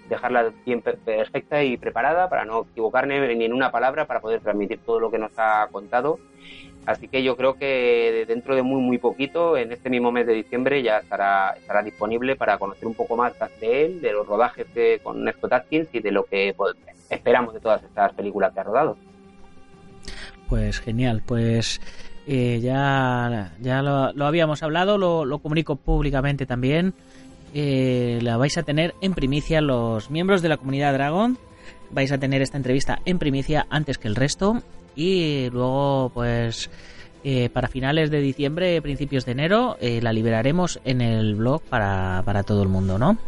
dejarla 0.08 0.50
bien 0.64 0.80
perfecta 0.80 1.62
y 1.62 1.76
preparada, 1.76 2.30
para 2.30 2.46
no 2.46 2.66
equivocarme 2.70 3.34
ni 3.34 3.44
en 3.44 3.52
una 3.52 3.70
palabra, 3.70 4.06
para 4.06 4.20
poder 4.20 4.40
transmitir 4.40 4.78
todo 4.78 4.98
lo 4.98 5.10
que 5.10 5.18
nos 5.18 5.30
ha 5.36 5.68
contado. 5.70 6.18
Así 6.86 7.06
que 7.06 7.22
yo 7.22 7.36
creo 7.36 7.58
que 7.58 8.24
dentro 8.26 8.56
de 8.56 8.62
muy 8.62 8.80
muy 8.80 8.96
poquito, 8.96 9.58
en 9.58 9.70
este 9.70 9.90
mismo 9.90 10.10
mes 10.10 10.26
de 10.26 10.32
diciembre, 10.32 10.82
ya 10.82 11.00
estará, 11.00 11.50
estará 11.58 11.82
disponible 11.82 12.34
para 12.34 12.56
conocer 12.56 12.88
un 12.88 12.94
poco 12.94 13.14
más 13.14 13.34
de 13.60 13.84
él, 13.84 14.00
de 14.00 14.12
los 14.12 14.26
rodajes 14.26 14.68
con 15.02 15.30
Scott 15.34 15.52
Atkins 15.52 15.88
y 15.92 16.00
de 16.00 16.12
lo 16.12 16.24
que 16.24 16.54
pues, 16.56 16.76
esperamos 17.10 17.52
de 17.52 17.60
todas 17.60 17.82
estas 17.82 18.14
películas 18.14 18.54
que 18.54 18.60
ha 18.60 18.62
rodado. 18.62 18.96
Pues 20.48 20.80
genial, 20.80 21.22
pues 21.26 21.78
eh, 22.26 22.60
ya, 22.60 23.52
ya 23.60 23.82
lo, 23.82 24.26
habíamos 24.26 24.62
hablado, 24.62 24.98
lo, 24.98 25.38
comunico 25.38 25.76
públicamente 25.76 26.46
también. 26.46 26.94
Eh, 27.54 28.18
la 28.22 28.36
vais 28.36 28.58
a 28.58 28.62
tener 28.62 28.94
en 29.00 29.14
primicia 29.14 29.60
los 29.60 30.10
miembros 30.10 30.42
de 30.42 30.48
la 30.48 30.56
comunidad 30.56 30.92
Dragon. 30.92 31.38
Vais 31.90 32.10
a 32.10 32.18
tener 32.18 32.42
esta 32.42 32.56
entrevista 32.56 33.00
en 33.04 33.18
primicia 33.18 33.66
antes 33.70 33.98
que 33.98 34.08
el 34.08 34.16
resto. 34.16 34.62
Y 34.96 35.48
luego, 35.50 36.10
pues, 36.12 36.68
eh, 37.22 37.48
para 37.50 37.68
finales 37.68 38.10
de 38.10 38.20
diciembre, 38.20 38.82
principios 38.82 39.24
de 39.24 39.32
enero, 39.32 39.76
la 39.80 40.12
liberaremos 40.12 40.80
en 40.84 41.00
el 41.00 41.36
blog 41.36 41.62
para, 41.62 42.22
para 42.24 42.42
todo 42.42 42.62
el 42.62 42.68
mundo, 42.68 42.98
¿no? 42.98 43.18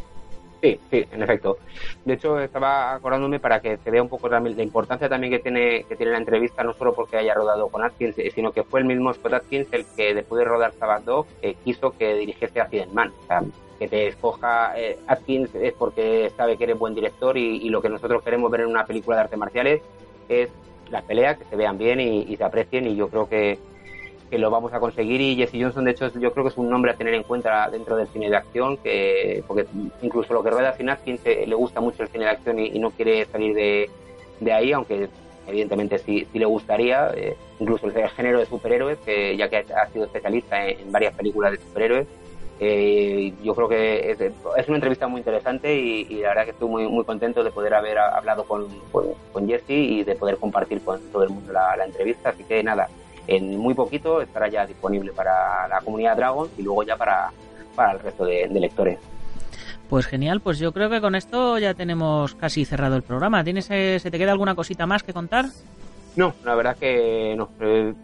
Sí, 0.61 0.81
sí, 0.91 1.05
en 1.13 1.23
efecto. 1.23 1.59
De 2.05 2.15
hecho, 2.15 2.41
estaba 2.41 2.95
acordándome 2.95 3.39
para 3.39 3.61
que 3.61 3.77
se 3.77 3.91
vea 3.91 4.03
un 4.03 4.09
poco 4.09 4.29
también 4.29 4.57
la 4.57 4.65
importancia 4.65 5.09
también 5.09 5.33
que 5.33 5.39
tiene 5.39 5.85
que 5.85 5.95
tiene 5.95 6.13
la 6.13 6.19
entrevista, 6.19 6.65
no 6.65 6.75
solo 6.75 6.95
porque 6.95 7.17
haya 7.17 7.35
rodado 7.35 7.69
con 7.69 7.85
Atkins, 7.85 8.19
eh, 8.19 8.33
sino 8.35 8.51
que 8.51 8.65
fue 8.65 8.81
el 8.81 8.87
mismo 8.87 9.13
Scott 9.15 9.35
Atkins 9.35 9.69
el 9.73 9.87
que 9.97 10.15
después 10.15 10.41
de 10.41 10.45
rodar 10.45 10.73
Sabbath 10.73 11.05
Dog 11.05 11.27
eh, 11.43 11.55
quiso 11.65 11.93
que 11.93 12.15
dirigiese 12.15 12.61
a 12.61 12.69
Man. 12.93 13.13
O 13.23 13.27
sea, 13.27 13.43
que 13.79 13.87
te 13.87 14.09
escoja 14.09 14.73
eh, 14.77 14.99
Atkins 15.07 15.55
es 15.55 15.73
porque 15.75 16.33
sabe 16.37 16.57
que 16.57 16.65
eres 16.65 16.79
buen 16.79 16.97
director 16.97 17.37
y, 17.39 17.69
lo 17.69 17.81
que 17.81 17.89
nosotros 17.89 18.25
queremos 18.25 18.51
ver 18.51 18.63
en 18.63 18.69
una 18.69 18.85
película 18.85 19.17
de 19.17 19.23
artes 19.23 19.39
marciales 19.39 19.83
es 20.29 20.51
las 20.91 21.05
peleas, 21.05 21.39
que 21.39 21.45
se 21.45 21.55
vean 21.55 21.79
bien 21.79 22.01
y 22.01 22.37
se 22.37 22.43
aprecien 22.43 22.89
y 22.89 22.97
yo 22.97 23.09
creo 23.09 23.29
que 23.29 23.59
que 24.31 24.39
lo 24.39 24.51
vamos 24.51 24.73
a 24.73 24.81
conseguir 24.81 25.21
y 25.21 25.37
Jesse 25.37 25.63
Johnson 25.63 25.85
de 25.85 25.93
hecho 25.93 26.09
yo 26.19 26.33
creo 26.33 26.45
que 26.45 26.51
es 26.51 26.59
un 26.59 26.69
nombre 26.69 26.93
a 26.93 26.97
tener 26.97 27.15
en 27.15 27.23
cuenta 27.23 27.69
dentro 27.71 27.97
del 27.97 28.09
cine 28.09 28.29
de 28.29 28.37
acción 28.37 28.77
que 28.77 29.43
porque 29.47 29.67
incluso 30.03 30.35
lo 30.35 30.43
que 30.43 30.51
rueda 30.51 30.71
Atkins 30.71 31.25
le 31.25 31.55
gusta 31.55 31.81
mucho 31.81 32.03
el 32.03 32.09
cine 32.09 32.25
de 32.25 32.31
acción 32.31 32.59
y, 32.59 32.79
no 32.79 32.91
quiere 32.91 33.25
salir 33.27 33.55
de, 33.55 33.91
de, 34.41 34.53
ahí 34.53 34.73
aunque 34.73 35.09
evidentemente 35.47 35.99
sí, 35.99 36.27
sí 36.31 36.39
le 36.39 36.45
gustaría 36.45 37.11
eh, 37.15 37.37
incluso 37.59 37.87
el 37.87 38.09
género 38.11 38.39
de 38.39 38.47
superhéroes 38.47 38.99
que 38.99 39.37
ya 39.37 39.49
que 39.49 39.57
ha 39.57 39.87
sido 39.93 40.05
especialista 40.05 40.67
en, 40.67 40.93
varias 40.93 41.15
películas 41.15 41.53
de 41.53 41.59
superhéroes 41.59 42.07
eh, 42.61 43.33
yo 43.43 43.55
creo 43.55 43.69
que 43.69 44.11
es, 44.11 44.69
una 44.69 44.77
entrevista 44.77 45.07
muy 45.07 45.21
interesante 45.21 45.77
y, 45.77 46.05
la 46.21 46.31
verdad 46.31 46.45
que 46.45 46.51
estoy 46.51 46.69
muy 46.69 46.89
muy 46.89 47.05
contento 47.05 47.45
de 47.45 47.53
poder 47.53 47.73
haber 47.73 47.99
hablado 47.99 48.45
con, 48.45 48.67
con, 48.91 49.47
Jesse 49.47 49.71
y 49.71 50.03
de 50.03 50.17
poder 50.17 50.39
compartir 50.39 50.81
con 50.83 51.01
todo 51.13 51.23
el 51.23 51.31
mundo 51.31 51.53
la 51.53 51.85
entrevista. 51.85 52.31
Así 52.31 52.43
que 52.43 52.61
nada 52.65 52.89
en 53.29 53.57
muy 53.57 53.75
poquito 53.75 54.21
estará 54.21 54.49
ya 54.49 54.67
disponible 54.67 55.13
para 55.13 55.69
la 55.69 55.81
comunidad 55.81 56.17
Dragon 56.17 56.49
y 56.59 56.63
luego 56.63 56.83
ya 56.83 56.97
para, 56.97 57.31
para 57.77 57.93
el 57.93 58.01
resto 58.01 58.25
de, 58.25 58.49
lectores. 58.49 58.99
Pues 59.89 60.07
genial, 60.07 60.41
pues 60.41 60.59
yo 60.59 60.73
creo 60.73 60.91
que 60.91 61.01
con 61.01 61.15
esto 61.15 61.59
ya 61.59 61.75
tenemos 61.75 62.35
casi 62.35 62.65
cerrado 62.65 62.97
el 62.97 63.03
programa. 63.03 63.45
¿Tienes, 63.45 63.71
eh, 63.71 63.99
¿Se 64.01 64.11
te 64.11 64.19
queda 64.19 64.33
alguna 64.33 64.55
cosita 64.55 64.87
más 64.87 65.03
que 65.03 65.13
contar? 65.13 65.47
No, 66.17 66.35
la 66.45 66.55
verdad 66.55 66.77
que 66.77 67.35
no. 67.37 67.49
Eh, 67.61 67.95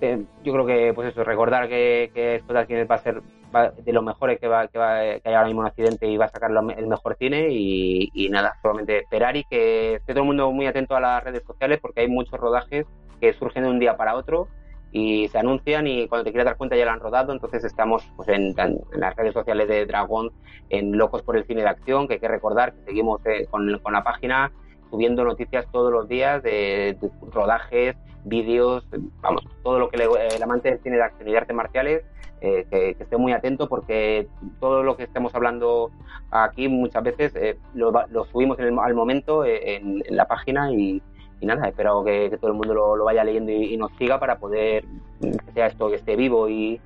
eh, 0.00 0.24
yo 0.42 0.52
creo 0.52 0.66
que, 0.66 0.92
pues 0.94 1.10
eso, 1.10 1.22
recordar 1.22 1.68
que, 1.68 2.10
que 2.14 2.42
va 2.52 2.94
a 2.94 2.98
ser 2.98 3.20
de 3.52 3.92
lo 3.92 4.02
mejores 4.02 4.38
que, 4.38 4.46
va, 4.46 4.68
que, 4.68 4.78
va, 4.78 5.00
que 5.00 5.22
hay 5.24 5.34
ahora 5.34 5.46
mismo 5.46 5.60
un 5.60 5.66
accidente 5.66 6.06
y 6.06 6.16
va 6.16 6.26
a 6.26 6.30
sacar 6.30 6.50
el 6.50 6.86
mejor 6.86 7.16
cine 7.16 7.48
y, 7.50 8.28
nada, 8.30 8.56
solamente 8.62 8.98
esperar 8.98 9.36
y 9.36 9.44
que 9.44 9.94
esté 9.94 10.12
todo 10.12 10.22
el 10.22 10.28
mundo 10.28 10.50
muy 10.52 10.66
atento 10.66 10.96
a 10.96 11.00
las 11.00 11.24
redes 11.24 11.42
sociales 11.44 11.78
porque 11.80 12.02
hay 12.02 12.08
muchos 12.08 12.38
rodajes 12.38 12.86
que 13.20 13.32
surgen 13.32 13.64
de 13.64 13.70
un 13.70 13.78
día 13.78 13.96
para 13.96 14.14
otro 14.14 14.48
y 14.92 15.28
se 15.28 15.38
anuncian 15.38 15.86
y 15.86 16.08
cuando 16.08 16.24
te 16.24 16.30
quieres 16.30 16.46
dar 16.46 16.56
cuenta 16.56 16.76
ya 16.76 16.84
lo 16.84 16.92
han 16.92 17.00
rodado, 17.00 17.32
entonces 17.32 17.64
estamos 17.64 18.10
pues, 18.16 18.28
en, 18.28 18.54
las 18.92 19.16
redes 19.16 19.34
sociales 19.34 19.68
de 19.68 19.86
Dragón, 19.86 20.32
en 20.70 20.96
Locos 20.96 21.22
por 21.22 21.36
el 21.36 21.44
Cine 21.44 21.62
de 21.62 21.68
Acción, 21.68 22.08
que 22.08 22.14
hay 22.14 22.20
que 22.20 22.28
recordar 22.28 22.72
que 22.72 22.84
seguimos 22.84 23.20
eh, 23.26 23.46
con, 23.50 23.78
con, 23.80 23.92
la 23.92 24.02
página 24.02 24.52
subiendo 24.90 25.24
noticias 25.24 25.66
todos 25.70 25.92
los 25.92 26.08
días 26.08 26.42
de, 26.42 26.96
rodajes, 27.32 27.96
vídeos, 28.24 28.86
vamos, 29.20 29.46
todo 29.62 29.78
lo 29.78 29.88
que 29.90 30.02
el 30.02 30.42
amante 30.42 30.70
del 30.70 30.80
cine 30.80 30.96
de 30.96 31.02
acción 31.02 31.28
y 31.28 31.32
de 31.32 31.38
artes 31.38 31.56
marciales 31.56 32.04
eh, 32.40 32.66
que, 32.70 32.90
esté 32.90 33.16
muy 33.16 33.32
atento 33.32 33.68
porque 33.68 34.28
todo 34.60 34.82
lo 34.82 34.96
que 34.96 35.04
estemos 35.04 35.34
hablando 35.34 35.90
aquí 36.30 36.68
muchas 36.68 37.02
veces 37.02 37.34
eh, 37.36 37.58
lo, 37.74 37.92
subimos 38.30 38.58
en 38.58 38.78
al 38.78 38.94
momento 38.94 39.44
en, 39.44 40.02
la 40.08 40.26
página 40.26 40.72
y, 40.72 41.02
y 41.40 41.46
nada, 41.46 41.68
espero 41.68 42.02
que, 42.04 42.36
todo 42.40 42.50
el 42.50 42.56
mundo 42.56 42.74
lo, 42.74 43.04
vaya 43.04 43.24
leyendo 43.24 43.52
y, 43.52 43.76
nos 43.76 43.92
siga 43.92 44.18
para 44.18 44.38
poder 44.38 44.84
que 45.20 45.52
sea 45.52 45.66
esto 45.66 45.88
que 45.88 45.96
esté 45.96 46.16
vivo 46.16 46.48
y, 46.48 46.80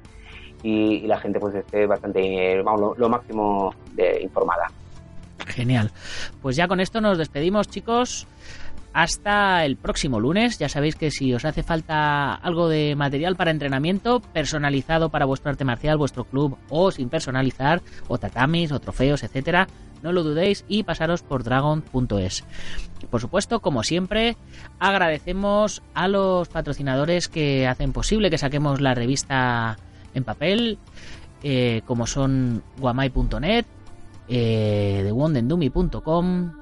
y, 0.62 1.00
la 1.06 1.18
gente 1.18 1.40
pues 1.40 1.54
esté 1.54 1.86
bastante, 1.86 2.60
vamos, 2.62 2.98
lo, 2.98 3.08
máximo 3.08 3.74
de 3.94 4.20
informada. 4.22 4.70
Genial. 5.46 5.90
Pues 6.40 6.56
ya 6.56 6.68
con 6.68 6.80
esto 6.80 7.00
nos 7.00 7.18
despedimos, 7.18 7.68
chicos. 7.68 8.26
Hasta 8.92 9.64
el 9.64 9.76
próximo 9.76 10.20
lunes. 10.20 10.58
Ya 10.58 10.68
sabéis 10.68 10.96
que 10.96 11.10
si 11.10 11.32
os 11.32 11.44
hace 11.44 11.62
falta 11.62 12.34
algo 12.34 12.68
de 12.68 12.94
material 12.94 13.36
para 13.36 13.50
entrenamiento 13.50 14.20
personalizado 14.20 15.08
para 15.08 15.24
vuestro 15.24 15.50
arte 15.50 15.64
marcial, 15.64 15.96
vuestro 15.96 16.24
club 16.24 16.58
o 16.68 16.90
sin 16.90 17.08
personalizar, 17.08 17.80
o 18.08 18.18
tatamis, 18.18 18.70
o 18.70 18.80
trofeos, 18.80 19.22
etcétera, 19.22 19.66
no 20.02 20.12
lo 20.12 20.22
dudéis 20.22 20.64
y 20.68 20.82
pasaros 20.82 21.22
por 21.22 21.42
dragon.es. 21.44 22.44
Por 23.10 23.20
supuesto, 23.20 23.60
como 23.60 23.82
siempre, 23.82 24.36
agradecemos 24.78 25.82
a 25.94 26.08
los 26.08 26.48
patrocinadores 26.48 27.28
que 27.28 27.66
hacen 27.66 27.92
posible 27.92 28.30
que 28.30 28.38
saquemos 28.38 28.80
la 28.80 28.94
revista 28.94 29.78
en 30.14 30.24
papel, 30.24 30.78
eh, 31.42 31.82
como 31.86 32.06
son 32.06 32.62
guamai.net, 32.78 33.64
eh, 34.34 35.02
thewondendumi.com, 35.04 36.52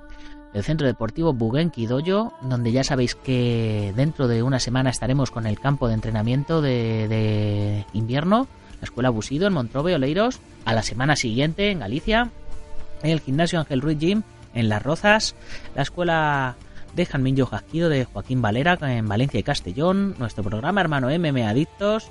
el 0.53 0.65
Centro 0.65 0.89
Deportivo 0.89 1.33
Bugenki 1.33 1.87
Dojo, 1.87 2.35
donde 2.43 2.73
ya 2.73 2.83
sabéis 2.83 3.15
que 3.15 3.93
dentro 3.95 4.27
de 4.27 4.43
una 4.43 4.59
semana 4.59 4.91
estaremos 4.91 5.31
con 5.31 5.47
el 5.47 5.61
campo 5.61 5.87
de 5.87 5.95
entrenamiento 5.95 6.61
de, 6.63 7.07
de 7.07 7.87
invierno, 7.93 8.49
la 8.81 8.87
Escuela 8.87 9.11
Busido 9.11 9.47
en 9.47 9.53
Montrove, 9.53 9.95
Oleiros, 9.95 10.41
a 10.65 10.75
la 10.75 10.83
semana 10.83 11.15
siguiente 11.15 11.71
en 11.71 11.79
Galicia, 11.79 12.31
el 13.05 13.21
Gimnasio 13.21 13.61
Ángel 13.61 13.83
Ruiz 13.83 13.99
Gym 13.99 14.23
en 14.53 14.69
Las 14.69 14.83
Rozas, 14.83 15.37
la 15.77 15.83
Escuela 15.83 16.57
de 16.95 17.07
Janminjo 17.07 17.47
Jasquido 17.47 17.89
de 17.89 18.05
Joaquín 18.05 18.43
Valera 18.43 18.77
en 18.83 19.07
Valencia 19.07 19.39
y 19.39 19.45
Castellón, 19.45 20.17
nuestro 20.19 20.43
programa 20.43 20.81
hermano 20.81 21.09
MM 21.09 21.47
Adictos, 21.47 22.11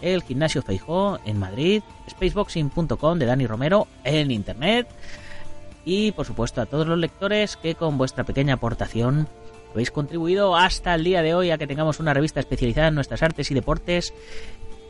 el 0.00 0.22
Gimnasio 0.22 0.62
Feijó 0.62 1.18
en 1.24 1.38
Madrid, 1.38 1.82
spaceboxing.com 2.08 3.18
de 3.18 3.26
Dani 3.26 3.46
Romero 3.46 3.86
en 4.04 4.30
Internet 4.30 4.88
y 5.84 6.12
por 6.12 6.26
supuesto 6.26 6.60
a 6.60 6.66
todos 6.66 6.86
los 6.86 6.98
lectores 6.98 7.56
que 7.56 7.74
con 7.74 7.98
vuestra 7.98 8.24
pequeña 8.24 8.54
aportación 8.54 9.28
habéis 9.72 9.90
contribuido 9.90 10.56
hasta 10.56 10.94
el 10.94 11.04
día 11.04 11.22
de 11.22 11.34
hoy 11.34 11.50
a 11.50 11.58
que 11.58 11.66
tengamos 11.66 12.00
una 12.00 12.14
revista 12.14 12.40
especializada 12.40 12.88
en 12.88 12.94
nuestras 12.94 13.22
artes 13.22 13.50
y 13.50 13.54
deportes 13.54 14.14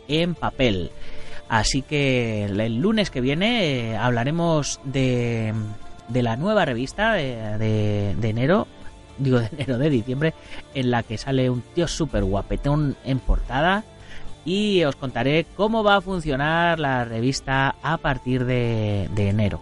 en 0.09 0.35
papel. 0.35 0.91
Así 1.49 1.83
que 1.83 2.45
el 2.45 2.77
lunes 2.77 3.11
que 3.11 3.21
viene 3.21 3.93
eh, 3.93 3.97
hablaremos 3.97 4.81
de, 4.85 5.55
de, 6.09 6.23
la 6.23 6.37
nueva 6.37 6.65
revista 6.65 7.15
de, 7.15 7.59
de, 8.15 8.29
enero, 8.29 8.67
digo 9.19 9.41
de 9.41 9.49
enero, 9.53 9.79
de 9.79 9.91
diciembre, 9.91 10.35
en 10.75 10.91
la 10.91 11.03
que 11.03 11.17
sale 11.17 11.49
un 11.49 11.63
tío 11.63 11.89
súper 11.89 12.25
guapetón 12.25 12.97
en 13.05 13.19
portada 13.19 13.85
y 14.49 14.83
os 14.85 14.97
contaré 14.97 15.45
cómo 15.57 15.85
va 15.85 15.97
a 15.97 16.01
funcionar 16.01 16.81
la 16.81 17.05
revista 17.05 17.75
a 17.83 17.99
partir 17.99 18.47
de, 18.47 19.05
enero. 19.15 19.61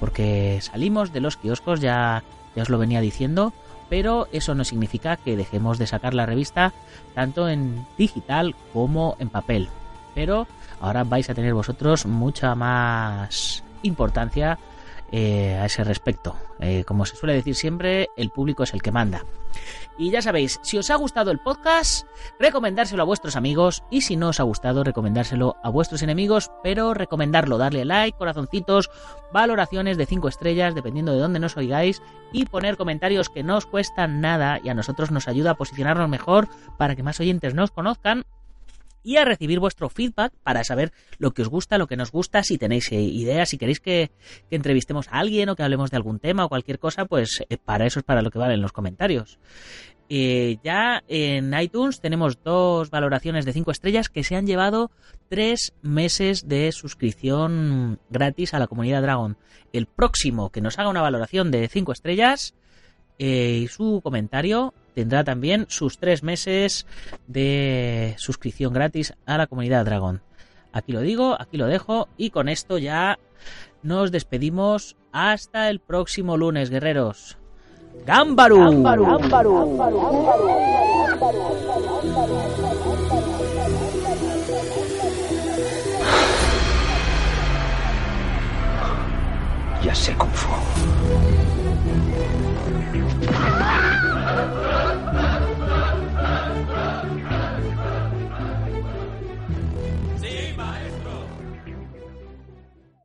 Porque 0.00 0.58
salimos 0.60 1.12
de 1.12 1.20
los 1.20 1.36
kioscos, 1.36 1.80
ya, 1.80 2.24
ya 2.56 2.62
os 2.62 2.68
lo 2.68 2.78
venía 2.78 3.00
diciendo, 3.00 3.52
pero 3.88 4.26
eso 4.32 4.56
no 4.56 4.64
significa 4.64 5.16
que 5.16 5.36
dejemos 5.36 5.78
de 5.78 5.86
sacar 5.86 6.14
la 6.14 6.26
revista 6.26 6.72
tanto 7.14 7.48
en 7.48 7.86
digital 7.96 8.56
como 8.72 9.14
en 9.20 9.28
papel. 9.28 9.68
Pero 10.16 10.48
ahora 10.80 11.04
vais 11.04 11.30
a 11.30 11.34
tener 11.34 11.54
vosotros 11.54 12.04
mucha 12.04 12.56
más 12.56 13.62
importancia 13.84 14.58
eh, 15.16 15.54
a 15.54 15.66
ese 15.66 15.84
respecto. 15.84 16.34
Eh, 16.58 16.82
como 16.84 17.06
se 17.06 17.14
suele 17.14 17.34
decir 17.34 17.54
siempre, 17.54 18.08
el 18.16 18.30
público 18.30 18.64
es 18.64 18.74
el 18.74 18.82
que 18.82 18.90
manda. 18.90 19.24
Y 19.96 20.10
ya 20.10 20.20
sabéis, 20.20 20.58
si 20.64 20.76
os 20.76 20.90
ha 20.90 20.96
gustado 20.96 21.30
el 21.30 21.38
podcast, 21.38 22.04
recomendárselo 22.40 23.00
a 23.00 23.06
vuestros 23.06 23.36
amigos 23.36 23.84
y 23.92 24.00
si 24.00 24.16
no 24.16 24.30
os 24.30 24.40
ha 24.40 24.42
gustado, 24.42 24.82
recomendárselo 24.82 25.54
a 25.62 25.70
vuestros 25.70 26.02
enemigos, 26.02 26.50
pero 26.64 26.94
recomendarlo, 26.94 27.58
darle 27.58 27.84
like, 27.84 28.18
corazoncitos, 28.18 28.90
valoraciones 29.32 29.98
de 29.98 30.06
5 30.06 30.26
estrellas, 30.26 30.74
dependiendo 30.74 31.12
de 31.12 31.20
dónde 31.20 31.38
nos 31.38 31.56
oigáis, 31.56 32.02
y 32.32 32.46
poner 32.46 32.76
comentarios 32.76 33.28
que 33.28 33.44
no 33.44 33.56
os 33.56 33.66
cuestan 33.66 34.20
nada 34.20 34.58
y 34.64 34.68
a 34.68 34.74
nosotros 34.74 35.12
nos 35.12 35.28
ayuda 35.28 35.52
a 35.52 35.56
posicionarnos 35.56 36.08
mejor 36.08 36.48
para 36.76 36.96
que 36.96 37.04
más 37.04 37.20
oyentes 37.20 37.54
nos 37.54 37.70
conozcan 37.70 38.24
y 39.04 39.18
a 39.18 39.24
recibir 39.24 39.60
vuestro 39.60 39.88
feedback 39.88 40.32
para 40.42 40.64
saber 40.64 40.92
lo 41.18 41.32
que 41.32 41.42
os 41.42 41.48
gusta, 41.48 41.78
lo 41.78 41.86
que 41.86 41.96
nos 41.96 42.10
gusta, 42.10 42.42
si 42.42 42.58
tenéis 42.58 42.90
eh, 42.90 43.00
ideas, 43.00 43.50
si 43.50 43.58
queréis 43.58 43.78
que, 43.78 44.10
entrevistemos 44.50 45.08
a 45.08 45.18
alguien 45.18 45.48
o 45.50 45.56
que 45.56 45.62
hablemos 45.62 45.90
de 45.90 45.96
algún 45.96 46.18
tema 46.18 46.44
o 46.44 46.48
cualquier 46.48 46.78
cosa, 46.78 47.04
pues 47.04 47.44
eh, 47.48 47.58
para 47.58 47.86
eso 47.86 48.00
es 48.00 48.04
para 48.04 48.22
lo 48.22 48.30
que 48.30 48.38
valen 48.38 48.62
los 48.62 48.72
comentarios. 48.72 49.38
Eh, 50.08 50.58
ya 50.62 51.02
en 51.08 51.58
iTunes 51.58 52.00
tenemos 52.00 52.42
dos 52.42 52.90
valoraciones 52.90 53.44
de 53.44 53.52
5 53.52 53.70
estrellas 53.70 54.08
que 54.08 54.24
se 54.24 54.36
han 54.36 54.46
llevado 54.46 54.90
tres 55.28 55.72
meses 55.82 56.46
de 56.46 56.72
suscripción 56.72 58.00
gratis 58.10 58.54
a 58.54 58.58
la 58.58 58.66
comunidad 58.66 59.02
Dragon. 59.02 59.36
El 59.72 59.86
próximo 59.86 60.50
que 60.50 60.60
nos 60.60 60.78
haga 60.78 60.90
una 60.90 61.02
valoración 61.02 61.50
de 61.50 61.68
5 61.68 61.92
estrellas 61.92 62.54
y 63.16 63.66
su 63.68 64.00
comentario 64.02 64.74
tendrá 64.94 65.24
también 65.24 65.66
sus 65.68 65.98
tres 65.98 66.22
meses 66.22 66.86
de 67.26 68.14
suscripción 68.18 68.72
gratis 68.72 69.14
a 69.26 69.36
la 69.38 69.46
comunidad 69.46 69.84
Dragón. 69.84 70.22
Aquí 70.72 70.92
lo 70.92 71.00
digo, 71.00 71.36
aquí 71.40 71.56
lo 71.56 71.66
dejo 71.66 72.08
y 72.16 72.30
con 72.30 72.48
esto 72.48 72.78
ya 72.78 73.18
nos 73.82 74.10
despedimos 74.10 74.96
hasta 75.12 75.70
el 75.70 75.78
próximo 75.78 76.36
lunes, 76.36 76.70
guerreros. 76.70 77.38
¡Gámbaru! 78.06 78.82
Ya 89.84 89.94
sé 89.94 90.14
cómo 90.16 90.32
fue. 90.32 90.54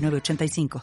85 0.00 0.70